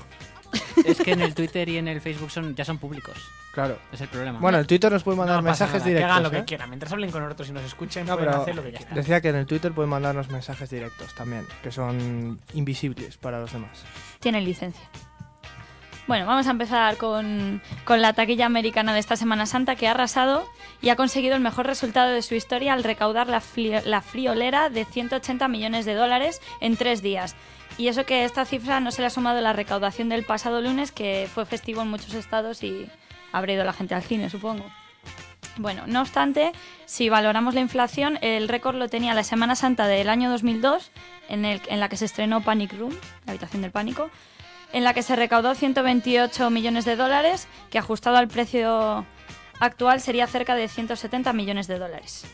Es 0.84 0.98
que 0.98 1.12
en 1.12 1.20
el 1.20 1.34
Twitter 1.34 1.68
y 1.68 1.76
en 1.76 1.86
el 1.86 2.00
Facebook 2.00 2.30
son 2.32 2.56
ya 2.56 2.64
son 2.64 2.78
públicos. 2.78 3.16
Claro. 3.52 3.78
Es 3.92 4.00
el 4.00 4.08
problema. 4.08 4.38
Bueno, 4.38 4.58
el 4.58 4.66
Twitter 4.66 4.92
nos 4.92 5.02
puede 5.02 5.18
mandar 5.18 5.36
No 5.36 5.42
mensajes 5.42 5.74
nada, 5.80 5.84
directos. 5.86 6.06
Que 6.06 6.12
hagan 6.12 6.22
lo 6.22 6.28
¿eh? 6.28 6.40
que 6.40 6.44
quieran. 6.44 6.70
Mientras 6.70 6.92
hablen 6.92 7.10
con 7.10 7.22
nosotros 7.22 7.48
y 7.48 7.52
nos 7.52 7.64
escuchen, 7.64 8.06
No, 8.06 8.14
pueden 8.14 8.30
pero 8.30 8.42
hacer 8.42 8.54
lo 8.54 8.62
que 8.62 8.72
quieran. 8.72 8.94
decía 8.94 9.20
que 9.20 9.28
en 9.30 9.36
el 9.36 9.46
Twitter 9.46 9.72
pueden 9.72 9.90
mandarnos 9.90 10.28
mensajes 10.28 10.70
directos 10.70 11.14
también, 11.14 11.46
que 11.62 11.72
son 11.72 12.38
invisibles 12.54 13.16
para 13.16 13.40
los 13.40 13.52
demás. 13.52 13.82
Tienen 14.20 14.44
licencia. 14.44 14.82
Bueno, 16.06 16.26
vamos 16.26 16.46
a 16.48 16.50
empezar 16.50 16.96
con, 16.96 17.62
con 17.84 18.02
la 18.02 18.12
taquilla 18.12 18.46
americana 18.46 18.92
de 18.94 18.98
esta 18.98 19.14
Semana 19.16 19.46
Santa 19.46 19.76
que 19.76 19.86
ha 19.86 19.92
arrasado 19.92 20.44
y 20.82 20.88
ha 20.88 20.96
conseguido 20.96 21.36
el 21.36 21.40
mejor 21.40 21.66
resultado 21.66 22.10
de 22.10 22.22
su 22.22 22.34
historia 22.34 22.72
al 22.72 22.82
recaudar 22.82 23.28
la, 23.28 23.40
la 23.84 24.00
friolera 24.00 24.70
de 24.70 24.84
180 24.84 25.46
millones 25.46 25.84
de 25.86 25.94
dólares 25.94 26.40
en 26.60 26.76
tres 26.76 27.00
días. 27.02 27.36
Y 27.78 27.86
eso 27.88 28.04
que 28.06 28.24
esta 28.24 28.44
cifra 28.44 28.80
no 28.80 28.90
se 28.90 29.02
le 29.02 29.06
ha 29.06 29.10
sumado 29.10 29.40
la 29.40 29.52
recaudación 29.52 30.08
del 30.08 30.24
pasado 30.24 30.60
lunes, 30.60 30.90
que 30.90 31.28
fue 31.32 31.46
festivo 31.46 31.82
en 31.82 31.88
muchos 31.88 32.14
estados 32.14 32.64
y 32.64 32.88
habrá 33.32 33.52
ido 33.52 33.64
la 33.64 33.72
gente 33.72 33.94
al 33.94 34.02
cine, 34.02 34.30
supongo. 34.30 34.64
Bueno, 35.56 35.82
no 35.86 36.00
obstante, 36.00 36.52
si 36.86 37.08
valoramos 37.08 37.54
la 37.54 37.60
inflación, 37.60 38.18
el 38.22 38.48
récord 38.48 38.76
lo 38.76 38.88
tenía 38.88 39.14
la 39.14 39.24
Semana 39.24 39.56
Santa 39.56 39.86
del 39.86 40.08
año 40.08 40.30
2002, 40.30 40.90
en, 41.28 41.44
el, 41.44 41.60
en 41.68 41.80
la 41.80 41.88
que 41.88 41.96
se 41.96 42.04
estrenó 42.04 42.40
Panic 42.40 42.72
Room, 42.78 42.94
la 43.26 43.32
habitación 43.32 43.62
del 43.62 43.70
pánico, 43.70 44.10
en 44.72 44.84
la 44.84 44.94
que 44.94 45.02
se 45.02 45.16
recaudó 45.16 45.54
128 45.54 46.50
millones 46.50 46.84
de 46.84 46.96
dólares, 46.96 47.48
que 47.70 47.78
ajustado 47.78 48.16
al 48.16 48.28
precio 48.28 49.04
actual 49.58 50.00
sería 50.00 50.26
cerca 50.26 50.54
de 50.54 50.68
170 50.68 51.32
millones 51.32 51.66
de 51.66 51.78
dólares. 51.78 52.24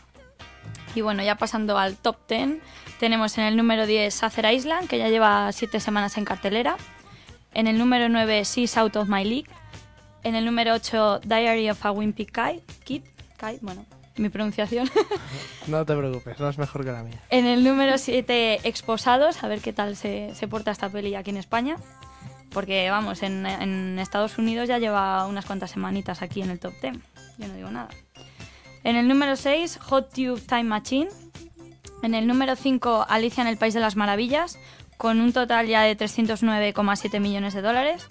Y 0.95 1.01
bueno, 1.01 1.21
ya 1.21 1.35
pasando 1.35 1.77
al 1.77 1.97
top 1.97 2.17
10, 2.27 2.59
tenemos 2.99 3.37
en 3.37 3.43
el 3.43 3.57
número 3.57 3.85
10 3.85 4.13
Sacer 4.13 4.51
Island, 4.51 4.87
que 4.87 4.97
ya 4.97 5.09
lleva 5.09 5.51
7 5.51 5.79
semanas 5.79 6.17
en 6.17 6.25
cartelera. 6.25 6.77
En 7.53 7.67
el 7.67 7.77
número 7.77 8.09
9 8.09 8.45
Seas 8.45 8.77
Out 8.77 8.95
of 8.95 9.07
My 9.07 9.23
League. 9.23 9.47
En 10.23 10.35
el 10.35 10.45
número 10.45 10.73
8, 10.73 11.21
Diary 11.23 11.69
of 11.69 11.85
a 11.85 11.91
Wimpy 11.91 12.25
Kid. 12.25 12.61
Kid, 12.83 13.01
bueno, 13.61 13.85
mi 14.17 14.29
pronunciación. 14.29 14.89
No 15.67 15.85
te 15.85 15.95
preocupes, 15.95 16.39
no 16.39 16.49
es 16.49 16.57
mejor 16.57 16.85
que 16.85 16.91
la 16.93 17.03
mía. 17.03 17.21
En 17.29 17.45
el 17.45 17.63
número 17.63 17.97
7, 17.97 18.61
Exposados, 18.63 19.43
a 19.43 19.49
ver 19.49 19.59
qué 19.59 19.73
tal 19.73 19.97
se, 19.97 20.33
se 20.33 20.47
porta 20.47 20.71
esta 20.71 20.89
peli 20.89 21.13
aquí 21.15 21.29
en 21.29 21.37
España. 21.37 21.75
Porque, 22.51 22.89
vamos, 22.89 23.21
en, 23.21 23.45
en 23.45 23.99
Estados 23.99 24.37
Unidos 24.37 24.69
ya 24.69 24.79
lleva 24.79 25.27
unas 25.27 25.45
cuantas 25.45 25.71
semanitas 25.71 26.21
aquí 26.21 26.41
en 26.41 26.49
el 26.49 26.59
top 26.59 26.73
10. 26.81 26.95
Yo 27.37 27.47
no 27.47 27.53
digo 27.53 27.69
nada. 27.69 27.89
En 28.85 28.95
el 28.95 29.09
número 29.09 29.35
6, 29.35 29.77
Hot 29.81 30.13
Tube 30.13 30.39
Time 30.39 30.63
Machine. 30.63 31.09
En 32.03 32.15
el 32.15 32.25
número 32.27 32.55
5, 32.55 33.05
Alicia 33.09 33.41
en 33.41 33.47
el 33.47 33.57
País 33.57 33.73
de 33.73 33.81
las 33.81 33.97
Maravillas, 33.97 34.57
con 34.97 35.19
un 35.19 35.33
total 35.33 35.67
ya 35.67 35.81
de 35.81 35.97
309,7 35.97 37.19
millones 37.19 37.53
de 37.53 37.61
dólares. 37.61 38.07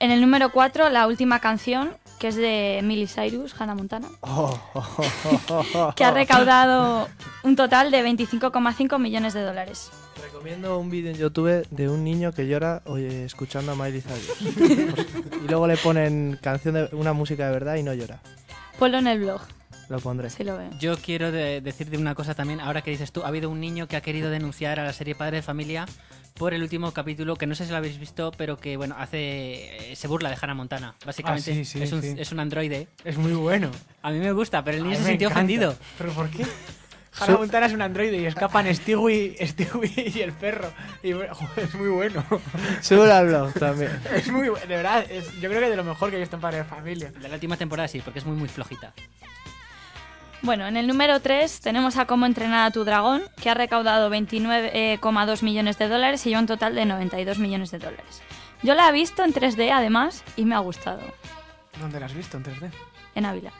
En 0.00 0.10
el 0.10 0.20
número 0.20 0.50
4, 0.50 0.88
la 0.88 1.06
última 1.06 1.40
canción, 1.40 1.90
que 2.18 2.28
es 2.28 2.36
de 2.36 2.80
Miley 2.82 3.06
Cyrus, 3.06 3.54
Hannah 3.60 3.74
Montana, 3.74 4.08
Oh, 4.20 4.58
oh, 4.74 4.86
oh, 4.96 5.40
oh, 5.50 5.64
oh. 5.74 5.92
que 5.94 6.04
ha 6.04 6.10
recaudado 6.10 7.06
un 7.44 7.54
total 7.54 7.90
de 7.90 8.02
25,5 8.02 8.98
millones 8.98 9.34
de 9.34 9.42
dólares. 9.42 9.90
Recomiendo 10.22 10.78
un 10.78 10.90
vídeo 10.90 11.10
en 11.10 11.16
YouTube 11.18 11.66
de 11.70 11.88
un 11.88 12.02
niño 12.02 12.32
que 12.32 12.46
llora 12.46 12.82
oye, 12.86 13.24
escuchando 13.24 13.72
a 13.72 13.74
Miley 13.74 14.00
Cyrus. 14.02 14.40
y 15.44 15.48
luego 15.48 15.66
le 15.66 15.76
ponen 15.76 16.38
canción 16.42 16.74
de 16.74 16.88
una 16.92 17.12
música 17.12 17.46
de 17.46 17.52
verdad 17.52 17.76
y 17.76 17.82
no 17.82 17.92
llora. 17.92 18.20
Ponlo 18.78 18.98
en 18.98 19.06
el 19.06 19.18
blog, 19.20 19.42
Lo 19.90 19.98
pondré. 20.00 20.30
si 20.30 20.44
lo 20.44 20.56
veo. 20.56 20.70
Yo 20.78 20.96
quiero 20.96 21.30
de- 21.30 21.60
decirte 21.60 21.98
una 21.98 22.14
cosa 22.14 22.34
también, 22.34 22.60
ahora 22.60 22.80
que 22.80 22.90
dices 22.90 23.12
tú, 23.12 23.22
ha 23.22 23.28
habido 23.28 23.50
un 23.50 23.60
niño 23.60 23.86
que 23.86 23.96
ha 23.96 24.00
querido 24.00 24.30
denunciar 24.30 24.80
a 24.80 24.84
la 24.84 24.94
serie 24.94 25.14
Padre 25.14 25.36
de 25.38 25.42
Familia 25.42 25.84
por 26.40 26.54
el 26.54 26.62
último 26.62 26.90
capítulo, 26.92 27.36
que 27.36 27.46
no 27.46 27.54
sé 27.54 27.66
si 27.66 27.70
lo 27.70 27.76
habéis 27.76 27.98
visto, 28.00 28.32
pero 28.34 28.56
que 28.56 28.78
bueno, 28.78 28.94
hace 28.98 29.90
eh, 29.92 29.94
se 29.94 30.08
burla 30.08 30.30
de 30.30 30.38
Hannah 30.40 30.54
Montana. 30.54 30.94
Básicamente 31.04 31.50
Ah, 31.50 31.54
sí, 31.54 31.64
sí, 31.66 31.82
es, 31.82 31.92
un, 31.92 32.00
sí. 32.00 32.14
es 32.16 32.32
un 32.32 32.40
androide. 32.40 32.88
Es 33.04 33.18
muy 33.18 33.32
bueno. 33.32 33.70
A 34.00 34.10
mí 34.10 34.18
me 34.20 34.32
gusta, 34.32 34.64
pero 34.64 34.78
el 34.78 34.84
niño 34.84 34.96
se 34.96 35.04
sintió 35.04 35.28
encanta. 35.28 35.38
ofendido. 35.40 35.76
¿Pero 35.98 36.12
por 36.14 36.30
qué? 36.30 36.46
Hannah 37.20 37.36
Montana 37.36 37.66
es 37.66 37.74
un 37.74 37.82
androide 37.82 38.16
y 38.16 38.24
escapan 38.24 38.74
Stewie, 38.74 39.36
Stewie 39.46 40.12
y 40.16 40.20
el 40.22 40.32
perro. 40.32 40.72
Y 41.02 41.12
joder, 41.12 41.28
es 41.64 41.74
muy 41.74 41.88
bueno. 41.90 42.24
Al 42.30 43.26
blog 43.26 43.52
también. 43.52 43.90
Es 44.14 44.32
muy 44.32 44.48
bueno, 44.48 44.66
de 44.66 44.76
verdad. 44.76 45.04
es- 45.10 45.38
yo 45.42 45.50
creo 45.50 45.60
que 45.60 45.68
de 45.68 45.76
lo 45.76 45.84
mejor 45.84 46.08
que 46.08 46.16
he 46.16 46.20
visto 46.20 46.36
en 46.36 46.40
Padre 46.42 46.58
de 46.58 46.64
Familia. 46.64 47.10
De 47.12 47.28
la 47.28 47.34
última 47.34 47.58
temporada 47.58 47.86
sí, 47.86 48.00
porque 48.02 48.20
es 48.20 48.24
muy 48.24 48.36
muy 48.38 48.48
flojita. 48.48 48.94
Bueno, 50.42 50.66
en 50.66 50.76
el 50.76 50.86
número 50.86 51.20
3 51.20 51.60
tenemos 51.60 51.96
a 51.98 52.06
Cómo 52.06 52.24
entrenar 52.24 52.66
a 52.66 52.70
tu 52.70 52.84
dragón, 52.84 53.22
que 53.40 53.50
ha 53.50 53.54
recaudado 53.54 54.10
29,2 54.10 55.42
millones 55.42 55.78
de 55.78 55.88
dólares 55.88 56.24
y 56.24 56.30
lleva 56.30 56.40
un 56.40 56.46
total 56.46 56.74
de 56.74 56.86
92 56.86 57.38
millones 57.38 57.70
de 57.70 57.78
dólares. 57.78 58.22
Yo 58.62 58.74
la 58.74 58.88
he 58.88 58.92
visto 58.92 59.22
en 59.22 59.34
3D 59.34 59.70
además 59.70 60.24
y 60.36 60.44
me 60.44 60.54
ha 60.54 60.60
gustado, 60.60 61.00
¿Dónde 61.78 62.00
la 62.00 62.06
has 62.06 62.14
visto 62.14 62.36
en 62.38 62.44
3D? 62.44 62.70
en 63.14 63.26
Ávila. 63.26 63.52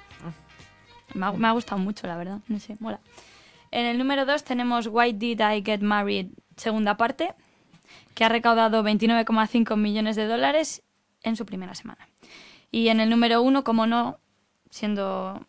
Me 1.14 1.26
ha, 1.26 1.32
me 1.32 1.48
ha 1.48 1.52
gustado 1.52 1.78
mucho, 1.80 2.06
la 2.06 2.16
verdad, 2.16 2.38
no 2.48 2.58
sé, 2.58 2.76
mola. 2.80 3.00
En 3.70 3.84
el 3.86 3.98
número 3.98 4.24
2 4.24 4.42
tenemos 4.44 4.86
Why 4.86 5.12
Did 5.12 5.40
I 5.40 5.62
Get 5.64 5.80
Married, 5.80 6.28
segunda 6.56 6.96
parte, 6.96 7.34
que 8.14 8.24
ha 8.24 8.28
recaudado 8.28 8.82
29,5 8.82 9.76
millones 9.76 10.16
de 10.16 10.26
dólares 10.26 10.82
en 11.22 11.36
su 11.36 11.44
primera 11.44 11.74
semana. 11.74 12.08
Y 12.70 12.88
en 12.88 13.00
el 13.00 13.10
número 13.10 13.42
1, 13.42 13.64
como 13.64 13.86
no, 13.86 14.18
siendo 14.70 15.44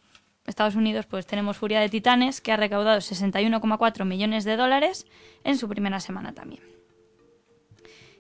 Estados 0.45 0.75
Unidos, 0.75 1.05
pues 1.05 1.25
tenemos 1.25 1.57
Furia 1.57 1.79
de 1.79 1.89
Titanes, 1.89 2.41
que 2.41 2.51
ha 2.51 2.57
recaudado 2.57 2.99
61,4 2.99 4.05
millones 4.05 4.43
de 4.43 4.57
dólares 4.57 5.05
en 5.43 5.57
su 5.57 5.69
primera 5.69 5.99
semana 5.99 6.33
también. 6.33 6.61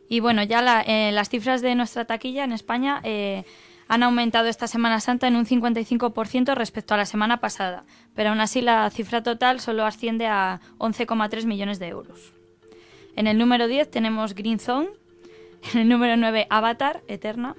Y 0.07 0.19
bueno, 0.19 0.43
ya 0.43 0.81
eh, 0.81 1.11
las 1.11 1.29
cifras 1.29 1.61
de 1.61 1.73
nuestra 1.73 2.05
taquilla 2.05 2.43
en 2.43 2.51
España 2.51 2.99
eh, 3.03 3.45
han 3.87 4.03
aumentado 4.03 4.47
esta 4.47 4.67
Semana 4.67 4.99
Santa 4.99 5.27
en 5.27 5.35
un 5.35 5.45
55% 5.45 6.53
respecto 6.53 6.93
a 6.93 6.97
la 6.97 7.05
semana 7.05 7.39
pasada, 7.39 7.85
pero 8.15 8.29
aún 8.29 8.39
así 8.39 8.61
la 8.61 8.89
cifra 8.89 9.23
total 9.23 9.59
solo 9.59 9.85
asciende 9.85 10.27
a 10.27 10.59
11,3 10.77 11.45
millones 11.45 11.79
de 11.79 11.87
euros. 11.87 12.33
En 13.15 13.27
el 13.27 13.37
número 13.37 13.67
10 13.67 13.89
tenemos 13.89 14.35
Green 14.35 14.59
Zone, 14.59 14.89
en 15.73 15.79
el 15.79 15.89
número 15.89 16.17
9 16.17 16.47
Avatar, 16.49 17.01
Eterna, 17.07 17.55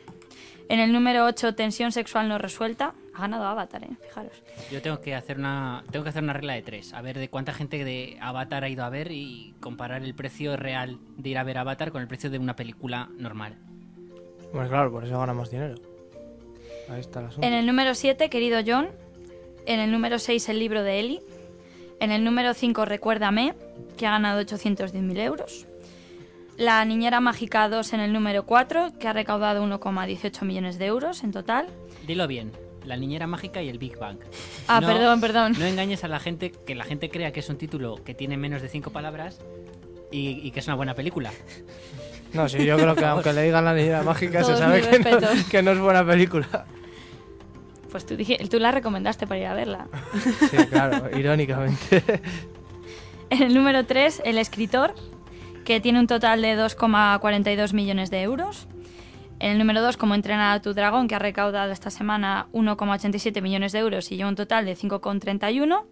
en 0.69 0.81
el 0.81 0.93
número 0.93 1.25
8 1.27 1.55
Tensión 1.55 1.93
Sexual 1.93 2.29
No 2.29 2.39
Resuelta, 2.39 2.95
ha 3.15 3.21
ganado 3.23 3.45
Avatar, 3.45 3.85
¿eh? 3.85 3.97
fijaros. 4.01 4.43
Yo 4.71 4.81
tengo 4.83 5.01
que 5.01 5.15
hacer 5.15 5.39
una 5.39 5.85
tengo 5.91 6.03
que 6.05 6.11
hacer 6.11 6.23
una 6.23 6.33
regla 6.33 6.55
de 6.55 6.63
tres, 6.63 6.93
a 6.95 7.03
ver 7.03 7.19
de 7.19 7.29
cuánta 7.29 7.53
gente 7.53 7.85
de 7.85 8.17
Avatar 8.21 8.65
ha 8.65 8.69
ido 8.69 8.85
a 8.85 8.91
ver 8.91 9.13
y 9.13 9.55
comparar 9.61 10.03
el 10.03 10.15
precio 10.15 10.57
real 10.57 10.99
de 11.17 11.31
ir 11.31 11.39
a 11.39 11.45
ver 11.45 11.59
Avatar 11.59 11.93
con 11.93 12.03
el 12.03 12.09
precio 12.09 12.31
de 12.31 12.39
una 12.39 12.57
película 12.57 13.09
normal. 13.17 13.57
Pues 14.53 14.69
claro, 14.69 14.91
por 14.91 15.05
eso 15.05 15.19
ganamos 15.19 15.51
dinero. 15.51 15.75
Ahí 16.91 17.01
está 17.01 17.21
el 17.21 17.27
asunto. 17.27 17.47
En 17.47 17.55
el 17.55 17.67
número 17.67 17.95
7, 17.95 18.29
Querido 18.29 18.61
John. 18.67 18.89
En 19.65 19.81
el 19.81 19.91
número 19.91 20.19
6, 20.19 20.49
El 20.49 20.59
libro 20.59 20.83
de 20.83 21.01
Eli. 21.01 21.21
En 22.01 22.11
el 22.11 22.25
número 22.25 22.53
5, 22.53 22.85
Recuérdame, 22.85 23.55
que 23.97 24.07
ha 24.07 24.11
ganado 24.11 24.41
810.000 24.43 25.19
euros. 25.21 25.67
La 26.57 26.85
Niñera 26.85 27.21
Mágica 27.21 27.69
2 27.69 27.93
en 27.95 28.01
el 28.01 28.13
número 28.13 28.45
4, 28.45 28.99
que 28.99 29.09
ha 29.09 29.13
recaudado 29.13 29.65
1,18 29.65 30.45
millones 30.45 30.79
de 30.79 30.87
euros 30.87 31.25
en 31.25 31.33
total. 31.33 31.69
Dilo 32.07 32.27
bien, 32.27 32.53
la 32.87 32.97
niñera 32.97 33.27
mágica 33.27 33.63
y 33.63 33.69
el 33.69 33.79
Big 33.79 33.99
Bang. 33.99 34.19
Ah, 34.69 34.81
No- 34.81 34.87
perdón, 34.89 35.21
perdón. 35.21 35.53
No 35.59 35.65
engañes 35.65 36.05
a 36.05 36.09
la 36.09 36.19
gente 36.21 36.51
que 36.51 36.75
la 36.75 36.85
gente 36.85 37.11
crea 37.11 37.33
que 37.33 37.41
es 37.41 37.49
un 37.49 37.57
título 37.59 37.97
que 38.05 38.15
tiene 38.15 38.37
menos 38.37 38.63
de 38.63 38.69
cinco 38.69 38.91
palabras 38.91 39.41
y, 40.11 40.41
y 40.47 40.51
que 40.51 40.61
es 40.61 40.67
una 40.67 40.77
buena 40.77 40.95
película. 40.95 41.31
No, 42.33 42.49
sí, 42.49 42.65
yo 42.65 42.77
creo 42.77 42.95
que 42.95 43.05
aunque 43.05 43.33
le 43.33 43.43
digan 43.43 43.65
la 43.65 43.75
niñera 43.75 44.03
mágica, 44.03 44.43
se 44.43 44.57
sabe 44.57 44.81
que 44.81 44.99
no, 44.99 45.29
que 45.51 45.63
no 45.63 45.71
es 45.73 45.79
buena 45.79 46.05
película. 46.07 46.65
Pues 47.91 48.07
tú, 48.07 48.17
dije, 48.17 48.39
tú 48.51 48.59
la 48.59 48.71
recomendaste 48.71 49.27
para 49.27 49.39
ir 49.41 49.47
a 49.47 49.53
verla. 49.55 49.87
Sí, 50.51 50.57
claro, 50.71 51.15
irónicamente. 51.19 52.03
En 53.29 53.43
el 53.43 53.53
número 53.55 53.85
3, 53.85 54.23
El 54.25 54.39
escritor, 54.39 54.95
que 55.67 55.79
tiene 55.81 55.99
un 56.01 56.07
total 56.07 56.41
de 56.43 56.57
2,42 56.57 57.73
millones 57.75 58.11
de 58.11 58.23
euros. 58.23 58.67
En 59.43 59.51
el 59.51 59.59
número 59.59 59.83
2, 59.83 59.97
Como 59.97 60.15
entrenar 60.15 60.57
a 60.57 60.63
tu 60.63 60.73
dragón, 60.73 61.09
que 61.09 61.17
ha 61.17 61.19
recaudado 61.19 61.73
esta 61.73 61.91
semana 61.91 62.47
1,87 62.53 63.43
millones 63.43 63.73
de 63.73 63.81
euros 63.81 64.13
y 64.13 64.17
lleva 64.17 64.29
un 64.29 64.37
total 64.37 64.65
de 64.65 64.77
5,31. 64.77 65.85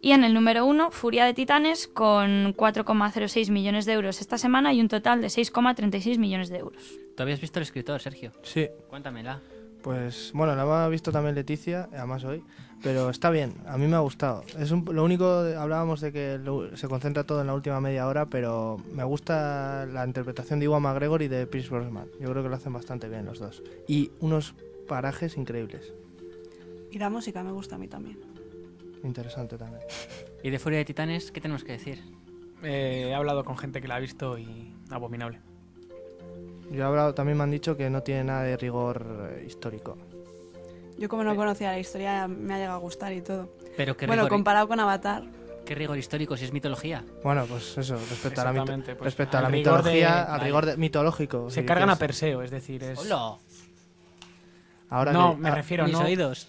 Y 0.00 0.12
en 0.12 0.24
el 0.24 0.32
número 0.32 0.64
1, 0.64 0.90
Furia 0.90 1.26
de 1.26 1.34
Titanes, 1.34 1.86
con 1.86 2.54
4,06 2.54 3.50
millones 3.50 3.84
de 3.84 3.92
euros 3.92 4.22
esta 4.22 4.38
semana 4.38 4.72
y 4.72 4.80
un 4.80 4.88
total 4.88 5.20
de 5.20 5.26
6,36 5.26 6.16
millones 6.16 6.48
de 6.48 6.56
euros. 6.56 6.98
¿Tú 7.14 7.22
habías 7.22 7.42
visto 7.42 7.58
el 7.58 7.64
escritor, 7.64 8.00
Sergio? 8.00 8.32
Sí, 8.42 8.68
Cuéntamela. 8.88 9.38
pues 9.82 10.30
bueno, 10.32 10.56
la 10.56 10.84
ha 10.84 10.88
visto 10.88 11.12
también 11.12 11.34
Leticia, 11.34 11.90
además 11.92 12.24
hoy, 12.24 12.42
pero 12.84 13.08
está 13.10 13.30
bien, 13.30 13.54
a 13.66 13.78
mí 13.78 13.86
me 13.88 13.96
ha 13.96 14.00
gustado. 14.00 14.44
Es 14.58 14.70
un- 14.70 14.84
lo 14.92 15.02
único, 15.02 15.42
de- 15.42 15.56
hablábamos 15.56 16.00
de 16.02 16.12
que 16.12 16.38
lo- 16.38 16.76
se 16.76 16.86
concentra 16.86 17.24
todo 17.24 17.40
en 17.40 17.46
la 17.48 17.54
última 17.54 17.80
media 17.80 18.06
hora, 18.06 18.26
pero 18.26 18.76
me 18.94 19.02
gusta 19.02 19.86
la 19.86 20.06
interpretación 20.06 20.60
de 20.60 20.66
Iwan 20.66 20.82
McGregor 20.82 21.22
y 21.22 21.28
de 21.28 21.46
Pierce 21.46 21.70
Brosnan. 21.70 22.06
Yo 22.20 22.30
creo 22.30 22.42
que 22.42 22.48
lo 22.50 22.54
hacen 22.54 22.72
bastante 22.74 23.08
bien 23.08 23.24
los 23.24 23.38
dos. 23.40 23.62
Y 23.88 24.10
unos 24.20 24.54
parajes 24.86 25.36
increíbles. 25.36 25.92
Y 26.92 26.98
la 26.98 27.08
música 27.10 27.42
me 27.42 27.50
gusta 27.50 27.74
a 27.74 27.78
mí 27.78 27.88
también. 27.88 28.18
Interesante 29.02 29.56
también. 29.58 29.82
¿Y 30.42 30.50
de 30.50 30.58
Furia 30.58 30.78
de 30.78 30.84
Titanes 30.84 31.32
qué 31.32 31.40
tenemos 31.40 31.64
que 31.64 31.72
decir? 31.72 32.02
Eh, 32.62 33.08
he 33.08 33.14
hablado 33.14 33.44
con 33.44 33.56
gente 33.58 33.80
que 33.80 33.88
la 33.88 33.96
ha 33.96 33.98
visto 33.98 34.38
y 34.38 34.72
abominable. 34.90 35.40
Yo 36.70 36.80
he 36.80 36.82
hablado, 36.82 37.14
también 37.14 37.36
me 37.38 37.44
han 37.44 37.50
dicho 37.50 37.76
que 37.76 37.90
no 37.90 38.02
tiene 38.02 38.24
nada 38.24 38.42
de 38.42 38.56
rigor 38.56 39.32
histórico. 39.46 39.96
Yo 40.98 41.08
como 41.08 41.24
no 41.24 41.34
conocía 41.36 41.72
la 41.72 41.78
historia 41.78 42.28
me 42.28 42.54
ha 42.54 42.58
llegado 42.58 42.76
a 42.76 42.80
gustar 42.80 43.12
y 43.12 43.20
todo. 43.20 43.52
Pero 43.76 43.96
qué, 43.96 44.06
Bueno, 44.06 44.22
rigor, 44.22 44.30
comparado 44.36 44.68
con 44.68 44.78
Avatar, 44.80 45.24
qué 45.64 45.74
rigor 45.74 45.98
histórico 45.98 46.36
si 46.36 46.44
es 46.44 46.52
mitología. 46.52 47.04
Bueno, 47.22 47.44
pues 47.46 47.76
eso, 47.78 47.96
respecto 47.96 48.40
a 48.40 48.44
la, 48.44 48.50
mito- 48.52 48.60
Exactamente, 48.62 48.94
pues, 48.94 49.04
respecto 49.06 49.36
a 49.36 49.40
al 49.40 49.44
la 49.44 49.50
rigor 49.50 49.82
de- 49.82 49.90
mitología, 49.90 50.22
al 50.22 50.30
vale. 50.32 50.44
rigor 50.44 50.66
de- 50.66 50.76
mitológico. 50.76 51.50
Se 51.50 51.60
si 51.60 51.66
cargan 51.66 51.90
a. 51.90 51.96
Perseo, 51.96 52.42
es 52.42 52.50
decir, 52.50 52.84
es 52.84 52.98
¡Hola! 53.00 53.36
Ahora 54.90 55.12
No, 55.12 55.34
que- 55.34 55.40
me 55.42 55.48
ah, 55.48 55.54
refiero, 55.54 55.84
Mis 55.84 55.94
no. 55.94 56.04
oídos. 56.04 56.48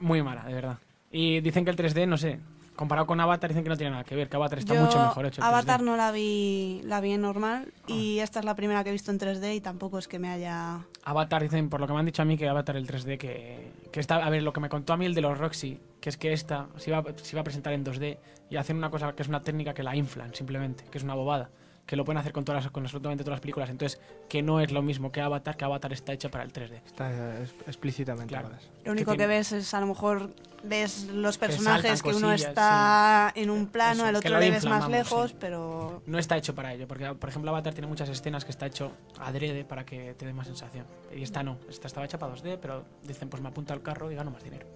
muy 0.00 0.22
mala, 0.22 0.44
de 0.44 0.54
verdad. 0.54 0.78
Y 1.10 1.40
dicen 1.40 1.64
que 1.64 1.70
el 1.70 1.76
3D, 1.76 2.06
no 2.06 2.18
sé, 2.18 2.40
comparado 2.78 3.08
con 3.08 3.18
Avatar, 3.18 3.50
dicen 3.50 3.64
que 3.64 3.70
no 3.70 3.76
tiene 3.76 3.90
nada 3.90 4.04
que 4.04 4.14
ver, 4.14 4.28
que 4.28 4.36
Avatar 4.36 4.60
está 4.60 4.72
yo 4.72 4.82
mucho 4.82 5.00
mejor 5.00 5.26
hecho. 5.26 5.42
Avatar 5.42 5.80
3D. 5.80 5.84
no 5.84 5.96
la 5.96 6.12
vi, 6.12 6.80
la 6.84 7.00
vi 7.00 7.10
en 7.10 7.20
normal 7.20 7.72
y 7.88 8.20
esta 8.20 8.38
es 8.38 8.44
la 8.44 8.54
primera 8.54 8.84
que 8.84 8.90
he 8.90 8.92
visto 8.92 9.10
en 9.10 9.18
3D 9.18 9.56
y 9.56 9.60
tampoco 9.60 9.98
es 9.98 10.06
que 10.06 10.20
me 10.20 10.28
haya... 10.28 10.86
Avatar, 11.02 11.42
dicen, 11.42 11.70
por 11.70 11.80
lo 11.80 11.88
que 11.88 11.92
me 11.92 11.98
han 11.98 12.06
dicho 12.06 12.22
a 12.22 12.24
mí, 12.24 12.38
que 12.38 12.48
Avatar 12.48 12.76
el 12.76 12.86
3D, 12.86 13.18
que, 13.18 13.72
que 13.90 13.98
está, 13.98 14.24
a 14.24 14.30
ver, 14.30 14.44
lo 14.44 14.52
que 14.52 14.60
me 14.60 14.68
contó 14.68 14.92
a 14.92 14.96
mí 14.96 15.06
el 15.06 15.14
de 15.14 15.22
los 15.22 15.36
Roxy, 15.36 15.80
que 16.00 16.08
es 16.08 16.16
que 16.16 16.32
esta 16.32 16.68
se 16.76 16.90
iba, 16.90 17.02
se 17.16 17.34
iba 17.34 17.40
a 17.40 17.44
presentar 17.44 17.72
en 17.72 17.84
2D 17.84 18.18
y 18.48 18.56
hacen 18.56 18.76
una 18.76 18.90
cosa 18.90 19.12
que 19.12 19.22
es 19.22 19.28
una 19.28 19.42
técnica 19.42 19.74
que 19.74 19.82
la 19.82 19.96
inflan, 19.96 20.32
simplemente, 20.32 20.84
que 20.88 20.98
es 20.98 21.04
una 21.04 21.14
bobada. 21.14 21.50
Que 21.88 21.96
lo 21.96 22.04
pueden 22.04 22.18
hacer 22.18 22.32
con 22.34 22.44
todas 22.44 22.62
las- 22.64 22.70
con 22.70 22.84
absolutamente 22.84 23.24
todas 23.24 23.36
las 23.38 23.40
películas. 23.40 23.70
Entonces, 23.70 23.98
que 24.28 24.42
no 24.42 24.60
es 24.60 24.70
lo 24.72 24.82
mismo 24.82 25.10
que 25.10 25.22
Avatar, 25.22 25.56
que 25.56 25.64
Avatar 25.64 25.90
está 25.94 26.12
hecha 26.12 26.28
para 26.30 26.44
el 26.44 26.52
3D. 26.52 26.82
Está 26.84 27.40
es- 27.40 27.54
explícitamente. 27.66 28.28
Claro. 28.28 28.50
Lo 28.84 28.92
único 28.92 29.12
que, 29.12 29.16
tiene- 29.16 29.34
ves 29.38 29.52
es 29.52 29.72
a 29.72 29.80
lo 29.80 29.86
mejor 29.86 30.30
ves 30.62 31.04
los 31.06 31.38
personajes 31.38 32.02
que 32.02 32.10
uno 32.10 32.28
cosillas, 32.28 32.50
está 32.50 33.32
en 33.34 33.48
un 33.48 33.68
plano, 33.68 34.00
Eso, 34.02 34.08
el 34.10 34.16
otro 34.16 34.30
lo 34.32 34.38
le 34.38 34.50
ves 34.50 34.66
más 34.66 34.86
lejos, 34.90 35.30
sí. 35.30 35.36
pero 35.40 36.02
No 36.04 36.18
está 36.18 36.36
hecho 36.36 36.54
para 36.54 36.74
ello, 36.74 36.86
porque 36.86 37.06
por 37.14 37.30
ejemplo 37.30 37.50
Avatar 37.52 37.72
tiene 37.72 37.86
muchas 37.86 38.10
escenas 38.10 38.44
que 38.44 38.50
está 38.50 38.66
hecho 38.66 38.92
adrede 39.18 39.64
para 39.64 39.86
que 39.86 40.12
te 40.12 40.26
dé 40.26 40.34
más 40.34 40.46
sensación. 40.46 40.84
Y 41.16 41.22
esta 41.22 41.42
no, 41.42 41.56
esta 41.70 41.86
estaba 41.86 42.04
hecha 42.04 42.18
para 42.18 42.34
2D, 42.34 42.58
pero 42.60 42.84
dicen 43.02 43.30
pues 43.30 43.42
me 43.42 43.48
apunta 43.48 43.72
al 43.72 43.80
carro 43.80 44.12
y 44.12 44.14
gano 44.14 44.30
más 44.30 44.44
dinero. 44.44 44.66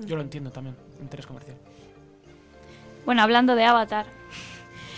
Yo 0.00 0.16
lo 0.16 0.22
entiendo 0.22 0.50
también, 0.50 0.74
interés 1.00 1.26
comercial. 1.26 1.56
Bueno, 3.04 3.22
hablando 3.22 3.54
de 3.54 3.64
Avatar, 3.64 4.06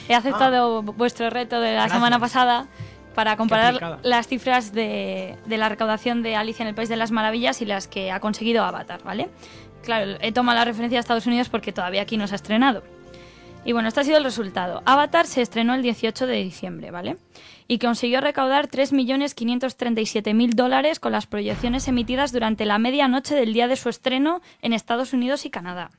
he 0.08 0.14
aceptado 0.14 0.82
vuestro 0.82 1.30
reto 1.30 1.60
de 1.60 1.72
la 1.72 1.78
Ah. 1.78 1.82
Gracias. 1.82 1.92
semana 1.98 2.18
pasada 2.18 2.66
para 3.14 3.36
comparar 3.36 3.98
las 4.02 4.28
cifras 4.28 4.72
de, 4.72 5.36
de 5.46 5.58
la 5.58 5.68
recaudación 5.68 6.22
de 6.22 6.36
Alicia 6.36 6.62
en 6.62 6.68
el 6.68 6.74
País 6.74 6.88
de 6.88 6.96
las 6.96 7.10
Maravillas 7.10 7.60
y 7.62 7.66
las 7.66 7.88
que 7.88 8.10
ha 8.12 8.20
conseguido 8.20 8.64
Avatar, 8.64 9.02
¿vale? 9.02 9.28
Claro, 9.82 10.16
he 10.20 10.32
tomado 10.32 10.56
la 10.58 10.64
referencia 10.64 10.98
a 10.98 11.00
Estados 11.00 11.26
Unidos 11.26 11.48
porque 11.48 11.72
todavía 11.72 12.02
aquí 12.02 12.16
no 12.16 12.26
se 12.26 12.34
ha 12.34 12.36
estrenado. 12.36 12.82
Y 13.64 13.72
bueno, 13.72 13.88
este 13.88 14.00
ha 14.00 14.04
sido 14.04 14.18
el 14.18 14.24
resultado. 14.24 14.82
Avatar 14.86 15.26
se 15.26 15.42
estrenó 15.42 15.74
el 15.74 15.82
18 15.82 16.26
de 16.26 16.36
diciembre, 16.36 16.90
¿vale? 16.90 17.16
Y 17.66 17.78
consiguió 17.80 18.20
recaudar 18.20 18.68
3.537.000 18.68 20.54
dólares 20.54 21.00
con 21.00 21.12
las 21.12 21.26
proyecciones 21.26 21.88
emitidas 21.88 22.32
durante 22.32 22.64
la 22.64 22.78
medianoche 22.78 23.34
del 23.34 23.52
día 23.52 23.68
de 23.68 23.76
su 23.76 23.88
estreno 23.88 24.40
en 24.62 24.72
Estados 24.72 25.12
Unidos 25.12 25.44
y 25.44 25.50
Canadá. 25.50 25.90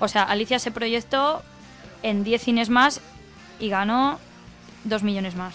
O 0.00 0.08
sea, 0.08 0.22
Alicia 0.24 0.58
se 0.58 0.70
proyectó 0.70 1.42
en 2.02 2.24
10 2.24 2.42
cines 2.42 2.68
más 2.70 3.00
y 3.60 3.68
ganó 3.68 4.18
2 4.84 5.02
millones 5.02 5.34
más. 5.36 5.54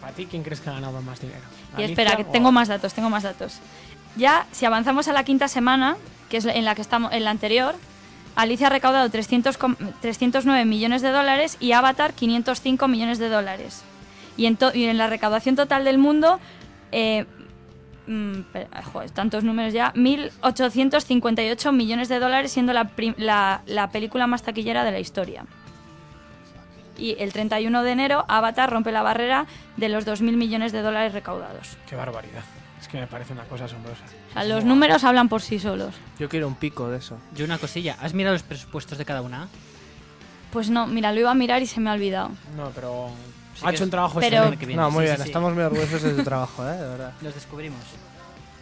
Para 0.00 0.12
ti, 0.12 0.26
¿quién 0.26 0.42
crees 0.42 0.60
que 0.60 0.70
ha 0.70 0.74
ganado 0.74 1.02
más 1.02 1.20
dinero? 1.20 1.40
Y 1.72 1.82
¿Alicia 1.82 1.92
espera, 1.92 2.16
que 2.16 2.22
o- 2.22 2.32
tengo 2.32 2.52
más 2.52 2.68
datos, 2.68 2.94
tengo 2.94 3.10
más 3.10 3.24
datos. 3.24 3.58
Ya, 4.16 4.46
si 4.52 4.64
avanzamos 4.64 5.06
a 5.08 5.12
la 5.12 5.24
quinta 5.24 5.48
semana, 5.48 5.96
que 6.30 6.38
es 6.38 6.44
en 6.46 6.64
la 6.64 6.74
que 6.74 6.82
estamos, 6.82 7.12
en 7.12 7.24
la 7.24 7.30
anterior, 7.30 7.74
Alicia 8.38 8.68
ha 8.68 8.70
recaudado 8.70 9.10
300 9.10 9.58
com- 9.58 9.74
309 10.00 10.64
millones 10.64 11.02
de 11.02 11.10
dólares 11.10 11.56
y 11.60 11.72
Avatar 11.72 12.12
505 12.14 12.86
millones 12.88 13.18
de 13.18 13.28
dólares. 13.28 13.82
Y 14.36 14.46
en, 14.46 14.56
to- 14.56 14.72
y 14.72 14.84
en 14.84 14.96
la 14.96 15.08
recaudación 15.08 15.56
total 15.56 15.84
del 15.84 15.98
mundo, 15.98 16.38
eh, 16.92 17.26
mm, 18.06 18.38
espera, 18.40 18.82
joder, 18.84 19.10
tantos 19.10 19.42
números 19.42 19.72
ya, 19.72 19.92
1.858 19.94 21.72
millones 21.72 22.08
de 22.08 22.20
dólares, 22.20 22.52
siendo 22.52 22.72
la, 22.72 22.90
la- 23.16 23.62
la 23.66 23.90
película 23.90 24.28
más 24.28 24.42
taquillera 24.42 24.84
de 24.84 24.92
la 24.92 25.00
historia. 25.00 25.44
Y 26.96 27.16
el 27.18 27.32
31 27.32 27.82
de 27.82 27.90
enero, 27.90 28.24
Avatar 28.28 28.70
rompe 28.70 28.92
la 28.92 29.02
barrera 29.02 29.46
de 29.76 29.88
los 29.88 30.06
2.000 30.06 30.36
millones 30.36 30.70
de 30.72 30.82
dólares 30.82 31.12
recaudados. 31.12 31.76
Qué 31.88 31.96
barbaridad. 31.96 32.42
Es 32.80 32.86
que 32.86 32.98
me 33.00 33.06
parece 33.08 33.32
una 33.32 33.44
cosa 33.44 33.64
asombrosa. 33.64 34.04
Los 34.44 34.64
números 34.64 35.04
hablan 35.04 35.28
por 35.28 35.42
sí 35.42 35.58
solos. 35.58 35.94
Yo 36.18 36.28
quiero 36.28 36.46
un 36.48 36.54
pico 36.54 36.88
de 36.88 36.98
eso. 36.98 37.16
Yo 37.34 37.44
una 37.44 37.58
cosilla, 37.58 37.96
¿has 38.00 38.14
mirado 38.14 38.34
los 38.34 38.42
presupuestos 38.42 38.98
de 38.98 39.04
cada 39.04 39.22
una? 39.22 39.48
Pues 40.52 40.70
no, 40.70 40.86
mira, 40.86 41.12
lo 41.12 41.20
iba 41.20 41.30
a 41.30 41.34
mirar 41.34 41.62
y 41.62 41.66
se 41.66 41.80
me 41.80 41.90
ha 41.90 41.92
olvidado. 41.94 42.30
No, 42.56 42.70
pero 42.74 43.10
Sí 43.54 43.62
ha 43.64 43.68
que 43.68 43.74
hecho 43.74 43.84
es- 43.84 43.86
un 43.86 43.90
trabajo 43.90 44.20
Pero- 44.20 44.36
excelente. 44.36 44.58
que 44.58 44.66
viene. 44.66 44.82
No, 44.82 44.90
muy 44.90 45.00
Sí, 45.04 45.04
bien, 45.06 45.16
sí, 45.16 45.22
sí. 45.24 45.28
estamos 45.28 45.52
muy 45.54 45.62
orgullosos 45.62 46.02
de 46.02 46.14
tu 46.14 46.22
trabajo, 46.24 46.66
¿eh? 46.66 46.72
De 46.72 46.88
verdad. 46.88 47.12
Los 47.20 47.34
descubrimos. 47.34 47.80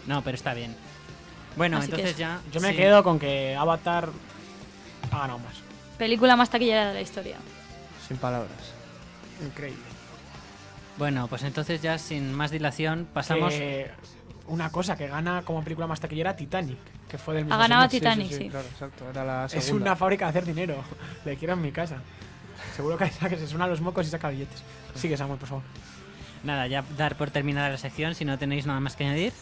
No, 0.07 0.23
pero 0.23 0.35
está 0.37 0.55
bien. 0.55 0.75
Bueno, 1.57 1.79
Así 1.79 1.87
entonces 1.87 2.11
es- 2.11 2.17
ya... 2.17 2.41
Yo 2.53 2.61
me 2.61 2.71
sí. 2.71 2.77
quedo 2.77 3.03
con 3.05 3.19
que 3.19 3.55
Avatar 3.57 4.09
ha 5.11 5.19
ganado 5.19 5.39
más. 5.39 5.55
Película 5.99 6.37
más 6.37 6.51
taquillera 6.51 6.89
de 6.89 6.95
la 6.95 7.01
historia. 7.01 7.37
Sin 8.07 8.17
palabras. 8.19 8.51
Increíble. 9.45 9.83
Bueno, 10.99 11.27
pues 11.29 11.43
entonces 11.43 11.81
ya 11.83 11.99
sin 11.99 12.33
más 12.33 12.51
dilación 12.51 13.07
pasamos... 13.13 13.53
Que 13.53 13.91
una 14.49 14.71
cosa 14.71 14.97
que 14.97 15.07
gana 15.09 15.43
como 15.43 15.63
película 15.63 15.87
más 15.87 16.01
taquillera 16.01 16.35
Titanic, 16.37 16.79
que 17.09 17.19
fue 17.19 17.35
del 17.35 17.45
mismo 17.45 17.55
Ha 17.55 17.59
ganado. 17.59 17.89
Titanic, 17.89 18.31
sí. 18.31 18.49
Claro, 18.49 18.67
exacto. 18.67 19.09
Era 19.11 19.25
la 19.25 19.47
Es 19.47 19.71
una 19.71 19.97
fábrica 19.97 20.27
de 20.27 20.31
hacer 20.31 20.45
dinero. 20.45 20.77
Le 21.25 21.37
quiero 21.37 21.55
en 21.55 21.63
mi 21.63 21.73
casa. 21.73 21.97
Seguro 22.75 22.97
que, 22.97 23.11
que 23.29 23.37
se 23.37 23.47
suenan 23.47 23.71
los 23.71 23.81
mocos 23.81 24.07
y 24.07 24.11
saca 24.11 24.31
billetes. 24.31 24.63
Sigue, 24.95 25.17
Samuel, 25.17 25.39
por 25.39 25.49
favor. 25.49 25.65
Nada, 26.45 26.67
ya 26.67 26.85
dar 26.97 27.17
por 27.17 27.31
terminada 27.31 27.69
la 27.71 27.79
sección 27.79 28.15
si 28.15 28.25
no 28.25 28.39
tenéis 28.39 28.67
nada 28.67 28.81
más 28.81 28.95
que 28.97 29.05
añadir. 29.05 29.33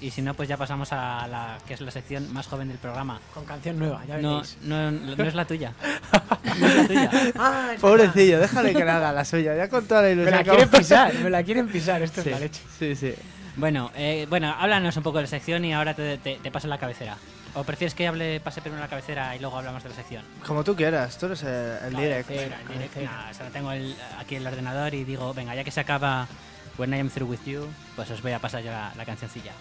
Y 0.00 0.10
si 0.10 0.20
no, 0.20 0.34
pues 0.34 0.48
ya 0.48 0.56
pasamos 0.56 0.92
a 0.92 1.28
la 1.28 1.58
que 1.66 1.74
es 1.74 1.80
la 1.80 1.92
sección 1.92 2.32
más 2.32 2.48
joven 2.48 2.66
del 2.68 2.78
programa. 2.78 3.20
Con 3.34 3.44
canción 3.44 3.78
nueva, 3.78 4.04
ya 4.04 4.18
No, 4.18 4.30
veréis. 4.38 4.58
no, 4.62 4.90
no 4.90 5.24
es 5.24 5.34
la 5.34 5.44
tuya. 5.44 5.72
No 6.58 6.66
es 6.66 6.74
la 6.76 6.86
tuya. 6.88 7.10
Ah, 7.38 7.70
es 7.74 7.80
Pobrecillo, 7.80 8.40
déjale 8.40 8.72
que 8.72 8.84
le 8.84 8.90
haga 8.90 9.12
la 9.12 9.24
suya. 9.24 9.54
Ya 9.56 9.68
con 9.68 9.86
toda 9.86 10.02
la 10.02 10.08
Me 10.08 10.12
ilusión. 10.14 10.34
la 10.36 10.42
que 10.44 10.50
quieren 10.50 10.68
pisar, 10.70 11.14
me 11.14 11.30
la 11.30 11.42
quieren 11.44 11.68
pisar. 11.68 12.02
Esto 12.02 12.20
Sí, 12.22 12.28
es 12.30 12.34
la 12.34 12.40
leche. 12.40 12.60
sí, 12.78 12.96
sí. 12.96 13.14
Bueno, 13.56 13.90
eh, 13.94 14.26
bueno, 14.30 14.54
háblanos 14.58 14.96
un 14.96 15.02
poco 15.02 15.18
de 15.18 15.24
la 15.24 15.28
sección 15.28 15.64
y 15.64 15.72
ahora 15.72 15.94
te, 15.94 16.18
te- 16.18 16.36
te 16.36 16.50
paso 16.50 16.68
la 16.68 16.78
cabecera. 16.78 17.16
¿O 17.54 17.64
prefieres 17.64 17.94
que 17.94 18.06
hable, 18.08 18.40
pase 18.40 18.62
primero 18.62 18.80
la 18.80 18.88
cabecera 18.88 19.36
y 19.36 19.38
luego 19.38 19.58
hablamos 19.58 19.82
de 19.82 19.90
la 19.90 19.94
sección? 19.94 20.24
Como 20.46 20.64
tú 20.64 20.74
quieras, 20.74 21.18
tú 21.18 21.26
eres 21.26 21.42
el, 21.42 21.50
el 21.50 21.94
direct. 21.94 22.30
Nah, 23.04 23.30
o 23.30 23.34
sea, 23.34 23.50
tengo 23.50 23.72
el- 23.72 23.94
aquí 24.18 24.36
el 24.36 24.46
ordenador 24.46 24.94
y 24.94 25.04
digo, 25.04 25.34
venga, 25.34 25.54
ya 25.54 25.62
que 25.64 25.70
se 25.70 25.80
acaba 25.80 26.26
When 26.78 26.94
I 26.94 27.00
Am 27.00 27.10
Through 27.10 27.28
With 27.30 27.44
You, 27.44 27.68
pues 27.94 28.10
os 28.10 28.22
voy 28.22 28.32
a 28.32 28.38
pasar 28.38 28.62
ya 28.62 28.70
la, 28.72 28.92
la 28.96 29.04
cancioncilla. 29.04 29.52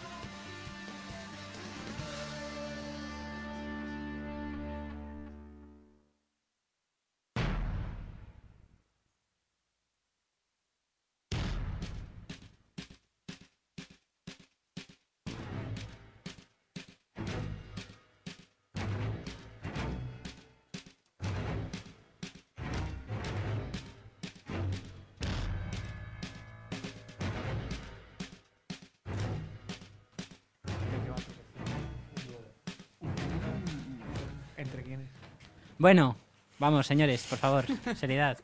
Bueno, 35.82 36.16
vamos, 36.60 36.86
señores, 36.86 37.26
por 37.28 37.40
favor, 37.40 37.66
seriedad. 37.96 38.38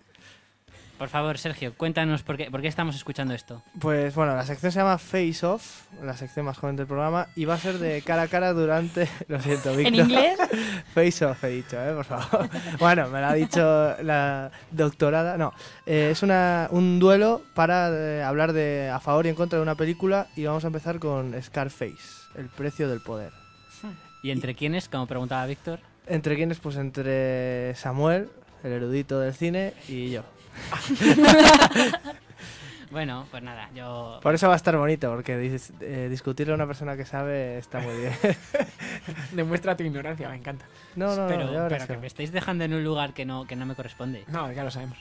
Por 0.98 1.08
favor, 1.08 1.38
Sergio, 1.38 1.76
cuéntanos 1.78 2.24
por 2.24 2.36
qué, 2.36 2.50
por 2.50 2.64
qué 2.64 2.68
estamos 2.68 2.96
escuchando 2.96 3.36
esto. 3.36 3.62
Pues 3.80 4.16
bueno, 4.16 4.36
la 4.36 4.44
sección 4.44 4.72
se 4.72 4.80
llama 4.80 4.98
Face 4.98 5.46
Off, 5.46 5.84
la 6.02 6.18
sección 6.18 6.48
más 6.48 6.58
joven 6.58 6.76
del 6.78 6.88
programa, 6.88 7.28
y 7.36 7.46
va 7.46 7.54
a 7.54 7.60
ser 7.60 7.78
de 7.78 8.02
cara 8.02 8.24
a 8.24 8.28
cara 8.28 8.54
durante. 8.54 9.08
Lo 9.28 9.40
siento, 9.40 9.76
Víctor. 9.76 10.00
¿En 10.00 10.06
inglés? 10.06 10.40
Face 10.96 11.24
Off 11.26 11.44
he 11.44 11.50
dicho, 11.50 11.80
¿eh? 11.80 11.94
Por 11.94 12.06
favor. 12.06 12.50
Bueno, 12.80 13.08
me 13.10 13.22
lo 13.22 13.28
ha 13.28 13.34
dicho 13.36 13.62
la 14.02 14.50
doctorada. 14.72 15.38
No, 15.38 15.54
eh, 15.86 16.10
es 16.14 16.24
una, 16.24 16.68
un 16.72 16.98
duelo 16.98 17.44
para 17.54 17.92
eh, 17.92 18.24
hablar 18.24 18.52
de 18.52 18.90
a 18.90 19.00
favor 19.00 19.28
y 19.28 19.30
en 19.30 19.36
contra 19.36 19.60
de 19.60 19.64
una 19.64 19.76
película, 19.76 20.26
y 20.36 20.46
vamos 20.46 20.64
a 20.64 20.68
empezar 20.68 20.98
con 20.98 21.40
Scarface, 21.40 22.32
el 22.36 22.48
precio 22.48 22.90
del 22.90 23.02
poder. 23.02 23.32
¿Y 24.24 24.32
entre 24.32 24.56
quiénes? 24.56 24.90
Como 24.90 25.06
preguntaba 25.06 25.46
Víctor. 25.46 25.80
¿Entre 26.10 26.36
quiénes? 26.36 26.60
Pues 26.60 26.76
entre 26.78 27.74
Samuel, 27.76 28.30
el 28.64 28.72
erudito 28.72 29.20
del 29.20 29.34
cine, 29.34 29.74
y 29.88 30.12
yo. 30.12 30.24
Bueno, 32.90 33.28
pues 33.32 33.44
nada, 33.44 33.70
yo... 33.76 34.18
Por 34.24 34.34
eso 34.34 34.48
va 34.48 34.54
a 34.54 34.56
estar 34.56 34.78
bonito, 34.78 35.12
porque 35.12 35.38
dis- 35.38 35.74
eh, 35.82 36.08
discutirle 36.10 36.54
a 36.54 36.56
una 36.56 36.68
persona 36.68 36.96
que 36.96 37.04
sabe 37.06 37.58
está 37.58 37.80
muy 37.82 37.94
bien. 37.98 38.14
Demuestra 39.34 39.76
tu 39.76 39.84
ignorancia, 39.84 40.30
me 40.30 40.38
encanta. 40.38 40.66
No, 40.96 41.14
no, 41.14 41.28
pero 41.28 41.52
no, 41.52 41.68
pero 41.68 41.86
que 41.86 41.94
que 41.96 41.98
me 42.00 42.08
estáis 42.08 42.32
dejando 42.32 42.64
en 42.64 42.74
un 42.74 42.86
lugar 42.86 43.14
que 43.14 43.26
no, 43.26 43.46
que 43.46 43.58
no 43.58 43.66
me 43.66 43.76
corresponde. 43.76 44.24
No, 44.28 44.50
ya 44.54 44.64
lo 44.64 44.72
sabemos. 44.72 44.98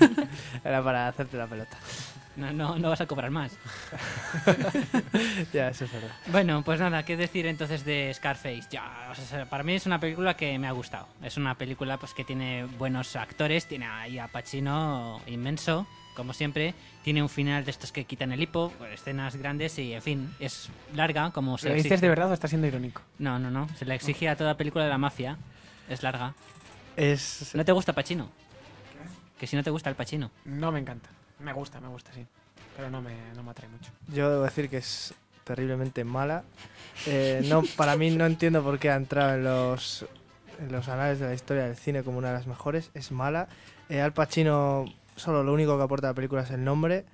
Era 0.64 0.82
para 0.82 1.06
hacerte 1.06 1.36
la 1.36 1.46
pelota. 1.46 1.76
No, 2.38 2.52
no, 2.52 2.78
no 2.78 2.88
vas 2.88 3.00
a 3.00 3.06
cobrar 3.06 3.32
más. 3.32 3.58
ya, 5.52 5.70
eso 5.70 5.86
es 5.86 5.92
verdad. 5.92 6.12
Bueno, 6.28 6.62
pues 6.64 6.78
nada, 6.78 7.02
¿qué 7.02 7.16
decir 7.16 7.46
entonces 7.46 7.84
de 7.84 8.12
Scarface? 8.14 8.62
Ya, 8.70 9.08
o 9.10 9.14
sea, 9.16 9.46
para 9.46 9.64
mí 9.64 9.74
es 9.74 9.86
una 9.86 9.98
película 9.98 10.34
que 10.34 10.56
me 10.56 10.68
ha 10.68 10.72
gustado. 10.72 11.08
Es 11.20 11.36
una 11.36 11.56
película 11.56 11.98
pues 11.98 12.14
que 12.14 12.22
tiene 12.22 12.64
buenos 12.78 13.16
actores, 13.16 13.66
tiene 13.66 13.86
ahí 13.86 14.20
a 14.20 14.28
Pacino 14.28 15.20
inmenso, 15.26 15.88
como 16.14 16.32
siempre. 16.32 16.74
Tiene 17.02 17.22
un 17.22 17.28
final 17.28 17.64
de 17.64 17.72
estos 17.72 17.90
que 17.90 18.04
quitan 18.04 18.30
el 18.30 18.40
hipo, 18.40 18.72
pues, 18.78 19.00
escenas 19.00 19.34
grandes 19.34 19.76
y, 19.80 19.94
en 19.94 20.02
fin, 20.02 20.34
es 20.38 20.68
larga, 20.94 21.32
como 21.32 21.58
se 21.58 21.70
¿Lo 21.70 21.74
dices 21.74 22.00
de 22.00 22.08
verdad 22.08 22.30
o 22.30 22.34
estás 22.34 22.50
siendo 22.50 22.68
irónico? 22.68 23.02
No, 23.18 23.40
no, 23.40 23.50
no, 23.50 23.68
se 23.76 23.84
le 23.84 23.96
exige 23.96 24.28
a 24.28 24.36
toda 24.36 24.56
película 24.56 24.84
de 24.84 24.90
la 24.90 24.98
mafia. 24.98 25.38
Es 25.88 26.04
larga. 26.04 26.34
Es... 26.96 27.52
¿No 27.54 27.64
te 27.64 27.72
gusta 27.72 27.92
Pacino? 27.94 28.28
Que 29.40 29.48
si 29.48 29.56
no 29.56 29.64
te 29.64 29.70
gusta 29.70 29.90
el 29.90 29.96
Pacino. 29.96 30.30
No 30.44 30.70
me 30.70 30.78
encanta. 30.78 31.08
Me 31.40 31.52
gusta, 31.52 31.80
me 31.80 31.88
gusta, 31.88 32.12
sí. 32.12 32.26
Pero 32.76 32.90
no 32.90 33.00
me, 33.02 33.12
no 33.34 33.42
me 33.42 33.50
atrae 33.50 33.68
mucho. 33.68 33.90
Yo 34.12 34.30
debo 34.30 34.44
decir 34.44 34.68
que 34.68 34.78
es 34.78 35.14
terriblemente 35.44 36.04
mala. 36.04 36.44
Eh, 37.06 37.42
no, 37.46 37.62
para 37.76 37.96
mí 37.96 38.10
no 38.10 38.26
entiendo 38.26 38.62
por 38.62 38.78
qué 38.78 38.90
ha 38.90 38.96
entrado 38.96 39.34
en 39.34 39.44
los, 39.44 40.06
en 40.60 40.70
los 40.72 40.88
anales 40.88 41.18
de 41.18 41.26
la 41.26 41.34
historia 41.34 41.64
del 41.64 41.76
cine 41.76 42.02
como 42.02 42.18
una 42.18 42.28
de 42.28 42.34
las 42.34 42.46
mejores. 42.46 42.90
Es 42.94 43.10
mala. 43.12 43.48
Eh, 43.88 44.00
Al 44.00 44.12
Pacino 44.12 44.84
solo 45.16 45.42
lo 45.42 45.52
único 45.52 45.76
que 45.76 45.82
aporta 45.82 46.08
a 46.08 46.10
la 46.10 46.14
película 46.14 46.42
es 46.42 46.50
el 46.50 46.62
nombre. 46.64 47.04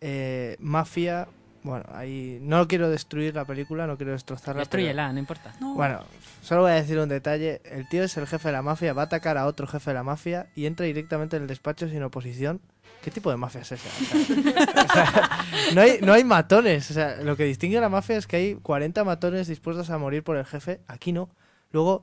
Eh, 0.00 0.56
Mafia, 0.58 1.28
bueno, 1.62 1.84
ahí 1.92 2.38
no 2.42 2.66
quiero 2.66 2.88
destruir 2.90 3.34
la 3.36 3.44
película, 3.44 3.86
no 3.86 3.96
quiero 3.96 4.12
destrozarla. 4.12 4.64
pero- 4.64 4.82
Destruyela, 4.82 5.12
no 5.12 5.18
importa. 5.20 5.52
Bueno, 5.60 6.00
solo 6.42 6.62
voy 6.62 6.72
a 6.72 6.74
decir 6.74 6.98
un 6.98 7.08
detalle. 7.08 7.60
El 7.64 7.88
tío 7.88 8.02
es 8.02 8.16
el 8.16 8.26
jefe 8.26 8.48
de 8.48 8.52
la 8.52 8.62
mafia, 8.62 8.92
va 8.94 9.02
a 9.02 9.04
atacar 9.04 9.38
a 9.38 9.46
otro 9.46 9.66
jefe 9.68 9.90
de 9.90 9.94
la 9.94 10.02
mafia 10.02 10.46
y 10.56 10.66
entra 10.66 10.86
directamente 10.86 11.36
en 11.36 11.42
el 11.42 11.48
despacho 11.48 11.88
sin 11.88 12.02
oposición. 12.02 12.60
¿Qué 13.02 13.10
tipo 13.10 13.30
de 13.30 13.36
mafia 13.36 13.62
es 13.62 13.72
esa? 13.72 13.88
O 13.88 14.24
sea, 14.24 14.84
o 14.84 14.92
sea, 14.92 15.30
no, 15.74 15.80
hay, 15.80 15.98
no 16.00 16.12
hay 16.12 16.24
matones. 16.24 16.90
O 16.90 16.94
sea, 16.94 17.16
lo 17.16 17.36
que 17.36 17.44
distingue 17.44 17.78
a 17.78 17.80
la 17.80 17.88
mafia 17.88 18.16
es 18.16 18.26
que 18.26 18.36
hay 18.36 18.54
40 18.54 19.04
matones 19.04 19.48
dispuestos 19.48 19.90
a 19.90 19.98
morir 19.98 20.22
por 20.22 20.36
el 20.36 20.44
jefe. 20.44 20.80
Aquí 20.86 21.12
no. 21.12 21.28
Luego, 21.72 22.02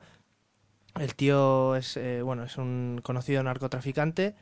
el 0.98 1.14
tío 1.14 1.76
es, 1.76 1.96
eh, 1.96 2.22
bueno, 2.22 2.44
es 2.44 2.58
un 2.58 3.00
conocido 3.02 3.42
narcotraficante 3.42 4.34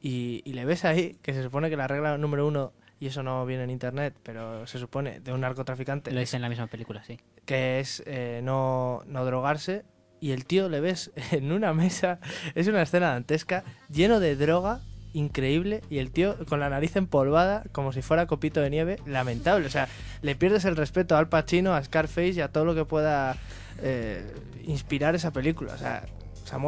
y, 0.00 0.42
y 0.44 0.54
le 0.54 0.64
ves 0.64 0.84
ahí 0.84 1.18
que 1.22 1.32
se 1.32 1.42
supone 1.42 1.70
que 1.70 1.76
la 1.76 1.86
regla 1.86 2.18
número 2.18 2.46
uno, 2.46 2.72
y 3.02 3.06
eso 3.06 3.24
no 3.24 3.44
viene 3.46 3.64
en 3.64 3.70
internet, 3.70 4.14
pero 4.22 4.64
se 4.66 4.78
supone 4.78 5.18
de 5.18 5.32
un 5.32 5.40
narcotraficante 5.40 6.12
Lo 6.12 6.20
dice 6.20 6.36
en 6.36 6.42
la 6.42 6.48
misma 6.48 6.68
película, 6.68 7.02
sí. 7.02 7.18
que 7.44 7.80
es 7.80 8.00
eh, 8.06 8.40
no, 8.44 9.02
no 9.06 9.24
drogarse. 9.24 9.84
Y 10.20 10.30
el 10.30 10.46
tío 10.46 10.68
le 10.68 10.80
ves 10.80 11.10
en 11.32 11.50
una 11.50 11.74
mesa, 11.74 12.20
es 12.54 12.68
una 12.68 12.82
escena 12.82 13.10
dantesca, 13.10 13.64
lleno 13.90 14.20
de 14.20 14.36
droga, 14.36 14.82
increíble, 15.12 15.82
y 15.90 15.98
el 15.98 16.10
tío 16.10 16.36
con 16.46 16.60
la 16.60 16.70
nariz 16.70 16.96
empolvada, 16.96 17.64
como 17.72 17.92
si 17.92 18.02
fuera 18.02 18.26
copito 18.26 18.60
de 18.60 18.70
nieve, 18.70 18.98
lamentable. 19.06 19.66
O 19.66 19.70
sea, 19.70 19.88
le 20.22 20.34
pierdes 20.34 20.64
el 20.64 20.76
respeto 20.76 21.16
al 21.16 21.28
Pacino, 21.28 21.74
a 21.74 21.82
Scarface 21.82 22.30
y 22.32 22.40
a 22.40 22.48
todo 22.48 22.64
lo 22.64 22.74
que 22.74 22.84
pueda 22.84 23.36
eh, 23.82 24.24
inspirar 24.64 25.14
esa 25.14 25.32
película. 25.32 25.74
O 25.74 25.78
sea, 25.78 26.04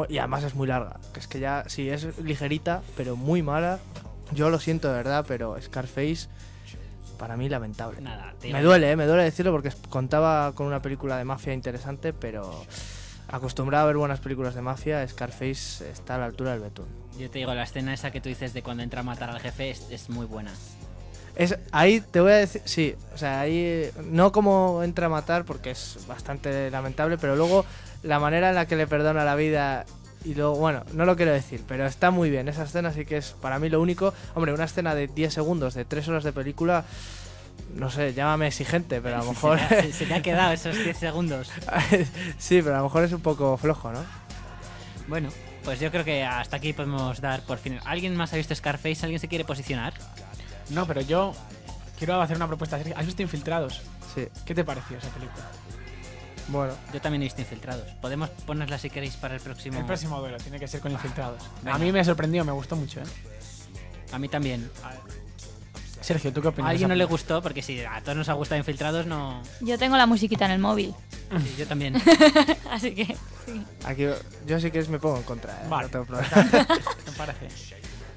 y 0.09 0.17
además 0.17 0.43
es 0.43 0.55
muy 0.55 0.67
larga, 0.67 0.99
que 1.13 1.19
es 1.19 1.27
que 1.27 1.39
ya, 1.39 1.63
sí, 1.67 1.89
es 1.89 2.17
ligerita, 2.19 2.81
pero 2.97 3.15
muy 3.15 3.41
mala. 3.41 3.79
Yo 4.33 4.49
lo 4.49 4.59
siento 4.59 4.87
de 4.87 4.95
verdad, 4.95 5.25
pero 5.27 5.59
Scarface, 5.61 6.27
para 7.19 7.37
mí, 7.37 7.49
lamentable. 7.49 8.01
Nada, 8.01 8.33
Me 8.43 8.61
duele, 8.61 8.91
¿eh? 8.91 8.95
me 8.95 9.05
duele 9.05 9.23
decirlo 9.23 9.51
porque 9.51 9.71
contaba 9.89 10.53
con 10.53 10.65
una 10.67 10.81
película 10.81 11.17
de 11.17 11.25
mafia 11.25 11.53
interesante, 11.53 12.13
pero 12.13 12.65
acostumbrado 13.27 13.85
a 13.85 13.87
ver 13.87 13.97
buenas 13.97 14.19
películas 14.19 14.55
de 14.55 14.61
mafia, 14.61 15.07
Scarface 15.07 15.89
está 15.89 16.15
a 16.15 16.17
la 16.19 16.25
altura 16.25 16.51
del 16.51 16.61
betún. 16.61 16.85
Yo 17.17 17.29
te 17.29 17.39
digo, 17.39 17.53
la 17.53 17.63
escena 17.63 17.93
esa 17.93 18.11
que 18.11 18.21
tú 18.21 18.29
dices 18.29 18.53
de 18.53 18.61
cuando 18.61 18.83
entra 18.83 19.01
a 19.01 19.03
matar 19.03 19.29
al 19.29 19.39
jefe 19.39 19.71
es, 19.71 19.87
es 19.89 20.09
muy 20.09 20.25
buena. 20.25 20.51
Es, 21.35 21.57
ahí 21.71 21.99
te 21.99 22.21
voy 22.21 22.31
a 22.31 22.35
decir, 22.35 22.61
sí, 22.65 22.95
o 23.13 23.17
sea, 23.17 23.41
ahí 23.41 23.89
no 24.05 24.31
como 24.31 24.83
entra 24.83 25.07
a 25.07 25.09
matar 25.09 25.43
porque 25.43 25.71
es 25.71 25.99
bastante 26.07 26.69
lamentable, 26.71 27.17
pero 27.17 27.35
luego 27.35 27.65
la 28.03 28.19
manera 28.19 28.49
en 28.49 28.55
la 28.55 28.67
que 28.67 28.75
le 28.75 28.87
perdona 28.87 29.25
la 29.25 29.35
vida 29.35 29.85
y 30.25 30.33
luego, 30.33 30.55
bueno, 30.55 30.83
no 30.93 31.05
lo 31.05 31.15
quiero 31.15 31.31
decir, 31.31 31.61
pero 31.67 31.85
está 31.85 32.09
muy 32.09 32.29
bien. 32.29 32.47
Esa 32.47 32.63
escena 32.63 32.91
sí 32.91 33.05
que 33.05 33.17
es 33.17 33.35
para 33.41 33.59
mí 33.59 33.69
lo 33.69 33.79
único. 33.79 34.13
Hombre, 34.33 34.53
una 34.53 34.63
escena 34.63 34.95
de 34.95 35.07
10 35.07 35.33
segundos, 35.33 35.75
de 35.75 35.85
3 35.85 36.07
horas 36.07 36.23
de 36.23 36.33
película, 36.33 36.83
no 37.75 37.89
sé, 37.91 38.13
llámame 38.13 38.47
exigente, 38.47 39.01
pero 39.01 39.15
a 39.17 39.19
lo 39.19 39.25
mejor... 39.31 39.59
Se, 39.59 39.65
te 39.67 39.75
ha- 39.75 39.81
se- 39.83 39.93
se 39.93 40.05
te 40.05 40.13
ha 40.13 40.21
quedado 40.21 40.51
esos 40.53 40.75
10 40.75 40.97
segundos. 40.97 41.51
sí, 42.37 42.61
pero 42.61 42.75
a 42.75 42.77
lo 42.79 42.83
mejor 42.85 43.03
es 43.03 43.11
un 43.11 43.21
poco 43.21 43.57
flojo, 43.57 43.91
¿no? 43.91 44.03
Bueno, 45.07 45.29
pues 45.63 45.79
yo 45.79 45.91
creo 45.91 46.03
que 46.03 46.23
hasta 46.23 46.57
aquí 46.57 46.73
podemos 46.73 47.21
dar 47.21 47.41
por 47.41 47.57
fin. 47.57 47.79
¿Alguien 47.85 48.15
más 48.15 48.33
ha 48.33 48.37
visto 48.37 48.55
Scarface? 48.55 48.99
¿Alguien 49.03 49.19
se 49.19 49.27
quiere 49.27 49.45
posicionar? 49.45 49.93
No, 50.69 50.87
pero 50.87 51.01
yo 51.01 51.33
quiero 51.97 52.19
hacer 52.21 52.37
una 52.37 52.47
propuesta. 52.47 52.77
seria. 52.77 52.97
¿Has 52.97 53.05
visto 53.05 53.21
Infiltrados? 53.21 53.81
Sí, 54.15 54.27
¿Qué 54.45 54.55
te 54.55 54.63
pareció 54.63 54.97
esa 54.97 55.09
película? 55.09 55.45
bueno. 56.47 56.73
Yo 56.93 57.01
también 57.01 57.21
he 57.23 57.25
visto 57.25 57.41
Infiltrados. 57.41 57.87
Podemos 58.01 58.29
ponerla 58.29 58.77
si 58.77 58.89
queréis 58.89 59.15
para 59.15 59.35
el 59.35 59.41
próximo. 59.41 59.79
El 59.79 59.85
próximo 59.85 60.19
duelo 60.19 60.37
tiene 60.37 60.59
que 60.59 60.67
ser 60.67 60.79
con 60.79 60.91
Infiltrados. 60.91 61.41
Venga. 61.61 61.75
A 61.75 61.79
mí 61.79 61.91
me 61.91 62.03
sorprendió, 62.05 62.45
me 62.45 62.51
gustó 62.51 62.75
mucho, 62.75 63.01
¿eh? 63.01 63.05
A 64.11 64.17
mí 64.19 64.27
también. 64.29 64.69
Sergio, 66.01 66.31
¿tú 66.31 66.41
qué 66.41 66.47
A 66.47 66.51
opinas? 66.51 66.67
de 66.67 66.71
alguien 66.71 66.87
esa 66.91 66.93
no 66.93 66.97
le 66.97 67.05
gustó 67.05 67.41
porque 67.41 67.61
si 67.61 67.79
a 67.81 67.99
todos 68.01 68.15
nos 68.17 68.29
ha 68.29 68.33
gustado 68.33 68.59
Infiltrados, 68.59 69.05
no. 69.07 69.41
Yo 69.61 69.77
tengo 69.77 69.97
la 69.97 70.05
musiquita 70.05 70.45
en 70.45 70.51
el 70.51 70.59
móvil, 70.59 70.93
Sí, 71.31 71.55
yo 71.57 71.67
también. 71.67 71.95
así 72.71 72.93
que 72.93 73.15
Aquí, 73.85 74.05
yo 74.45 74.59
sí 74.59 74.69
que 74.71 74.83
me 74.83 74.99
pongo 74.99 75.17
en 75.17 75.23
contra, 75.23 75.53
¿eh? 75.53 75.67
Vale. 75.69 75.85
No 75.87 75.91
tengo 75.91 76.05
problema. 76.05 76.29
Me 77.05 77.11
parece. 77.17 77.47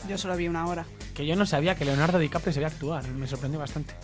Yo 0.09 0.19
solo 0.19 0.37
vi 0.37 0.49
una 0.49 0.67
hora. 0.67 0.85
Que 1.15 1.27
yo 1.27 1.35
no 1.37 1.47
sabía 1.47 1.75
que 1.75 1.85
Leonardo 1.85 2.19
DiCaprio 2.19 2.53
sabía 2.53 2.69
actuar. 2.69 3.07
Me 3.09 3.27
sorprendió 3.27 3.59
bastante. 3.59 3.95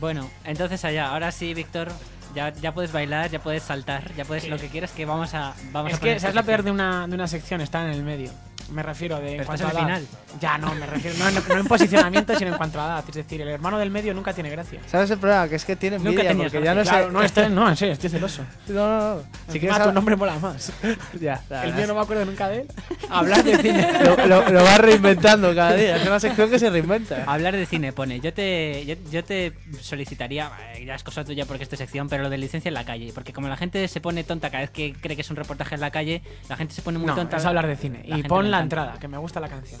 Bueno, 0.00 0.28
entonces 0.44 0.84
allá. 0.84 1.08
Ahora 1.10 1.32
sí, 1.32 1.54
Víctor. 1.54 1.88
Ya, 2.34 2.52
ya 2.52 2.74
puedes 2.74 2.92
bailar, 2.92 3.30
ya 3.30 3.40
puedes 3.42 3.62
saltar, 3.62 4.12
ya 4.14 4.24
puedes 4.26 4.46
lo 4.48 4.58
que 4.58 4.68
quieras 4.68 4.90
que 4.92 5.06
vamos 5.06 5.32
a. 5.32 5.54
Vamos 5.72 5.92
es 5.92 5.98
a 5.98 6.00
que, 6.00 6.10
esta 6.10 6.20
¿sabes 6.22 6.34
la 6.34 6.42
peor 6.42 6.62
de 6.64 6.70
una, 6.70 7.06
de 7.08 7.14
una 7.14 7.26
sección? 7.28 7.60
Está 7.62 7.82
en 7.84 7.90
el 7.92 8.02
medio. 8.02 8.30
Me 8.70 8.82
refiero 8.82 9.16
de 9.20 9.32
Pero 9.36 9.46
cuanto 9.46 9.64
estás 9.66 9.76
a 9.76 9.80
en 9.82 9.88
el 9.88 9.94
edad. 9.94 10.08
final. 10.08 10.18
Ya, 10.40 10.58
no, 10.58 10.74
me 10.74 10.86
refiero. 10.86 11.16
No, 11.18 11.30
no- 11.30 11.40
no 11.48 11.54
en 11.60 11.66
posicionamiento, 11.66 12.34
sino 12.36 12.50
en 12.50 12.56
cuanto 12.56 12.80
a 12.80 12.86
edad. 12.86 13.04
Es 13.08 13.14
decir, 13.14 13.40
el 13.40 13.48
hermano 13.48 13.78
del 13.78 13.90
medio 13.90 14.12
nunca 14.14 14.32
tiene 14.32 14.50
gracia. 14.50 14.80
¿Sabes 14.86 15.10
el 15.10 15.18
problema? 15.18 15.48
Que 15.48 15.56
es 15.56 15.64
que 15.64 15.76
tiene 15.76 15.96
Nunca 15.98 16.10
envidia 16.10 16.28
tenías 16.30 16.52
porque 16.52 16.64
ya 16.64 16.74
no 16.74 16.84
sé... 16.84 17.24
Estoy, 17.26 17.48
no, 17.50 17.68
en 17.68 17.76
serio, 17.76 17.92
estoy 17.94 18.10
celoso. 18.10 18.42
No, 18.68 18.74
no, 18.74 19.14
no. 19.16 19.22
Si 19.48 19.58
quieres 19.60 19.78
tu 19.78 19.84
hab- 19.84 19.92
nombre 19.92 20.16
mola 20.16 20.38
más. 20.38 20.72
Ya, 21.20 21.42
la 21.48 21.60
El 21.64 21.66
verdad 21.72 21.76
mío 21.78 21.86
no 21.88 21.94
me 21.94 22.00
acuerdo 22.00 22.24
nunca 22.24 22.48
de 22.48 22.60
él. 22.60 22.68
Hablar 23.08 23.42
de 23.44 23.56
cine. 23.58 23.92
lo, 24.04 24.26
lo, 24.26 24.48
lo 24.50 24.62
vas 24.64 24.78
reinventando 24.78 25.54
cada 25.54 25.72
día. 25.74 25.96
Es 25.96 26.06
una 26.06 26.20
sección 26.20 26.50
que 26.50 26.58
se 26.58 26.68
reinventa. 26.70 27.24
Hablar 27.26 27.54
de 27.56 27.64
cine 27.66 27.92
pone, 27.92 28.20
yo 28.20 28.32
te, 28.34 28.84
yo, 28.86 28.94
yo 29.10 29.24
te 29.24 29.52
solicitaría, 29.80 30.50
eh, 30.74 30.84
ya 30.84 30.94
es 30.94 31.02
cosa 31.02 31.24
tuya 31.24 31.46
porque 31.46 31.62
es 31.62 31.68
tu 31.68 31.76
sección, 31.76 32.08
pero 32.08 32.22
lo 32.24 32.30
de 32.30 32.38
licencia 32.38 32.68
en 32.68 32.74
la 32.74 32.84
calle, 32.84 33.12
porque 33.14 33.32
como 33.32 33.48
la 33.48 33.56
gente 33.56 33.86
se 33.88 34.00
pone 34.00 34.24
tonta 34.24 34.50
cada 34.50 34.60
vez 34.62 34.70
que 34.70 34.92
cree 34.94 35.16
que 35.16 35.22
es 35.22 35.30
un 35.30 35.36
reportaje 35.36 35.74
en 35.74 35.80
la 35.80 35.90
calle, 35.90 36.22
la 36.48 36.56
gente 36.56 36.74
se 36.74 36.82
pone 36.82 36.98
muy 36.98 37.06
No, 37.06 37.14
tonta. 37.14 37.36
es 37.38 37.44
hablar 37.44 37.66
de 37.66 37.76
cine. 37.76 38.00
La 38.06 38.06
Y 38.06 38.12
gente 38.22 38.28
pon 38.28 38.44
le 38.44 38.50
la 38.50 38.58
encanta. 38.58 38.76
entrada, 38.82 38.98
que 39.00 39.08
me 39.08 39.18
gusta 39.18 39.40
la 39.40 39.48
canción. 39.48 39.80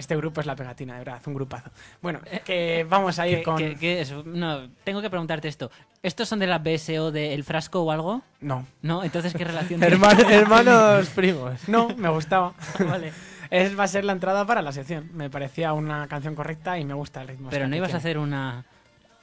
Este 0.00 0.16
grupo 0.16 0.40
es 0.40 0.46
la 0.46 0.56
pegatina, 0.56 0.94
de 0.94 1.00
verdad, 1.04 1.20
un 1.26 1.34
grupazo. 1.34 1.70
Bueno, 2.02 2.20
que 2.44 2.84
vamos 2.88 3.18
a 3.18 3.28
ir 3.28 3.38
¿Qué- 3.38 3.42
con. 3.44 3.56
qué- 3.58 3.76
qué 3.76 4.00
es? 4.00 4.12
No, 4.24 4.68
tengo 4.82 5.00
que 5.02 5.10
preguntarte 5.10 5.46
esto. 5.46 5.70
¿Estos 6.02 6.28
son 6.28 6.38
de 6.38 6.46
la 6.46 6.58
BSO 6.58 7.12
del 7.12 7.44
frasco 7.44 7.82
o 7.82 7.92
algo? 7.92 8.22
No. 8.40 8.66
No, 8.82 9.04
entonces 9.04 9.32
¿qué 9.34 9.44
relación 9.44 9.78
tiene? 9.80 9.94
Hermano- 9.94 10.28
hermanos 10.30 11.08
primos. 11.10 11.68
No, 11.68 11.88
me 11.96 12.08
gustaba. 12.08 12.54
Vale. 12.78 13.12
Es, 13.50 13.78
va 13.78 13.84
a 13.84 13.88
ser 13.88 14.04
la 14.04 14.12
entrada 14.12 14.46
para 14.46 14.62
la 14.62 14.72
sección. 14.72 15.10
Me 15.12 15.28
parecía 15.28 15.72
una 15.72 16.06
canción 16.08 16.34
correcta 16.34 16.78
y 16.78 16.84
me 16.84 16.94
gusta 16.94 17.20
el 17.22 17.28
ritmo. 17.28 17.50
Pero 17.50 17.68
no 17.68 17.76
ibas 17.76 17.92
a 17.94 17.98
hacer 17.98 18.16
una 18.18 18.64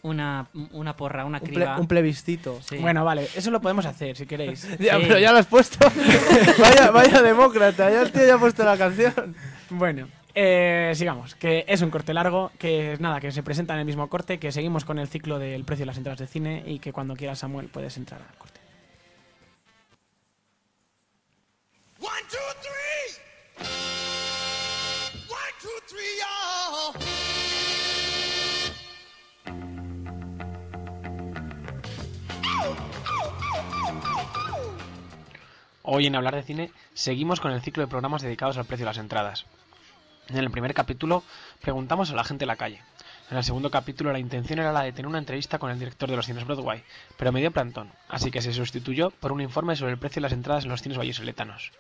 una, 0.04 0.48
una 0.72 0.96
porra, 0.96 1.26
una 1.26 1.40
Un, 1.40 1.44
ple- 1.44 1.54
criba. 1.54 1.78
un 1.80 1.88
plebiscito. 1.88 2.60
Sí. 2.62 2.78
Bueno, 2.78 3.04
vale, 3.04 3.28
eso 3.36 3.50
lo 3.52 3.60
podemos 3.60 3.86
hacer 3.86 4.16
si 4.16 4.26
queréis. 4.26 4.62
Ya, 4.78 4.96
Sí. 4.98 5.06
pero 5.08 5.18
ya 5.20 5.32
lo 5.34 5.40
has 5.40 5.48
puesto. 5.48 5.80
vaya, 6.60 6.92
vaya 6.92 7.22
demócrata, 7.22 7.90
ya 7.90 8.04
el 8.04 8.12
tío 8.12 8.26
ya 8.26 8.36
ha 8.36 8.38
puesto 8.38 8.64
la 8.64 8.78
canción. 8.78 9.36
Bueno, 9.70 10.08
eh, 10.40 10.92
sigamos, 10.94 11.34
que 11.34 11.66
es 11.68 11.82
un 11.82 11.90
corte 11.90 12.14
largo, 12.14 12.52
que 12.60 12.94
es 12.94 13.00
nada, 13.00 13.20
que 13.20 13.32
se 13.32 13.42
presenta 13.42 13.74
en 13.74 13.80
el 13.80 13.86
mismo 13.86 14.08
corte, 14.08 14.38
que 14.38 14.52
seguimos 14.52 14.86
con 14.86 15.00
el 15.00 15.08
ciclo 15.08 15.40
del 15.40 15.66
precio 15.66 15.82
de 15.82 15.88
las 15.88 15.98
entradas 15.98 16.20
de 16.20 16.28
cine 16.28 16.62
y 16.64 16.78
que 16.78 16.94
cuando 16.94 17.16
quieras, 17.16 17.40
Samuel, 17.40 17.70
puedes 17.70 17.98
entrar 17.98 18.22
al 18.22 18.38
corte. 18.38 18.62
One, 22.00 22.12
two, 22.30 22.38
three. 22.62 23.18
One, 25.28 25.54
two, 25.60 25.70
three, 25.88 26.20
y'all. 26.20 26.94
Hoy 35.82 36.06
en 36.06 36.16
Hablar 36.16 36.36
de 36.36 36.44
Cine 36.44 36.70
seguimos 36.94 37.40
con 37.40 37.52
el 37.52 37.62
ciclo 37.62 37.82
de 37.82 37.88
programas 37.88 38.22
dedicados 38.22 38.60
al 38.60 38.66
precio 38.66 38.86
de 38.86 38.92
las 38.92 39.00
entradas. 39.00 39.48
En 40.30 40.36
el 40.36 40.52
primer 40.52 40.74
capítulo 40.74 41.24
preguntamos 41.62 42.12
a 42.12 42.16
la 42.16 42.26
gente 42.26 42.44
en 42.44 42.50
la 42.50 42.58
calle. 42.58 42.82
En 43.32 43.38
el 43.38 43.46
segundo 43.46 43.72
capítulo 43.72 44.12
la 44.12 44.20
intención 44.20 44.60
era 44.60 44.74
la 44.74 44.84
de 44.84 44.92
tener 44.92 45.08
una 45.08 45.20
entrevista 45.20 45.58
con 45.58 45.72
el 45.72 45.80
director 45.80 46.10
de 46.10 46.18
los 46.18 46.26
cines 46.26 46.46
Broadway, 46.46 46.84
pero 47.18 47.32
me 47.32 47.40
dio 47.40 47.52
plantón, 47.52 47.94
así 48.10 48.30
que 48.30 48.42
se 48.42 48.52
sustituyó 48.52 49.10
por 49.10 49.32
un 49.32 49.40
informe 49.40 49.78
sobre 49.78 49.94
el 49.94 49.98
precio 49.98 50.20
de 50.20 50.24
las 50.24 50.34
entradas 50.34 50.66
en 50.66 50.70
los 50.70 50.82
cines 50.82 50.98
vallisoletanos. 50.98 51.72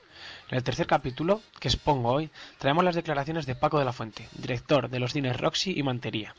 En 0.49 0.57
el 0.57 0.63
tercer 0.63 0.87
capítulo, 0.87 1.41
que 1.59 1.67
expongo 1.67 2.09
hoy, 2.09 2.29
traemos 2.57 2.85
las 2.85 2.95
declaraciones 2.95 3.45
de 3.45 3.55
Paco 3.55 3.79
de 3.79 3.85
la 3.85 3.91
Fuente, 3.91 4.29
director 4.37 4.89
de 4.89 4.99
los 4.99 5.11
cines 5.11 5.35
Roxy 5.35 5.77
y 5.77 5.83
Mantería, 5.83 6.33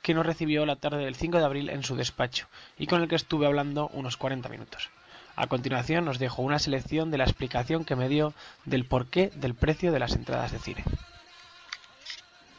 que 0.00 0.14
nos 0.14 0.26
recibió 0.26 0.64
la 0.64 0.76
tarde 0.76 1.04
del 1.04 1.16
5 1.16 1.38
de 1.38 1.44
abril 1.44 1.70
en 1.70 1.82
su 1.82 1.96
despacho 1.96 2.46
y 2.78 2.86
con 2.86 3.02
el 3.02 3.08
que 3.08 3.16
estuve 3.16 3.46
hablando 3.46 3.88
unos 3.88 4.16
40 4.16 4.48
minutos. 4.48 4.90
A 5.34 5.48
continuación 5.48 6.06
os 6.06 6.20
dejo 6.20 6.42
una 6.42 6.60
selección 6.60 7.10
de 7.10 7.18
la 7.18 7.24
explicación 7.24 7.84
que 7.84 7.96
me 7.96 8.08
dio 8.08 8.32
del 8.64 8.84
porqué 8.84 9.30
del 9.34 9.54
precio 9.54 9.90
de 9.90 9.98
las 9.98 10.14
entradas 10.14 10.52
de 10.52 10.60
cine. 10.60 10.84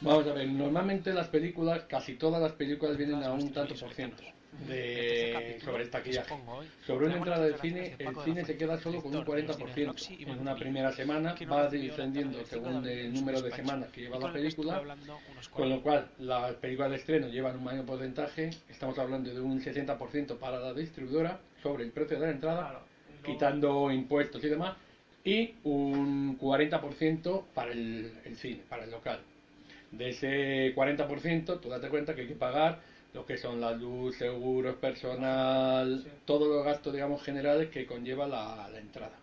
Vamos 0.02 0.26
a 0.26 0.32
ver, 0.32 0.48
normalmente 0.48 1.12
las 1.12 1.28
películas, 1.28 1.84
casi 1.84 2.14
todas 2.14 2.40
las 2.40 2.52
películas 2.52 2.96
vienen 2.96 3.22
a 3.22 3.32
un 3.32 3.52
tanto 3.52 3.74
por 3.74 3.92
ciento 3.92 4.22
de 4.66 5.58
sobre 5.62 5.84
el 5.84 5.90
taquillaje. 5.90 6.34
Sobre 6.86 7.06
una 7.06 7.16
entrada 7.16 7.44
de 7.46 7.58
cine, 7.58 7.96
el 7.98 8.16
cine 8.24 8.44
se 8.44 8.56
queda 8.56 8.78
solo 8.80 9.02
con 9.02 9.14
un 9.14 9.24
40%. 9.24 10.26
En 10.26 10.38
una 10.38 10.54
primera 10.54 10.92
semana 10.92 11.34
va 11.50 11.68
descendiendo 11.68 12.44
según 12.46 12.86
el 12.86 13.12
número 13.12 13.42
de 13.42 13.50
semanas 13.52 13.90
que 13.90 14.02
lleva 14.02 14.18
la 14.18 14.32
película, 14.32 14.82
con 15.50 15.68
lo 15.68 15.82
cual 15.82 16.08
las 16.18 16.54
películas 16.54 16.90
de 16.90 16.96
estreno 16.96 17.28
llevan 17.28 17.56
un 17.56 17.64
mayor 17.64 17.84
porcentaje, 17.84 18.50
estamos 18.68 18.98
hablando 18.98 19.32
de 19.32 19.40
un 19.40 19.60
60% 19.60 20.38
para 20.38 20.58
la 20.60 20.72
distribuidora 20.72 21.40
sobre 21.62 21.84
el 21.84 21.90
precio 21.90 22.18
de 22.18 22.26
la 22.26 22.32
entrada, 22.32 22.82
quitando 23.24 23.90
impuestos 23.90 24.42
y 24.44 24.48
demás, 24.48 24.76
y 25.24 25.56
un 25.64 26.38
40% 26.38 27.44
para 27.54 27.72
el, 27.72 28.12
el 28.24 28.36
cine, 28.36 28.62
para 28.68 28.84
el 28.84 28.90
local. 28.90 29.20
De 29.90 30.10
ese 30.10 30.74
40%, 30.74 31.60
tú 31.60 31.68
date 31.68 31.88
cuenta 31.88 32.14
que 32.14 32.22
hay 32.22 32.28
que 32.28 32.34
pagar 32.34 32.80
lo 33.12 33.26
que 33.26 33.36
son 33.36 33.60
la 33.60 33.72
luz, 33.72 34.16
seguros, 34.16 34.76
personal, 34.76 36.04
todos 36.24 36.48
los 36.48 36.64
gastos, 36.64 36.92
digamos, 36.92 37.22
generales 37.22 37.68
que 37.70 37.86
conlleva 37.86 38.26
la, 38.26 38.68
la 38.68 38.78
entrada. 38.78 39.18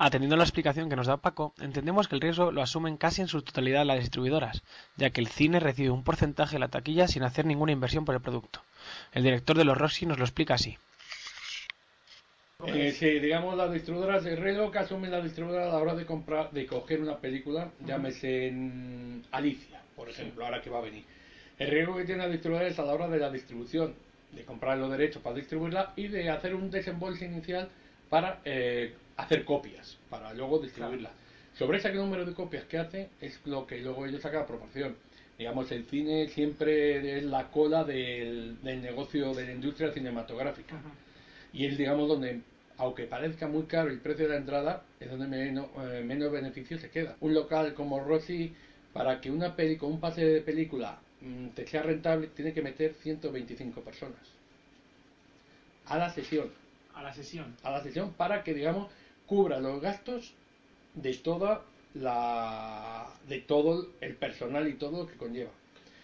Atendiendo 0.00 0.36
a 0.36 0.38
la 0.38 0.44
explicación 0.44 0.88
que 0.88 0.94
nos 0.94 1.08
da 1.08 1.16
Paco, 1.16 1.52
entendemos 1.60 2.06
que 2.06 2.14
el 2.14 2.20
riesgo 2.20 2.52
lo 2.52 2.62
asumen 2.62 2.96
casi 2.96 3.20
en 3.20 3.28
su 3.28 3.42
totalidad 3.42 3.84
las 3.84 3.98
distribuidoras, 3.98 4.62
ya 4.96 5.10
que 5.10 5.20
el 5.20 5.26
cine 5.26 5.58
recibe 5.58 5.90
un 5.90 6.04
porcentaje 6.04 6.54
de 6.54 6.60
la 6.60 6.68
taquilla 6.68 7.08
sin 7.08 7.24
hacer 7.24 7.46
ninguna 7.46 7.72
inversión 7.72 8.04
por 8.04 8.14
el 8.14 8.20
producto. 8.20 8.62
El 9.12 9.24
director 9.24 9.58
de 9.58 9.64
los 9.64 9.76
Roxy 9.76 10.06
nos 10.06 10.18
lo 10.18 10.24
explica 10.24 10.54
así. 10.54 10.78
Eh, 12.66 12.92
sí, 12.92 13.18
digamos, 13.18 13.56
las 13.56 13.72
distribuidoras, 13.72 14.24
el 14.26 14.36
riesgo 14.36 14.70
que 14.70 14.78
asume 14.78 15.08
la 15.08 15.20
distribuidora 15.20 15.66
a 15.66 15.72
la 15.72 15.78
hora 15.78 15.94
de 15.94 16.06
comprar, 16.06 16.52
de 16.52 16.66
coger 16.66 17.00
una 17.00 17.18
película, 17.18 17.70
llámese 17.84 18.48
en 18.48 19.24
Alicia, 19.32 19.80
por 19.98 20.08
ejemplo, 20.08 20.44
ahora 20.44 20.62
que 20.62 20.70
va 20.70 20.78
a 20.78 20.82
venir. 20.82 21.04
El 21.58 21.68
riesgo 21.68 21.96
que 21.96 22.04
tiene 22.04 22.22
la 22.22 22.28
distribuidora 22.28 22.68
es 22.68 22.78
a 22.78 22.84
la 22.84 22.94
hora 22.94 23.08
de 23.08 23.18
la 23.18 23.30
distribución, 23.30 23.94
de 24.32 24.44
comprar 24.44 24.78
los 24.78 24.90
derechos 24.90 25.20
para 25.22 25.34
distribuirla 25.34 25.92
y 25.96 26.06
de 26.06 26.30
hacer 26.30 26.54
un 26.54 26.70
desembolso 26.70 27.24
inicial 27.24 27.68
para 28.08 28.40
eh, 28.44 28.94
hacer 29.16 29.44
copias, 29.44 29.98
para 30.08 30.32
luego 30.34 30.60
distribuirla. 30.60 31.10
Sobre 31.58 31.78
ese 31.78 31.92
número 31.92 32.24
de 32.24 32.34
copias 32.34 32.64
que 32.64 32.78
hace 32.78 33.08
es 33.20 33.40
lo 33.44 33.66
que 33.66 33.78
luego 33.78 34.06
ellos 34.06 34.22
sacan 34.22 34.42
a 34.42 34.46
proporción. 34.46 34.94
Digamos, 35.36 35.70
el 35.72 35.84
cine 35.86 36.28
siempre 36.28 37.18
es 37.18 37.24
la 37.24 37.50
cola 37.50 37.82
del, 37.82 38.62
del 38.62 38.80
negocio 38.80 39.34
de 39.34 39.46
la 39.46 39.52
industria 39.52 39.90
cinematográfica. 39.92 40.76
Y 41.52 41.66
es, 41.66 41.76
digamos, 41.76 42.08
donde, 42.08 42.42
aunque 42.76 43.04
parezca 43.04 43.48
muy 43.48 43.64
caro 43.64 43.90
el 43.90 43.98
precio 43.98 44.26
de 44.26 44.34
la 44.34 44.38
entrada, 44.38 44.84
es 45.00 45.10
donde 45.10 45.26
menos, 45.26 45.66
eh, 45.90 46.04
menos 46.04 46.30
beneficio 46.30 46.78
se 46.78 46.90
queda. 46.90 47.16
Un 47.20 47.34
local 47.34 47.74
como 47.74 48.00
Rossi, 48.00 48.54
para 48.98 49.20
que 49.20 49.30
una 49.30 49.54
peli 49.54 49.76
con 49.76 49.92
un 49.92 50.00
pase 50.00 50.24
de 50.24 50.40
película 50.40 50.98
mm, 51.20 51.48
te 51.54 51.64
sea 51.68 51.82
rentable, 51.82 52.26
tiene 52.34 52.52
que 52.52 52.62
meter 52.62 52.92
125 52.94 53.80
personas 53.80 54.18
a 55.86 55.96
la 55.98 56.10
sesión. 56.10 56.50
A 56.94 57.02
la 57.02 57.14
sesión. 57.14 57.54
A 57.62 57.70
la 57.70 57.80
sesión 57.80 58.12
para 58.12 58.42
que, 58.42 58.52
digamos, 58.54 58.88
cubra 59.26 59.60
los 59.60 59.80
gastos 59.80 60.32
de 60.94 61.14
toda 61.14 61.62
la 61.94 63.06
de 63.28 63.38
todo 63.38 63.86
el 64.00 64.14
personal 64.14 64.66
y 64.68 64.74
todo 64.74 65.02
lo 65.04 65.06
que 65.06 65.14
conlleva. 65.16 65.50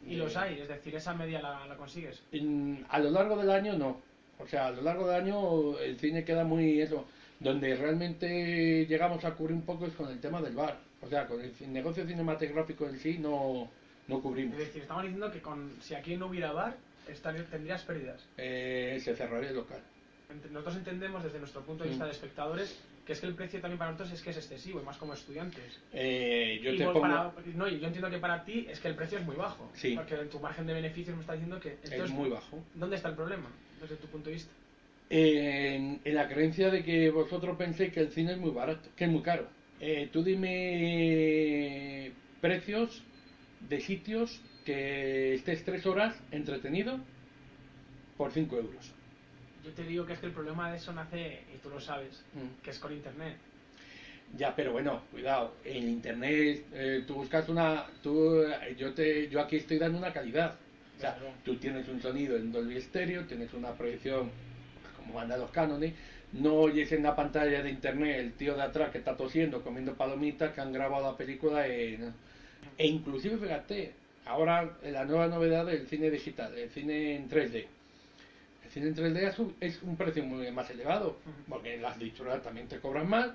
Y 0.09 0.15
los 0.17 0.37
hay, 0.37 0.61
es 0.61 0.69
decir, 0.69 0.95
esa 0.95 1.15
media 1.15 1.43
la, 1.43 1.67
la 1.67 1.77
consigues. 1.77 2.23
En- 2.31 2.85
a 2.89 2.99
lo 3.01 3.11
largo 3.11 3.37
del 3.37 3.51
año 3.51 3.77
no. 3.77 4.01
O 4.39 4.47
sea, 4.47 4.69
a 4.69 4.71
lo 4.71 4.83
largo 4.83 5.09
del 5.09 5.21
año 5.23 5.79
el 5.81 5.99
cine 5.99 6.25
queda 6.25 6.45
muy 6.45 6.81
eso. 6.81 7.05
Donde 7.41 7.75
realmente 7.75 8.87
llegamos 8.87 9.25
a 9.25 9.33
cubrir 9.33 9.57
un 9.57 9.63
poco 9.63 9.87
es 9.87 9.95
con 9.95 10.09
el 10.11 10.21
tema 10.21 10.41
del 10.41 10.55
bar. 10.55 10.79
O 11.05 11.09
sea, 11.09 11.27
con 11.27 11.41
el 11.41 11.55
ci- 11.55 11.67
negocio 11.69 12.07
cinematográfico 12.07 12.87
en 12.89 12.99
sí 12.99 13.19
no, 13.19 13.71
no 14.09 14.21
cubrimos. 14.23 14.55
Es 14.59 14.67
decir, 14.69 14.83
estamos 14.83 15.03
diciendo 15.03 15.31
que 15.31 15.41
con, 15.41 15.71
si 15.81 15.95
aquí 15.95 16.17
no 16.17 16.27
hubiera 16.27 16.53
bar, 16.53 16.77
estaría- 17.09 17.45
tendrías 17.45 17.83
pérdidas. 17.83 18.25
Eh, 18.39 18.99
se 19.03 19.15
cerraría 19.15 19.51
el 19.51 19.57
local. 19.57 19.81
Nosotros 20.51 20.77
entendemos 20.77 21.23
desde 21.23 21.39
nuestro 21.39 21.61
punto 21.63 21.85
de 21.85 21.91
vista 21.91 22.05
Mm. 22.05 22.09
de 22.09 22.13
espectadores 22.13 22.79
que 23.07 23.13
es 23.13 23.21
que 23.21 23.27
el 23.27 23.35
precio 23.35 23.61
también 23.61 23.79
para 23.79 23.91
nosotros 23.91 24.15
es 24.15 24.23
que 24.23 24.31
es 24.31 24.37
excesivo, 24.39 24.81
y 24.81 24.83
más 24.83 24.97
como 24.97 25.13
estudiantes. 25.13 25.79
Eh, 25.93 26.59
yo 26.63 26.73
Y 26.73 26.79
te 26.79 26.85
pongo... 26.87 27.03
para- 27.03 27.33
no, 27.55 27.69
yo 27.69 27.87
entiendo 27.87 28.09
que 28.09 28.17
para 28.17 28.43
ti 28.45 28.67
es 28.71 28.81
que 28.81 28.89
el 28.89 28.95
precio 28.95 29.19
es 29.19 29.27
muy 29.27 29.37
bajo. 29.37 29.71
Sí. 29.75 29.95
Porque 29.95 30.15
en 30.15 30.31
tu 30.31 30.41
margen 30.41 30.67
de 30.67 30.73
beneficios 30.73 31.15
me 31.15 31.21
está 31.21 31.35
diciendo 31.35 31.61
que... 31.61 31.77
Es 31.83 32.11
muy 32.11 32.31
bajo. 32.31 32.65
¿Dónde 32.75 32.97
está 32.97 33.11
el 33.11 33.15
problema, 33.15 33.51
desde 33.81 33.97
tu 33.97 34.07
punto 34.07 34.31
de 34.31 34.37
vista? 34.37 34.51
en, 35.11 36.01
en 36.03 36.15
la 36.15 36.27
creencia 36.27 36.71
de 36.71 36.83
que 36.83 37.11
vosotros 37.11 37.57
penséis 37.59 37.93
que 37.93 38.01
el 38.01 38.11
cine 38.11 38.33
es 38.33 38.39
muy 38.39 38.51
barato, 38.51 38.89
que 38.97 39.05
es 39.05 39.11
muy 39.11 39.21
caro. 39.23 39.47
Eh, 39.81 40.09
tú 40.13 40.23
dime 40.23 42.13
precios 42.41 43.03
de 43.69 43.81
sitios 43.81 44.41
que 44.65 45.35
estés 45.35 45.65
tres 45.65 45.85
horas 45.87 46.17
entretenido 46.31 46.99
por 48.17 48.33
5 48.33 48.57
euros. 48.57 48.93
Yo 49.65 49.71
te 49.73 49.83
digo 49.85 50.07
que 50.07 50.13
es 50.15 50.19
que 50.21 50.27
el 50.27 50.33
problema 50.33 50.71
de 50.71 50.77
eso 50.77 50.93
nace, 50.93 51.43
y 51.55 51.59
tú 51.63 51.71
lo 51.71 51.81
sabes, 51.81 52.23
Mm. 52.35 52.63
que 52.63 52.71
es 52.71 52.79
con 52.79 52.93
internet. 52.93 53.37
Ya, 54.37 54.55
pero 54.55 54.73
bueno, 54.73 55.03
cuidado, 55.11 55.55
en 55.65 55.89
internet 55.89 56.65
eh, 56.73 57.05
tú 57.07 57.15
buscas 57.15 57.49
una, 57.49 57.87
tú, 58.03 58.43
eh, 58.43 58.75
yo 58.79 58.93
te, 58.95 59.29
yo 59.29 59.41
aquí 59.41 59.57
estoy 59.57 59.79
dando 59.79 59.99
una 59.99 60.13
calidad. 60.13 60.57
O 60.97 61.01
sea, 61.01 61.15
Claro. 61.17 61.33
tú 61.45 61.57
tienes 61.57 61.89
un 61.89 62.01
sonido 62.01 62.37
en 62.37 62.53
Dolby 62.53 62.81
Stereo, 62.81 63.25
tienes 63.27 63.53
una 63.53 63.73
proyección 63.73 64.31
como 64.97 65.15
mandan 65.15 65.41
los 65.41 65.51
cánones, 65.51 65.93
no 66.35 66.55
oyes 66.55 66.91
en 66.93 67.03
la 67.03 67.15
pantalla 67.15 67.63
de 67.63 67.71
internet 67.71 68.19
el 68.21 68.33
tío 68.33 68.55
de 68.55 68.63
atrás 68.63 68.91
que 68.91 68.99
está 68.99 69.17
tosiendo, 69.17 69.63
comiendo 69.63 69.95
palomitas, 69.95 70.53
que 70.53 70.61
han 70.61 70.73
grabado 70.73 71.11
la 71.11 71.17
película 71.17 71.67
en... 71.67 72.13
E 72.79 72.87
inclusive, 72.87 73.39
fíjate, 73.39 73.93
ahora 74.27 74.73
la 74.83 75.05
nueva 75.05 75.29
novedad 75.29 75.65
del 75.67 75.87
cine 75.87 76.11
digital, 76.11 76.57
el 76.57 76.69
cine 76.71 77.15
en 77.15 77.29
3D. 77.29 77.65
El 78.65 78.71
cine 78.71 78.87
en 78.89 78.95
3D 78.97 79.17
es 79.29 79.39
un, 79.39 79.55
es 79.61 79.81
un 79.83 79.97
precio 79.97 80.25
muy 80.25 80.51
más 80.51 80.69
elevado, 80.71 81.15
porque 81.49 81.77
las 81.77 81.99
distribuidoras 81.99 82.43
también 82.43 82.67
te 82.67 82.79
cobran 82.79 83.07
más, 83.07 83.31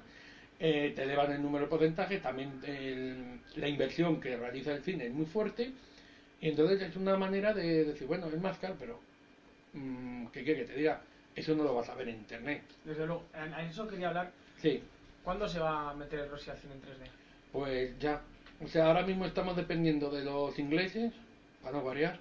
eh, 0.60 0.91
te 0.93 1.04
elevan 1.04 1.32
el 1.32 1.41
número 1.41 1.66
de 1.66 1.70
porcentaje, 1.70 2.18
también 2.18 2.60
el- 2.64 3.39
la 3.56 3.68
inversión 3.68 4.20
que 4.20 4.36
realiza 4.36 4.74
el 4.74 4.82
cine 4.82 5.06
es 5.06 5.12
muy 5.12 5.26
fuerte, 5.26 5.72
y 6.41 6.47
entonces 6.50 6.82
es 6.82 6.95
una 6.97 7.16
manera 7.16 7.54
de 7.54 7.86
decir, 7.86 8.08
bueno, 8.08 8.28
es 8.28 8.38
más 8.39 8.58
caro, 8.58 8.76
pero 8.78 9.00
mm, 9.74 10.26
¿qué 10.34 10.43
quiere 10.43 10.62
que 10.66 10.66
te 10.66 10.76
diga? 10.78 11.00
Eso 11.40 11.56
no 11.56 11.64
lo 11.64 11.74
vas 11.74 11.88
a 11.88 11.96
ver 11.96 12.10
en 12.10 12.16
internet. 12.16 12.64
Desde 12.84 13.06
luego, 13.06 13.24
a 13.34 13.64
eso 13.64 13.88
quería 13.88 14.10
hablar. 14.10 14.32
Sí, 14.62 14.84
¿Cuándo 15.24 15.48
se 15.48 15.60
va 15.60 15.92
a 15.92 15.94
meter 15.94 16.20
el 16.20 16.30
Rossi 16.30 16.50
al 16.50 16.58
cine 16.58 16.74
en 16.74 16.82
3D? 16.82 17.10
pues 17.52 17.98
ya. 18.00 18.22
O 18.62 18.68
sea, 18.68 18.88
ahora 18.88 19.04
mismo 19.04 19.26
estamos 19.26 19.56
dependiendo 19.56 20.10
de 20.10 20.26
los 20.26 20.58
ingleses, 20.60 21.14
para 21.64 21.78
no 21.78 21.84
variar, 21.84 22.20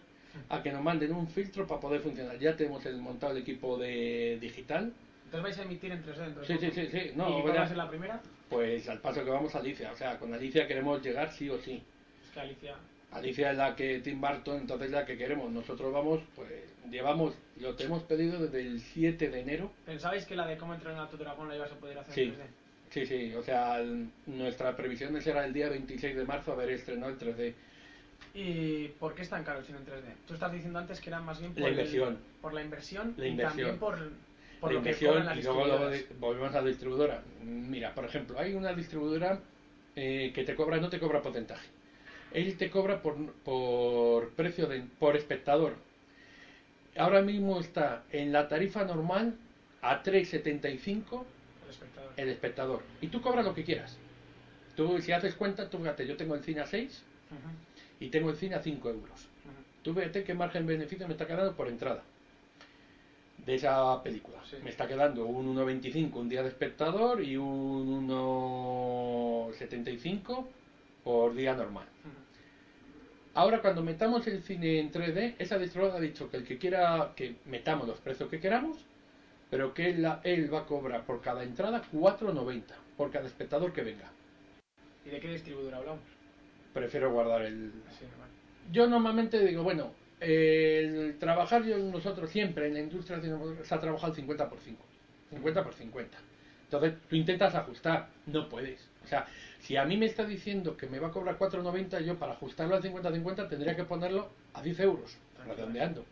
a 0.48 0.62
que 0.62 0.70
nos 0.70 0.82
manden 0.82 1.12
un 1.12 1.26
filtro 1.26 1.66
para 1.66 1.80
poder 1.80 2.00
funcionar. 2.00 2.38
Ya 2.38 2.56
tenemos 2.56 2.86
el 2.86 2.98
montado 2.98 3.32
el 3.32 3.38
equipo 3.38 3.76
de 3.76 4.38
digital. 4.40 4.92
Entonces 5.24 5.42
vais 5.42 5.58
a 5.58 5.62
emitir 5.62 5.90
en 5.90 6.04
3D 6.04 6.16
dentro 6.16 6.42
de 6.42 6.46
Sí, 6.46 6.58
sí, 6.60 6.70
sí, 6.70 6.86
sí. 6.86 7.12
No, 7.16 7.38
¿Y 7.38 7.42
cuál 7.42 7.56
va 7.56 7.62
a 7.62 7.68
ser 7.68 7.76
la 7.76 7.88
primera? 7.88 8.20
Pues 8.48 8.88
al 8.88 9.00
paso 9.00 9.24
que 9.24 9.30
vamos 9.30 9.52
a 9.54 9.58
Alicia. 9.58 9.90
O 9.92 9.96
sea, 9.96 10.16
con 10.18 10.32
Alicia 10.32 10.68
queremos 10.68 11.02
llegar 11.02 11.32
sí 11.32 11.50
o 11.50 11.58
sí. 11.58 11.82
Es 12.22 12.30
que 12.30 12.40
Alicia... 12.40 12.76
Alicia 13.12 13.50
es 13.52 13.56
la 13.56 13.74
que 13.74 14.00
Tim 14.00 14.20
Burton, 14.20 14.58
entonces 14.58 14.90
la 14.90 15.06
que 15.06 15.16
queremos. 15.16 15.50
Nosotros 15.50 15.92
vamos, 15.92 16.20
pues 16.36 16.50
llevamos, 16.90 17.34
lo 17.58 17.74
tenemos 17.74 18.02
pedido 18.02 18.38
desde 18.40 18.60
el 18.60 18.80
7 18.80 19.30
de 19.30 19.40
enero. 19.40 19.72
¿Pensabais 19.86 20.26
que 20.26 20.36
la 20.36 20.46
de 20.46 20.58
cómo 20.58 20.74
entrenar 20.74 21.06
a 21.06 21.08
tu 21.08 21.16
dragón 21.16 21.48
la 21.48 21.56
ibas 21.56 21.72
a 21.72 21.76
poder 21.76 21.98
hacer 21.98 22.14
Sí. 22.14 22.22
en 22.22 22.34
3D? 22.34 22.46
Sí, 22.90 23.06
sí, 23.06 23.34
o 23.34 23.42
sea, 23.42 23.78
el- 23.80 24.08
nuestra 24.26 24.76
previsión 24.76 25.16
es 25.16 25.26
era 25.26 25.44
el 25.44 25.52
día 25.52 25.68
26 25.68 26.16
de 26.16 26.24
marzo 26.24 26.52
haber 26.52 26.70
estrenado 26.70 27.10
el 27.12 27.18
3D. 27.18 27.54
¿Y 28.34 28.88
por 29.00 29.14
qué 29.14 29.22
es 29.22 29.30
tan 29.30 29.42
caro 29.44 29.60
el 29.60 29.64
cine 29.64 29.78
en 29.78 29.84
3D? 29.86 30.14
Tú 30.26 30.34
estás 30.34 30.52
diciendo 30.52 30.78
antes 30.78 31.00
que 31.00 31.08
era 31.10 31.20
más 31.20 31.40
bien 31.40 31.52
por, 31.54 31.62
La 31.62 31.68
el- 31.68 31.74
inversión. 31.74 32.18
por 32.42 32.52
la 32.54 32.62
inversión 32.62 33.14
La 33.16 33.26
y 33.26 33.30
inversión. 33.30 33.56
también 33.56 33.78
por, 33.78 33.94
por 34.60 34.70
la 34.70 34.78
lo 34.78 34.82
que 34.82 34.88
inversión 34.90 35.10
cobran 35.10 35.26
las 35.26 35.38
y 35.38 35.42
luego 35.42 35.66
lo- 35.66 35.90
volvemos 36.20 36.54
a 36.54 36.60
la 36.60 36.66
distribuidora. 36.68 37.22
Mira, 37.42 37.94
por 37.94 38.04
ejemplo, 38.04 38.38
hay 38.38 38.52
una 38.54 38.72
distribuidora 38.74 39.40
eh, 39.96 40.30
que 40.34 40.44
te 40.44 40.54
cobra, 40.54 40.76
no 40.76 40.88
te 40.88 41.00
cobra 41.00 41.20
porcentaje. 41.22 41.66
Él 42.32 42.56
te 42.56 42.70
cobra 42.70 43.02
por, 43.02 43.32
por 43.44 44.30
precio 44.30 44.66
de, 44.66 44.80
por 44.98 45.16
espectador. 45.16 45.74
Ahora 46.96 47.22
mismo 47.22 47.60
está 47.60 48.02
en 48.10 48.32
la 48.32 48.48
tarifa 48.48 48.84
normal 48.84 49.36
a 49.82 50.02
3.75 50.02 51.22
El 51.64 51.70
espectador. 51.70 52.12
el 52.16 52.28
espectador. 52.28 52.82
Y 53.00 53.08
tú 53.08 53.20
cobras 53.20 53.44
lo 53.44 53.54
que 53.54 53.64
quieras. 53.64 53.96
Tú, 54.76 55.00
si 55.00 55.12
haces 55.12 55.34
cuenta, 55.34 55.68
tú 55.70 55.78
fíjate, 55.78 56.06
yo 56.06 56.16
tengo 56.16 56.34
el 56.34 56.42
cine 56.42 56.60
a 56.60 56.66
6 56.66 57.02
Ujú, 57.30 57.38
y 58.00 58.08
tengo 58.08 58.30
el 58.30 58.36
cine 58.36 58.54
a 58.56 58.62
5 58.62 58.90
euros. 58.90 59.26
Tú 59.82 59.94
fíjate 59.94 60.24
qué 60.24 60.34
margen 60.34 60.66
beneficio 60.66 61.06
me 61.06 61.12
está 61.14 61.26
quedando 61.26 61.54
por 61.54 61.68
entrada 61.68 62.02
de 63.44 63.54
esa 63.54 64.02
película. 64.02 64.38
Sí. 64.48 64.56
Me 64.62 64.70
está 64.70 64.86
quedando 64.86 65.24
un 65.24 65.56
1,25 65.56 66.12
un 66.14 66.28
día 66.28 66.42
de 66.42 66.48
espectador 66.48 67.22
y 67.22 67.36
un 67.36 68.08
1,75 68.08 70.44
por 71.04 71.34
día 71.34 71.54
normal. 71.54 71.86
Ahora 73.34 73.60
cuando 73.60 73.82
metamos 73.82 74.26
el 74.26 74.42
cine 74.42 74.80
en 74.80 74.90
3D, 74.90 75.36
esa 75.38 75.58
distribuidora 75.58 75.98
ha 75.98 76.02
dicho 76.02 76.30
que 76.30 76.38
el 76.38 76.44
que 76.44 76.58
quiera 76.58 77.12
que 77.14 77.36
metamos 77.44 77.86
los 77.86 77.98
precios 78.00 78.28
que 78.28 78.40
queramos, 78.40 78.78
pero 79.50 79.74
que 79.74 79.90
él, 79.90 80.06
él 80.24 80.52
va 80.52 80.60
a 80.60 80.66
cobrar 80.66 81.04
por 81.04 81.20
cada 81.20 81.42
entrada 81.42 81.82
4,90 81.92 82.62
por 82.96 83.10
cada 83.12 83.26
espectador 83.26 83.72
que 83.72 83.82
venga. 83.82 84.10
¿Y 85.06 85.10
de 85.10 85.20
qué 85.20 85.28
distribuidora 85.28 85.76
hablamos? 85.78 86.02
Prefiero 86.74 87.12
guardar 87.12 87.42
el, 87.42 87.72
Sí, 87.98 88.04
vale. 88.18 88.32
yo 88.72 88.88
normalmente 88.88 89.42
digo, 89.44 89.62
bueno, 89.62 89.92
el 90.20 91.16
trabajar 91.20 91.64
yo 91.64 91.78
nosotros 91.78 92.28
siempre 92.28 92.66
en 92.66 92.74
la 92.74 92.80
industria 92.80 93.20
se 93.62 93.74
ha 93.74 93.80
trabajado 93.80 94.14
50 94.14 94.48
por 94.48 94.58
5, 94.58 94.84
50 95.30 95.64
por 95.64 95.74
50. 95.74 96.18
Entonces 96.64 96.94
tú 97.08 97.16
intentas 97.16 97.54
ajustar, 97.54 98.08
no 98.26 98.48
puedes. 98.48 98.90
O 99.04 99.08
sea, 99.08 99.26
si 99.60 99.76
a 99.76 99.84
mí 99.84 99.96
me 99.96 100.06
está 100.06 100.24
diciendo 100.24 100.76
que 100.76 100.86
me 100.86 100.98
va 100.98 101.08
a 101.08 101.10
cobrar 101.10 101.38
4,90, 101.38 102.00
yo 102.04 102.18
para 102.18 102.32
ajustarlo 102.32 102.76
al 102.76 102.82
50-50 102.82 103.48
tendría 103.48 103.74
que 103.74 103.84
ponerlo 103.84 104.28
a 104.54 104.62
10 104.62 104.80
euros, 104.80 105.16
redondeando. 105.46 106.04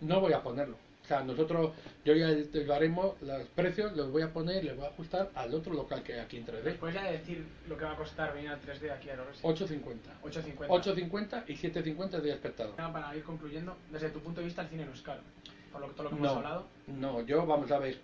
No 0.00 0.20
voy 0.20 0.32
a 0.32 0.42
ponerlo. 0.42 0.76
O 1.02 1.06
sea, 1.10 1.24
nosotros, 1.24 1.72
yo 2.04 2.14
ya 2.14 2.28
lo 2.52 2.74
haremos, 2.74 3.20
los 3.22 3.42
precios 3.48 3.96
los 3.96 4.12
voy 4.12 4.22
a 4.22 4.32
poner, 4.32 4.62
les 4.64 4.76
voy 4.76 4.84
a 4.84 4.88
ajustar 4.90 5.30
al 5.34 5.52
otro 5.54 5.72
local 5.74 6.02
que 6.04 6.12
hay 6.14 6.20
aquí 6.20 6.36
en 6.36 6.46
3D. 6.46 6.76
¿Puedes 6.76 6.94
ya 6.94 7.10
decir 7.10 7.44
lo 7.68 7.76
que 7.76 7.84
va 7.84 7.92
a 7.92 7.96
costar 7.96 8.32
venir 8.32 8.50
al 8.50 8.60
3D 8.60 8.92
aquí 8.92 9.10
a 9.10 9.16
Loresi? 9.16 9.42
8,50. 9.42 9.80
8.50. 10.22 10.68
8,50 10.68 11.44
y 11.48 11.54
7,50 11.54 12.20
de 12.20 12.30
espectador. 12.30 12.76
Para 12.76 13.16
ir 13.16 13.24
concluyendo, 13.24 13.76
desde 13.90 14.10
tu 14.10 14.20
punto 14.20 14.40
de 14.40 14.46
vista 14.46 14.62
el 14.62 14.68
cine 14.68 14.84
no 14.84 14.92
es 14.92 15.02
caro. 15.02 15.20
Por 15.72 15.80
lo 15.80 15.88
que 15.88 15.94
todo 15.94 16.04
lo 16.04 16.10
que 16.10 16.16
No. 16.16 16.24
hemos 16.26 16.36
hablado. 16.36 16.66
No, 16.86 17.20
yo, 17.22 17.44
vamos 17.46 17.72
a 17.72 17.78
ver, 17.78 17.98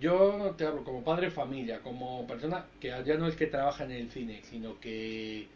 yo 0.00 0.54
te 0.56 0.66
hablo 0.66 0.84
como 0.84 1.04
padre 1.04 1.26
de 1.26 1.32
familia, 1.32 1.80
como 1.80 2.26
persona 2.26 2.66
que 2.80 2.88
ya 3.04 3.16
no 3.16 3.26
es 3.26 3.36
que 3.36 3.46
trabaja 3.46 3.84
en 3.84 3.92
el 3.92 4.10
cine, 4.10 4.40
sino 4.44 4.78
que, 4.80 5.46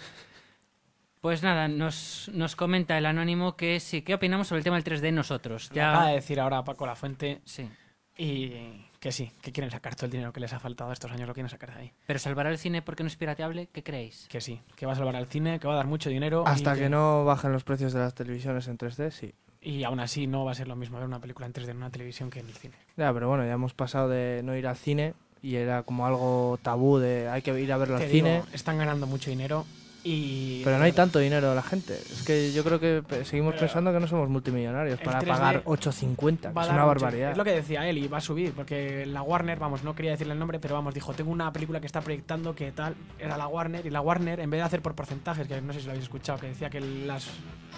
Pues 1.20 1.42
nada, 1.42 1.66
nos, 1.66 2.30
nos 2.32 2.54
comenta 2.54 2.96
el 2.96 3.06
anónimo 3.06 3.56
que 3.56 3.80
sí, 3.80 4.02
¿qué 4.02 4.14
opinamos 4.14 4.46
sobre 4.46 4.58
el 4.58 4.64
tema 4.64 4.80
del 4.80 4.84
3D 4.84 5.12
nosotros? 5.12 5.68
Ya 5.74 5.90
acaba 5.90 6.08
de 6.10 6.14
decir 6.14 6.38
ahora 6.38 6.62
Paco 6.62 6.86
La 6.86 6.94
Fuente 6.94 7.40
sí. 7.44 7.68
y 8.16 8.86
que 9.00 9.10
sí, 9.10 9.32
que 9.40 9.50
quieren 9.50 9.72
sacar 9.72 9.96
todo 9.96 10.06
el 10.06 10.12
dinero 10.12 10.32
que 10.32 10.38
les 10.38 10.52
ha 10.52 10.60
faltado 10.60 10.92
estos 10.92 11.10
años, 11.10 11.26
lo 11.26 11.34
quieren 11.34 11.50
sacar 11.50 11.74
de 11.74 11.80
ahí. 11.80 11.92
Pero 12.06 12.20
salvará 12.20 12.48
el 12.48 12.58
cine 12.58 12.82
porque 12.82 13.02
no 13.02 13.08
es 13.08 13.16
pirateable, 13.16 13.68
¿qué 13.72 13.82
creéis? 13.82 14.28
Que 14.28 14.40
sí, 14.40 14.60
que 14.76 14.86
va 14.86 14.92
a 14.92 14.94
salvar 14.94 15.16
al 15.16 15.26
cine, 15.26 15.58
que 15.58 15.66
va 15.66 15.72
a 15.72 15.76
dar 15.78 15.88
mucho 15.88 16.08
dinero. 16.08 16.44
y 16.46 16.48
Hasta 16.48 16.76
que 16.76 16.88
no 16.88 17.24
bajen 17.24 17.50
los 17.50 17.64
precios 17.64 17.92
de 17.92 17.98
las 17.98 18.14
televisiones 18.14 18.68
en 18.68 18.78
3D, 18.78 19.10
sí. 19.10 19.34
Y 19.62 19.84
aún 19.84 20.00
así 20.00 20.26
no 20.26 20.44
va 20.44 20.52
a 20.52 20.54
ser 20.54 20.66
lo 20.68 20.74
mismo 20.76 20.98
ver 20.98 21.06
una 21.06 21.20
película 21.20 21.46
en 21.46 21.52
3D 21.52 21.68
en 21.70 21.76
una 21.76 21.90
televisión 21.90 22.30
que 22.30 22.40
en 22.40 22.46
el 22.48 22.54
cine. 22.54 22.74
Ya, 22.96 23.12
pero 23.12 23.28
bueno, 23.28 23.44
ya 23.44 23.52
hemos 23.52 23.74
pasado 23.74 24.08
de 24.08 24.40
no 24.42 24.56
ir 24.56 24.66
al 24.66 24.76
cine 24.76 25.14
y 25.40 25.54
era 25.56 25.82
como 25.84 26.04
algo 26.06 26.58
tabú 26.62 26.98
de 26.98 27.28
hay 27.28 27.42
que 27.42 27.58
ir 27.60 27.72
a 27.72 27.76
verlo 27.76 27.96
Te 27.98 28.04
al 28.04 28.10
digo, 28.10 28.26
cine. 28.26 28.42
están 28.52 28.78
ganando 28.78 29.06
mucho 29.06 29.30
dinero 29.30 29.64
y... 30.04 30.62
Pero 30.64 30.78
no 30.78 30.84
hay 30.84 30.92
tanto 30.92 31.18
dinero 31.18 31.50
de 31.50 31.54
la 31.54 31.62
gente. 31.62 31.94
Es 31.94 32.22
que 32.22 32.52
yo 32.52 32.64
creo 32.64 32.80
que 32.80 33.02
seguimos 33.24 33.54
pensando 33.54 33.92
que 33.92 34.00
no 34.00 34.08
somos 34.08 34.28
multimillonarios 34.28 35.00
para 35.00 35.20
3D 35.20 35.26
pagar 35.26 35.64
8.50, 35.64 36.40
que 36.40 36.48
Va 36.48 36.62
a 36.62 36.64
es 36.66 36.70
una 36.72 36.84
barbaridad. 36.84 37.30
Es 37.30 37.36
lo 37.36 37.44
que 37.44 37.52
decía 37.52 37.88
él 37.88 37.98
y 37.98 38.08
va 38.08 38.18
a 38.18 38.20
subir, 38.20 38.52
porque 38.52 39.06
la 39.06 39.22
Warner, 39.22 39.58
vamos, 39.58 39.84
no 39.84 39.94
quería 39.94 40.12
decirle 40.12 40.32
el 40.32 40.38
nombre, 40.38 40.58
pero 40.58 40.74
vamos, 40.74 40.94
dijo, 40.94 41.12
tengo 41.12 41.30
una 41.30 41.52
película 41.52 41.80
que 41.80 41.86
está 41.86 42.00
proyectando 42.00 42.54
que 42.54 42.72
tal, 42.72 42.96
era 43.18 43.36
la 43.36 43.46
Warner, 43.46 43.86
y 43.86 43.90
la 43.90 44.00
Warner, 44.00 44.40
en 44.40 44.50
vez 44.50 44.58
de 44.58 44.64
hacer 44.64 44.82
por 44.82 44.94
porcentajes, 44.94 45.46
que 45.46 45.60
no 45.60 45.72
sé 45.72 45.80
si 45.80 45.86
lo 45.86 45.92
habéis 45.92 46.04
escuchado, 46.04 46.38
que 46.38 46.48
decía 46.48 46.68
que 46.68 46.80
las 46.80 47.28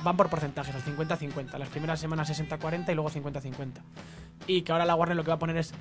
van 0.02 0.16
por 0.16 0.30
porcentajes, 0.30 0.74
al 0.74 0.82
50-50, 0.82 1.58
las 1.58 1.68
primeras 1.68 2.00
semanas 2.00 2.30
60-40 2.30 2.90
y 2.90 2.94
luego 2.94 3.10
50-50. 3.10 3.72
Y 4.46 4.62
que 4.62 4.72
ahora 4.72 4.86
la 4.86 4.94
Warner 4.94 5.16
lo 5.16 5.24
que 5.24 5.28
va 5.28 5.34
a 5.34 5.38
poner 5.38 5.58
es, 5.58 5.74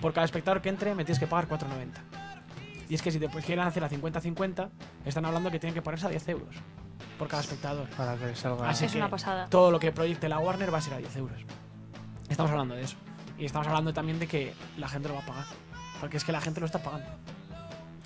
por 0.00 0.12
cada 0.12 0.24
espectador 0.24 0.60
que 0.60 0.68
entre, 0.70 0.94
me 0.94 1.04
tienes 1.04 1.20
que 1.20 1.26
pagar 1.26 1.48
4,90. 1.48 2.23
Y 2.88 2.94
es 2.94 3.02
que 3.02 3.10
si 3.10 3.18
te 3.18 3.28
pues, 3.28 3.44
quieren 3.44 3.64
hacer 3.66 3.82
a 3.84 3.90
50-50, 3.90 4.68
están 5.04 5.24
hablando 5.24 5.50
que 5.50 5.58
tienen 5.58 5.74
que 5.74 5.82
ponerse 5.82 6.06
a 6.06 6.10
10 6.10 6.28
euros 6.28 6.54
por 7.18 7.28
cada 7.28 7.42
espectador. 7.42 7.88
Para 7.90 8.16
que 8.16 8.34
salga. 8.34 8.68
Así 8.68 8.84
Es 8.84 8.92
que 8.92 8.98
una 8.98 9.10
pasada. 9.10 9.46
todo 9.48 9.70
lo 9.70 9.78
que 9.78 9.92
proyecte 9.92 10.28
la 10.28 10.38
Warner 10.38 10.72
va 10.72 10.78
a 10.78 10.82
ser 10.82 10.94
a 10.94 10.98
10 10.98 11.16
euros. 11.16 11.40
Estamos 12.28 12.50
hablando 12.50 12.74
de 12.74 12.82
eso. 12.82 12.96
Y 13.38 13.44
estamos 13.46 13.66
hablando 13.66 13.92
también 13.92 14.18
de 14.18 14.26
que 14.26 14.54
la 14.78 14.88
gente 14.88 15.08
lo 15.08 15.14
va 15.14 15.20
a 15.20 15.26
pagar. 15.26 15.44
Porque 16.00 16.16
es 16.16 16.24
que 16.24 16.32
la 16.32 16.40
gente 16.40 16.60
lo 16.60 16.66
está 16.66 16.82
pagando. 16.82 17.06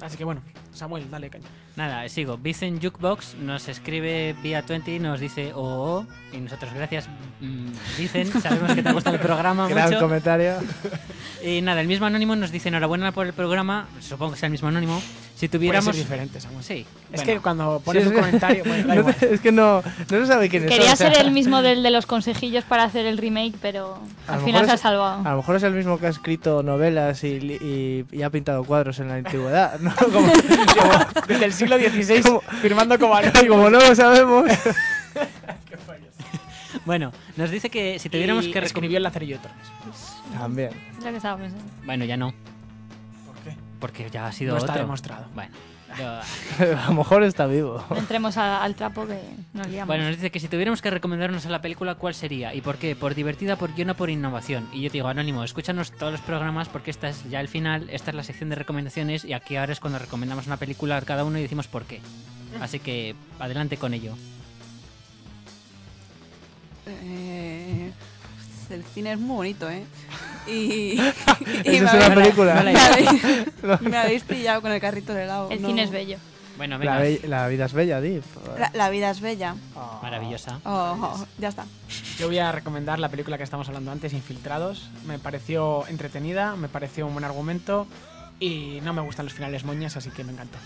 Así 0.01 0.17
que 0.17 0.25
bueno, 0.25 0.41
Samuel, 0.73 1.11
dale 1.11 1.29
caña. 1.29 1.47
Nada, 1.77 2.09
sigo. 2.09 2.37
Vicen 2.39 2.81
Jukebox 2.81 3.35
nos 3.37 3.69
escribe 3.69 4.35
vía 4.43 4.63
20 4.63 4.95
y 4.95 4.99
nos 5.01 5.19
dice 5.21 5.53
oh, 5.55 6.05
oh", 6.05 6.07
y 6.33 6.39
nosotros 6.39 6.73
gracias 6.73 7.09
mm, 7.41 7.69
Vicen, 7.99 8.27
sabemos 8.41 8.75
que 8.75 8.83
te 8.83 8.89
ha 8.89 8.93
gustado 8.93 9.17
el 9.17 9.23
programa 9.23 9.69
Gran 9.69 9.89
mucho. 9.91 10.01
comentario. 10.01 10.55
Y 11.43 11.61
nada, 11.63 11.81
el 11.81 11.89
mismo 11.89 12.07
anónimo 12.07 12.37
nos 12.37 12.53
dice 12.53 12.69
enhorabuena 12.69 13.13
por 13.13 13.27
el 13.27 13.33
programa, 13.33 13.89
supongo 14.01 14.33
que 14.33 14.39
sea 14.39 14.47
el 14.47 14.53
mismo 14.53 14.69
anónimo. 14.69 15.01
Si 15.39 15.47
Puede 15.47 15.59
tuviéramos 15.59 15.95
ser 15.95 16.05
diferente, 16.05 16.41
Samuel. 16.41 16.65
Sí. 16.65 16.85
Es 17.13 17.23
bueno. 17.23 17.25
que 17.25 17.39
cuando 17.41 17.81
pones 17.85 18.03
Sí, 18.03 18.09
un 18.09 18.15
comentario, 18.17 18.65
bueno, 18.67 18.95
No 19.05 19.13
te- 19.15 19.35
es 19.35 19.41
que 19.41 19.53
no, 19.53 19.83
no 19.83 20.09
se 20.09 20.27
sabe 20.27 20.49
quién 20.49 20.65
es. 20.65 20.69
Quería 20.71 20.97
ser 20.97 21.17
el 21.17 21.31
mismo 21.31 21.63
del 21.63 21.85
de 21.85 21.91
los 21.93 22.07
consejillos 22.07 22.65
para 22.65 22.83
hacer 22.83 23.07
el 23.07 23.19
remake, 23.19 23.55
pero 23.63 24.01
A 24.27 24.35
al 24.35 24.41
final 24.41 24.67
se 24.67 24.73
ha 24.73 24.77
salvado. 24.77 25.25
A 25.25 25.31
lo 25.31 25.37
mejor 25.37 25.55
es 25.55 25.63
el 25.63 25.75
mismo 25.75 25.97
que 26.01 26.07
ha 26.07 26.09
escrito 26.09 26.65
novelas 26.65 27.23
y, 27.23 27.29
y- 27.29 28.05
y 28.11 28.23
ha 28.23 28.31
pintado 28.31 28.65
cuadros 28.65 28.99
en 28.99 29.07
la 29.09 29.15
antigüedad. 29.15 29.79
¿no? 29.79 29.95
Como, 30.13 30.27
Desde 31.29 31.45
el 31.45 31.53
siglo 31.53 31.77
XVI, 31.79 32.21
Como- 32.23 32.41
firmando 32.61 32.99
como 32.99 33.15
como, 33.15 33.49
como 33.49 33.71
no 33.71 33.79
lo 33.79 33.95
sabemos. 33.95 34.51
Bueno, 36.85 37.13
nos 37.37 37.51
dice 37.51 37.71
que 37.71 37.99
si 37.99 38.09
tuviéramos 38.09 38.47
Y 38.47 38.51
que 38.53 38.59
escribió 38.61 38.97
el 38.97 39.03
Lazarillo 39.03 39.37
de 39.37 39.43
Torres. 39.43 39.67
También. 40.39 40.71
Es 40.99 41.05
lo 41.05 41.11
que 41.11 41.17
estaba 41.17 41.37
pensando. 41.41 41.65
Bueno, 41.85 42.05
ya 42.05 42.17
no. 42.17 42.33
Porque 43.81 44.09
ya 44.11 44.27
ha 44.27 44.33
sido 44.33 44.53
No 44.53 44.59
está 44.59 44.73
otro. 44.73 44.83
demostrado. 44.85 45.27
Bueno, 45.35 45.53
a 45.99 46.87
lo 46.89 46.95
mejor 46.95 47.23
está 47.23 47.47
vivo. 47.47 47.83
No 47.91 47.97
entremos 47.97 48.37
a- 48.37 48.63
al 48.63 48.75
trapo 48.75 49.07
que 49.07 49.19
nos 49.55 49.67
liamos. 49.69 49.87
Bueno, 49.87 50.05
nos 50.05 50.17
dice 50.17 50.31
que 50.31 50.39
si 50.41 50.49
tuviéramos 50.49 50.83
que 50.83 50.91
recomendarnos 50.91 51.47
a 51.47 51.51
la 51.51 51.61
película, 51.63 51.95
¿cuál 51.95 52.15
sería? 52.15 52.55
¿Y 52.55 52.61
por 52.61 52.77
qué? 52.77 52.95
¿Por 52.95 53.15
divertida, 53.15 53.57
por 53.57 53.75
guion 53.75 53.91
o 53.91 53.95
por 53.95 54.11
innovación? 54.11 54.69
Y 54.73 54.83
yo 54.83 54.89
te 54.91 54.95
digo, 54.95 55.09
Anónimo, 55.09 55.43
escúchanos 55.45 55.93
todos 55.93 56.13
los 56.13 56.21
programas 56.21 56.69
porque 56.69 56.91
esta 56.91 57.09
es 57.09 57.29
ya 57.31 57.41
el 57.41 57.49
final, 57.49 57.89
esta 57.91 58.11
es 58.11 58.17
la 58.17 58.23
sección 58.23 58.51
de 58.51 58.57
recomendaciones 58.57 59.25
y 59.25 59.33
aquí 59.33 59.57
ahora 59.57 59.73
es 59.73 59.81
cuando 59.81 59.99
recomendamos 59.99 60.47
una 60.47 60.57
película 60.59 60.97
a 60.99 61.03
cada 61.03 61.25
uno 61.25 61.39
y 61.39 61.43
decimos 61.43 61.67
por 61.69 61.85
qué. 61.85 62.01
Así 62.61 62.79
que 62.81 63.15
adelante 63.39 63.77
con 63.77 63.95
ello. 63.95 64.15
Eh, 66.87 67.93
el 68.71 68.85
cine 68.85 69.13
es 69.13 69.19
muy 69.19 69.37
bonito, 69.37 69.69
¿eh? 69.71 69.85
Y, 70.47 70.99
Esa 71.65 71.99
es 71.99 72.07
una 72.07 72.15
película. 72.15 72.63
me, 72.63 72.79
habéis, 72.79 73.11
me 73.83 73.97
habéis 73.97 74.25
pillado 74.25 74.63
con 74.63 74.73
el 74.73 74.81
carrito 74.81 75.13
de 75.15 75.25
helado. 75.25 75.51
el 75.51 75.61
no. 75.63 75.69
cine 75.69 75.83
es 75.83 75.91
bello. 75.91 76.17
Bueno, 76.57 76.77
La, 76.79 76.99
venga, 76.99 77.21
be- 77.21 77.29
la 77.29 77.47
vida 77.49 77.67
es 77.67 77.73
bella, 77.73 78.01
Dip. 78.01 78.25
La, 78.59 78.71
la 78.75 78.91
vida 78.91 79.11
es 79.11 79.21
bella. 79.21 79.55
maravillosa. 80.03 80.59
Oh, 80.65 80.97
oh, 81.01 81.27
ya 81.39 81.49
está. 81.49 81.67
Yo 82.19 82.27
voy 82.27 82.39
a 82.39 82.51
recomendar 82.51 82.99
la 82.99 83.09
película 83.11 83.37
que 83.39 83.45
estamos 83.45 83.69
hablando 83.69 83.93
antes, 83.93 84.13
Infiltrados. 84.13 84.91
Me 85.07 85.19
pareció 85.21 85.87
entretenida, 85.87 86.57
me 86.57 86.69
pareció 86.69 87.07
un 87.07 87.13
buen 87.13 87.25
argumento 87.25 87.87
y 88.41 88.81
no 88.83 88.93
me 88.93 89.03
gustan 89.03 89.27
los 89.27 89.33
finales 89.35 89.65
moñas, 89.65 89.97
así 89.97 90.11
que 90.11 90.25
me 90.25 90.33
encantó. 90.33 90.59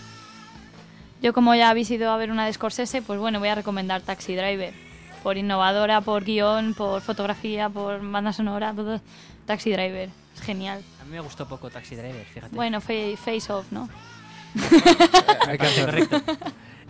Yo 1.21 1.31
como 1.31 1.53
ya 1.55 1.69
habéis 1.69 1.89
ido 1.91 2.09
a 2.11 2.17
ver 2.17 2.31
una 2.31 2.45
de 2.47 2.53
Scorsese, 2.53 3.01
pues 3.01 3.19
bueno, 3.19 3.39
voy 3.39 3.49
a 3.49 3.55
recomendar 3.55 4.01
Taxi 4.01 4.35
Driver. 4.35 4.73
Por 5.23 5.37
innovadora, 5.37 6.01
por 6.01 6.23
guion, 6.25 6.73
por 6.73 7.01
fotografía, 7.01 7.69
por 7.69 7.99
banda 8.11 8.33
sonora, 8.33 8.73
todo. 8.73 8.99
Taxi 9.45 9.71
Driver. 9.71 10.09
Es 10.35 10.41
genial. 10.41 10.81
A 11.01 11.05
mí 11.05 11.11
me 11.11 11.19
gustó 11.21 11.47
poco 11.47 11.69
Taxi 11.69 11.95
Driver, 11.95 12.25
fíjate. 12.25 12.55
Bueno, 12.55 12.81
fa- 12.81 12.93
Face 13.17 13.51
Off, 13.51 13.71
¿no? 13.71 13.89
Hay 15.47 15.57
que 15.57 15.81
correcto. 15.81 16.21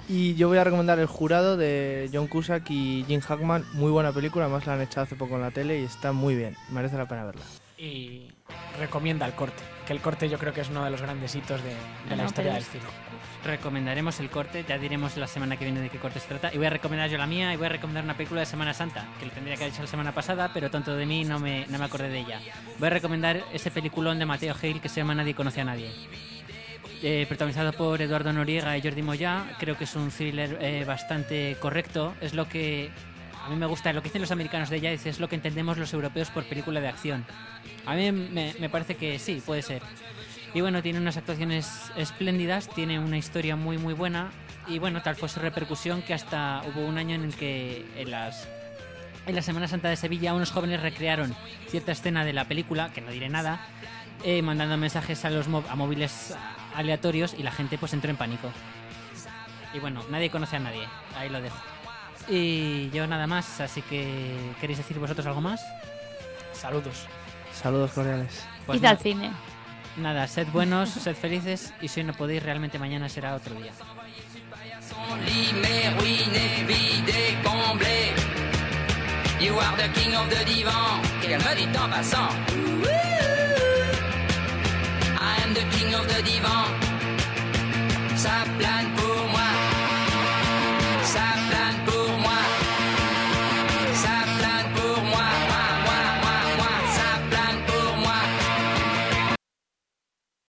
Y 0.09 0.35
yo 0.35 0.49
voy 0.49 0.57
a 0.57 0.63
recomendar 0.63 0.99
El 0.99 1.05
Jurado 1.07 1.55
de 1.55 2.09
John 2.13 2.27
Cusack 2.27 2.69
y 2.69 3.05
Jim 3.07 3.21
Hackman. 3.21 3.63
Muy 3.73 3.89
buena 3.91 4.11
película, 4.11 4.45
además 4.45 4.65
la 4.67 4.73
han 4.73 4.81
echado 4.81 5.05
hace 5.05 5.15
poco 5.15 5.35
en 5.35 5.41
la 5.41 5.51
tele 5.51 5.79
y 5.79 5.83
está 5.85 6.11
muy 6.11 6.35
bien. 6.35 6.57
Merece 6.69 6.97
la 6.97 7.07
pena 7.07 7.23
verla. 7.23 7.43
Y 7.77 8.27
recomienda 8.79 9.25
el 9.25 9.33
corte, 9.33 9.63
que 9.87 9.93
el 9.93 10.01
corte 10.01 10.27
yo 10.29 10.37
creo 10.37 10.53
que 10.53 10.61
es 10.61 10.69
uno 10.69 10.83
de 10.83 10.89
los 10.91 11.01
grandes 11.01 11.33
hitos 11.35 11.61
de, 11.63 11.69
de 11.69 12.15
la 12.15 12.23
No, 12.23 12.25
historia 12.25 12.53
del 12.53 12.63
cine. 12.63 12.83
Recomendaremos 13.43 14.21
el 14.21 14.29
corte, 14.29 14.63
ya 14.67 14.77
diremos 14.77 15.17
la 15.17 15.27
semana 15.27 15.57
que 15.57 15.65
viene 15.65 15.81
de 15.81 15.89
qué 15.89 15.97
corte 15.97 16.19
se 16.19 16.27
trata. 16.27 16.53
Y 16.53 16.57
voy 16.57 16.65
a 16.67 16.69
recomendar 16.69 17.09
yo 17.09 17.17
la 17.17 17.27
mía 17.27 17.53
y 17.53 17.57
voy 17.57 17.65
a 17.65 17.69
recomendar 17.69 18.03
una 18.03 18.15
película 18.15 18.39
de 18.39 18.45
Semana 18.45 18.73
Santa, 18.73 19.05
que 19.19 19.25
lo 19.25 19.31
tendría 19.31 19.57
que 19.57 19.63
haber 19.63 19.73
hecho 19.73 19.81
la 19.81 19.89
semana 19.89 20.13
pasada, 20.13 20.51
pero 20.53 20.71
tonto 20.71 20.95
de 20.95 21.05
mí 21.05 21.25
no 21.25 21.39
me, 21.39 21.67
no 21.67 21.77
me 21.77 21.85
acordé 21.85 22.07
de 22.07 22.19
ella. 22.19 22.39
Voy 22.79 22.87
a 22.87 22.91
recomendar 22.91 23.43
ese 23.51 23.69
peliculón 23.69 24.17
de 24.17 24.25
Mateo 24.25 24.55
Hale 24.55 24.79
que 24.79 24.87
se 24.87 25.01
llama 25.01 25.13
Nadie 25.13 25.33
conoce 25.33 25.59
a 25.59 25.65
nadie. 25.65 25.91
Eh, 27.01 27.25
protagonizado 27.27 27.73
por 27.73 28.01
Eduardo 28.01 28.31
Noriega 28.31 28.77
y 28.77 28.81
Jordi 28.81 29.01
Moya, 29.01 29.43
creo 29.59 29.77
que 29.77 29.83
es 29.83 29.95
un 29.95 30.09
thriller 30.09 30.57
eh, 30.61 30.85
bastante 30.85 31.57
correcto. 31.59 32.15
Es 32.21 32.33
lo 32.33 32.47
que 32.47 32.91
a 33.45 33.49
mí 33.49 33.57
me 33.57 33.65
gusta, 33.65 33.91
lo 33.91 34.01
que 34.01 34.07
dicen 34.07 34.21
los 34.21 34.31
americanos 34.31 34.69
de 34.69 34.77
ella, 34.77 34.91
es 34.93 35.19
lo 35.19 35.27
que 35.27 35.35
entendemos 35.35 35.77
los 35.77 35.91
europeos 35.91 36.29
por 36.29 36.45
película 36.45 36.79
de 36.79 36.87
acción. 36.87 37.25
A 37.85 37.93
mí 37.93 38.09
me, 38.13 38.55
me 38.57 38.69
parece 38.69 38.95
que 38.95 39.19
sí, 39.19 39.43
puede 39.45 39.61
ser. 39.61 39.81
Y 40.53 40.61
bueno, 40.61 40.81
tiene 40.83 40.99
unas 40.99 41.17
actuaciones 41.17 41.91
espléndidas, 41.95 42.69
tiene 42.69 42.99
una 42.99 43.17
historia 43.17 43.55
muy 43.55 43.77
muy 43.77 43.93
buena 43.93 44.31
y 44.67 44.79
bueno, 44.79 45.01
tal 45.01 45.15
fue 45.15 45.27
su 45.27 45.39
repercusión 45.39 46.01
que 46.03 46.13
hasta 46.13 46.61
hubo 46.67 46.85
un 46.85 46.97
año 46.97 47.15
en 47.15 47.23
el 47.23 47.35
que 47.35 47.85
en 47.97 48.11
las 48.11 48.47
en 49.25 49.35
la 49.35 49.41
Semana 49.41 49.67
Santa 49.67 49.89
de 49.89 49.95
Sevilla 49.95 50.33
unos 50.33 50.51
jóvenes 50.51 50.81
recrearon 50.81 51.35
cierta 51.69 51.91
escena 51.91 52.23
de 52.25 52.33
la 52.33 52.45
película, 52.45 52.91
que 52.93 53.01
no 53.01 53.09
diré 53.09 53.29
nada, 53.29 53.61
eh, 54.23 54.41
mandando 54.41 54.77
mensajes 54.77 55.25
a 55.25 55.29
los 55.29 55.47
a 55.47 55.75
móviles 55.75 56.35
aleatorios 56.75 57.33
y 57.33 57.43
la 57.43 57.51
gente 57.51 57.77
pues 57.77 57.93
entró 57.93 58.11
en 58.11 58.17
pánico. 58.17 58.51
Y 59.73 59.79
bueno, 59.79 60.03
nadie 60.11 60.29
conoce 60.29 60.57
a 60.57 60.59
nadie, 60.59 60.87
ahí 61.17 61.29
lo 61.29 61.41
dejo. 61.41 61.57
Y 62.29 62.89
yo 62.91 63.07
nada 63.07 63.27
más, 63.27 63.59
así 63.59 63.81
que 63.81 64.37
¿queréis 64.61 64.77
decir 64.77 64.99
vosotros 64.99 65.25
algo 65.25 65.41
más? 65.41 65.61
Saludos. 66.51 67.07
Saludos 67.51 67.91
cordiales. 67.91 68.45
Pues 68.65 68.79
Id 68.79 68.85
al 68.85 68.99
cine. 68.99 69.31
Nada, 69.97 70.27
sed 70.27 70.47
buenos, 70.51 70.89
sed 70.89 71.15
felices 71.15 71.73
y 71.81 71.87
si 71.87 72.03
no 72.03 72.13
podéis 72.13 72.41
realmente 72.41 72.79
mañana 72.79 73.09
será 73.09 73.35
otro 73.35 73.55
día. 73.55 73.71
You 79.39 79.59
are 79.59 79.75
the 79.75 79.89
king 79.99 80.15
of 80.15 80.29
the 80.29 80.45
divan, 80.45 81.01
calme 81.21 81.55
dit 81.57 81.75
en 81.75 81.89
passant. 81.89 82.31
I 85.19 85.35
am 85.43 85.53
the 85.53 85.65
king 85.75 85.93
of 85.93 86.07
the 86.07 86.23
divan, 86.23 86.71
ça 88.15 88.45
plane 88.57 88.89
pour 88.95 89.27
moi. 89.27 89.49
Ça 91.03 91.42